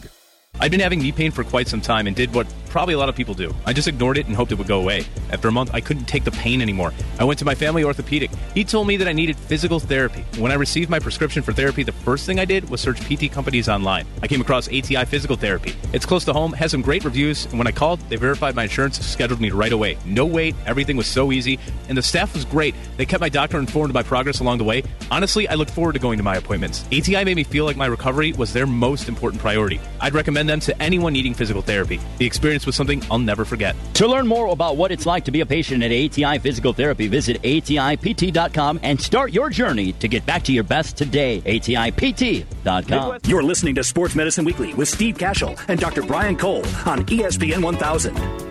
I'd 0.59 0.69
been 0.69 0.79
having 0.79 0.99
knee 0.99 1.11
pain 1.11 1.31
for 1.31 1.43
quite 1.43 1.67
some 1.67 1.81
time 1.81 2.05
and 2.05 2.15
did 2.15 2.31
what 2.35 2.45
probably 2.71 2.93
a 2.93 2.97
lot 2.97 3.09
of 3.09 3.15
people 3.15 3.33
do. 3.33 3.53
I 3.65 3.73
just 3.73 3.89
ignored 3.89 4.17
it 4.17 4.27
and 4.27 4.35
hoped 4.35 4.53
it 4.53 4.55
would 4.55 4.67
go 4.67 4.79
away. 4.79 5.05
After 5.29 5.49
a 5.49 5.51
month, 5.51 5.71
I 5.73 5.81
couldn't 5.81 6.05
take 6.05 6.23
the 6.23 6.31
pain 6.31 6.61
anymore. 6.61 6.93
I 7.19 7.25
went 7.25 7.37
to 7.39 7.45
my 7.45 7.53
family 7.53 7.83
orthopedic. 7.83 8.31
He 8.53 8.63
told 8.63 8.87
me 8.87 8.95
that 8.97 9.09
I 9.09 9.11
needed 9.11 9.35
physical 9.35 9.79
therapy. 9.79 10.23
When 10.39 10.53
I 10.53 10.55
received 10.55 10.89
my 10.89 10.99
prescription 10.99 11.43
for 11.43 11.51
therapy, 11.51 11.83
the 11.83 11.91
first 11.91 12.25
thing 12.25 12.39
I 12.39 12.45
did 12.45 12.69
was 12.69 12.79
search 12.79 13.01
PT 13.01 13.29
companies 13.29 13.67
online. 13.67 14.07
I 14.23 14.27
came 14.27 14.39
across 14.39 14.69
ATI 14.69 15.03
Physical 15.03 15.35
Therapy. 15.35 15.75
It's 15.91 16.05
close 16.05 16.23
to 16.25 16.33
home, 16.33 16.53
has 16.53 16.71
some 16.71 16.81
great 16.81 17.03
reviews, 17.03 17.45
and 17.45 17.57
when 17.57 17.67
I 17.67 17.71
called, 17.71 17.99
they 18.09 18.15
verified 18.15 18.55
my 18.55 18.63
insurance, 18.63 19.05
scheduled 19.05 19.41
me 19.41 19.51
right 19.51 19.73
away. 19.73 19.97
No 20.05 20.25
wait, 20.25 20.55
everything 20.65 20.95
was 20.95 21.07
so 21.07 21.33
easy, 21.33 21.59
and 21.89 21.97
the 21.97 22.01
staff 22.01 22.33
was 22.33 22.45
great. 22.45 22.73
They 22.95 23.05
kept 23.05 23.19
my 23.19 23.29
doctor 23.29 23.59
informed 23.59 23.89
of 23.89 23.95
my 23.95 24.03
progress 24.03 24.39
along 24.39 24.59
the 24.59 24.63
way. 24.63 24.83
Honestly, 25.11 25.47
I 25.49 25.55
look 25.55 25.69
forward 25.69 25.93
to 25.93 25.99
going 25.99 26.17
to 26.17 26.23
my 26.23 26.37
appointments. 26.37 26.85
ATI 26.93 27.25
made 27.25 27.35
me 27.35 27.43
feel 27.43 27.65
like 27.65 27.75
my 27.75 27.87
recovery 27.87 28.31
was 28.31 28.53
their 28.53 28.65
most 28.65 29.09
important 29.09 29.41
priority. 29.41 29.81
I'd 29.99 30.13
recommend 30.13 30.47
them 30.47 30.61
to 30.61 30.81
anyone 30.81 31.11
needing 31.11 31.33
physical 31.33 31.61
therapy. 31.61 31.99
The 32.17 32.25
experience 32.25 32.60
was 32.65 32.75
something 32.75 33.03
I'll 33.09 33.19
never 33.19 33.45
forget. 33.45 33.75
To 33.95 34.07
learn 34.07 34.27
more 34.27 34.47
about 34.47 34.77
what 34.77 34.91
it's 34.91 35.05
like 35.05 35.25
to 35.25 35.31
be 35.31 35.41
a 35.41 35.45
patient 35.45 35.83
at 35.83 35.91
ATI 35.91 36.39
Physical 36.39 36.73
Therapy, 36.73 37.07
visit 37.07 37.41
ATIPT.com 37.41 38.79
and 38.83 38.99
start 38.99 39.31
your 39.31 39.49
journey 39.49 39.93
to 39.93 40.07
get 40.07 40.25
back 40.25 40.43
to 40.43 40.53
your 40.53 40.63
best 40.63 40.97
today. 40.97 41.41
ATIPT.com. 41.41 43.19
You're 43.25 43.43
listening 43.43 43.75
to 43.75 43.83
Sports 43.83 44.15
Medicine 44.15 44.45
Weekly 44.45 44.73
with 44.73 44.87
Steve 44.87 45.17
Kashul 45.17 45.59
and 45.67 45.79
Dr. 45.79 46.03
Brian 46.03 46.37
Cole 46.37 46.65
on 46.85 47.05
ESPN 47.05 47.63
1000. 47.63 48.50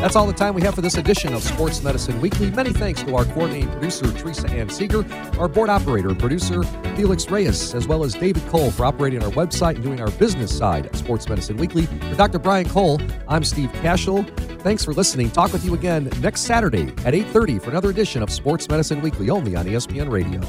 That's 0.00 0.16
all 0.16 0.26
the 0.26 0.32
time 0.32 0.54
we 0.54 0.62
have 0.62 0.74
for 0.74 0.80
this 0.80 0.94
edition 0.94 1.34
of 1.34 1.42
Sports 1.42 1.82
Medicine 1.82 2.22
Weekly. 2.22 2.50
Many 2.50 2.72
thanks 2.72 3.02
to 3.02 3.14
our 3.16 3.26
coordinating 3.26 3.70
producer, 3.70 4.10
Teresa 4.14 4.48
Ann 4.48 4.70
Seeger, 4.70 5.04
our 5.38 5.46
board 5.46 5.68
operator 5.68 6.08
and 6.08 6.18
producer, 6.18 6.62
Felix 6.96 7.30
Reyes, 7.30 7.74
as 7.74 7.86
well 7.86 8.02
as 8.02 8.14
David 8.14 8.42
Cole 8.48 8.70
for 8.70 8.86
operating 8.86 9.22
our 9.22 9.30
website 9.32 9.74
and 9.74 9.84
doing 9.84 10.00
our 10.00 10.10
business 10.12 10.56
side 10.56 10.86
of 10.86 10.96
Sports 10.96 11.28
Medicine 11.28 11.58
Weekly. 11.58 11.84
For 11.84 12.14
Dr. 12.14 12.38
Brian 12.38 12.66
Cole, 12.66 12.98
I'm 13.28 13.44
Steve 13.44 13.68
Kashul. 13.82 14.26
Thanks 14.62 14.86
for 14.86 14.94
listening. 14.94 15.30
Talk 15.32 15.52
with 15.52 15.66
you 15.66 15.74
again 15.74 16.10
next 16.22 16.40
Saturday 16.40 16.88
at 17.04 17.12
8.30 17.12 17.60
for 17.60 17.68
another 17.68 17.90
edition 17.90 18.22
of 18.22 18.30
Sports 18.30 18.70
Medicine 18.70 19.02
Weekly, 19.02 19.28
only 19.28 19.54
on 19.54 19.66
ESPN 19.66 20.10
Radio. 20.10 20.40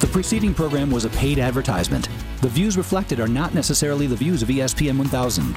The 0.00 0.08
preceding 0.08 0.52
program 0.52 0.90
was 0.90 1.06
a 1.06 1.10
paid 1.10 1.38
advertisement. 1.38 2.10
The 2.42 2.48
views 2.50 2.76
reflected 2.76 3.20
are 3.20 3.28
not 3.28 3.54
necessarily 3.54 4.06
the 4.06 4.16
views 4.16 4.42
of 4.42 4.50
ESPN 4.50 4.98
1000. 4.98 5.56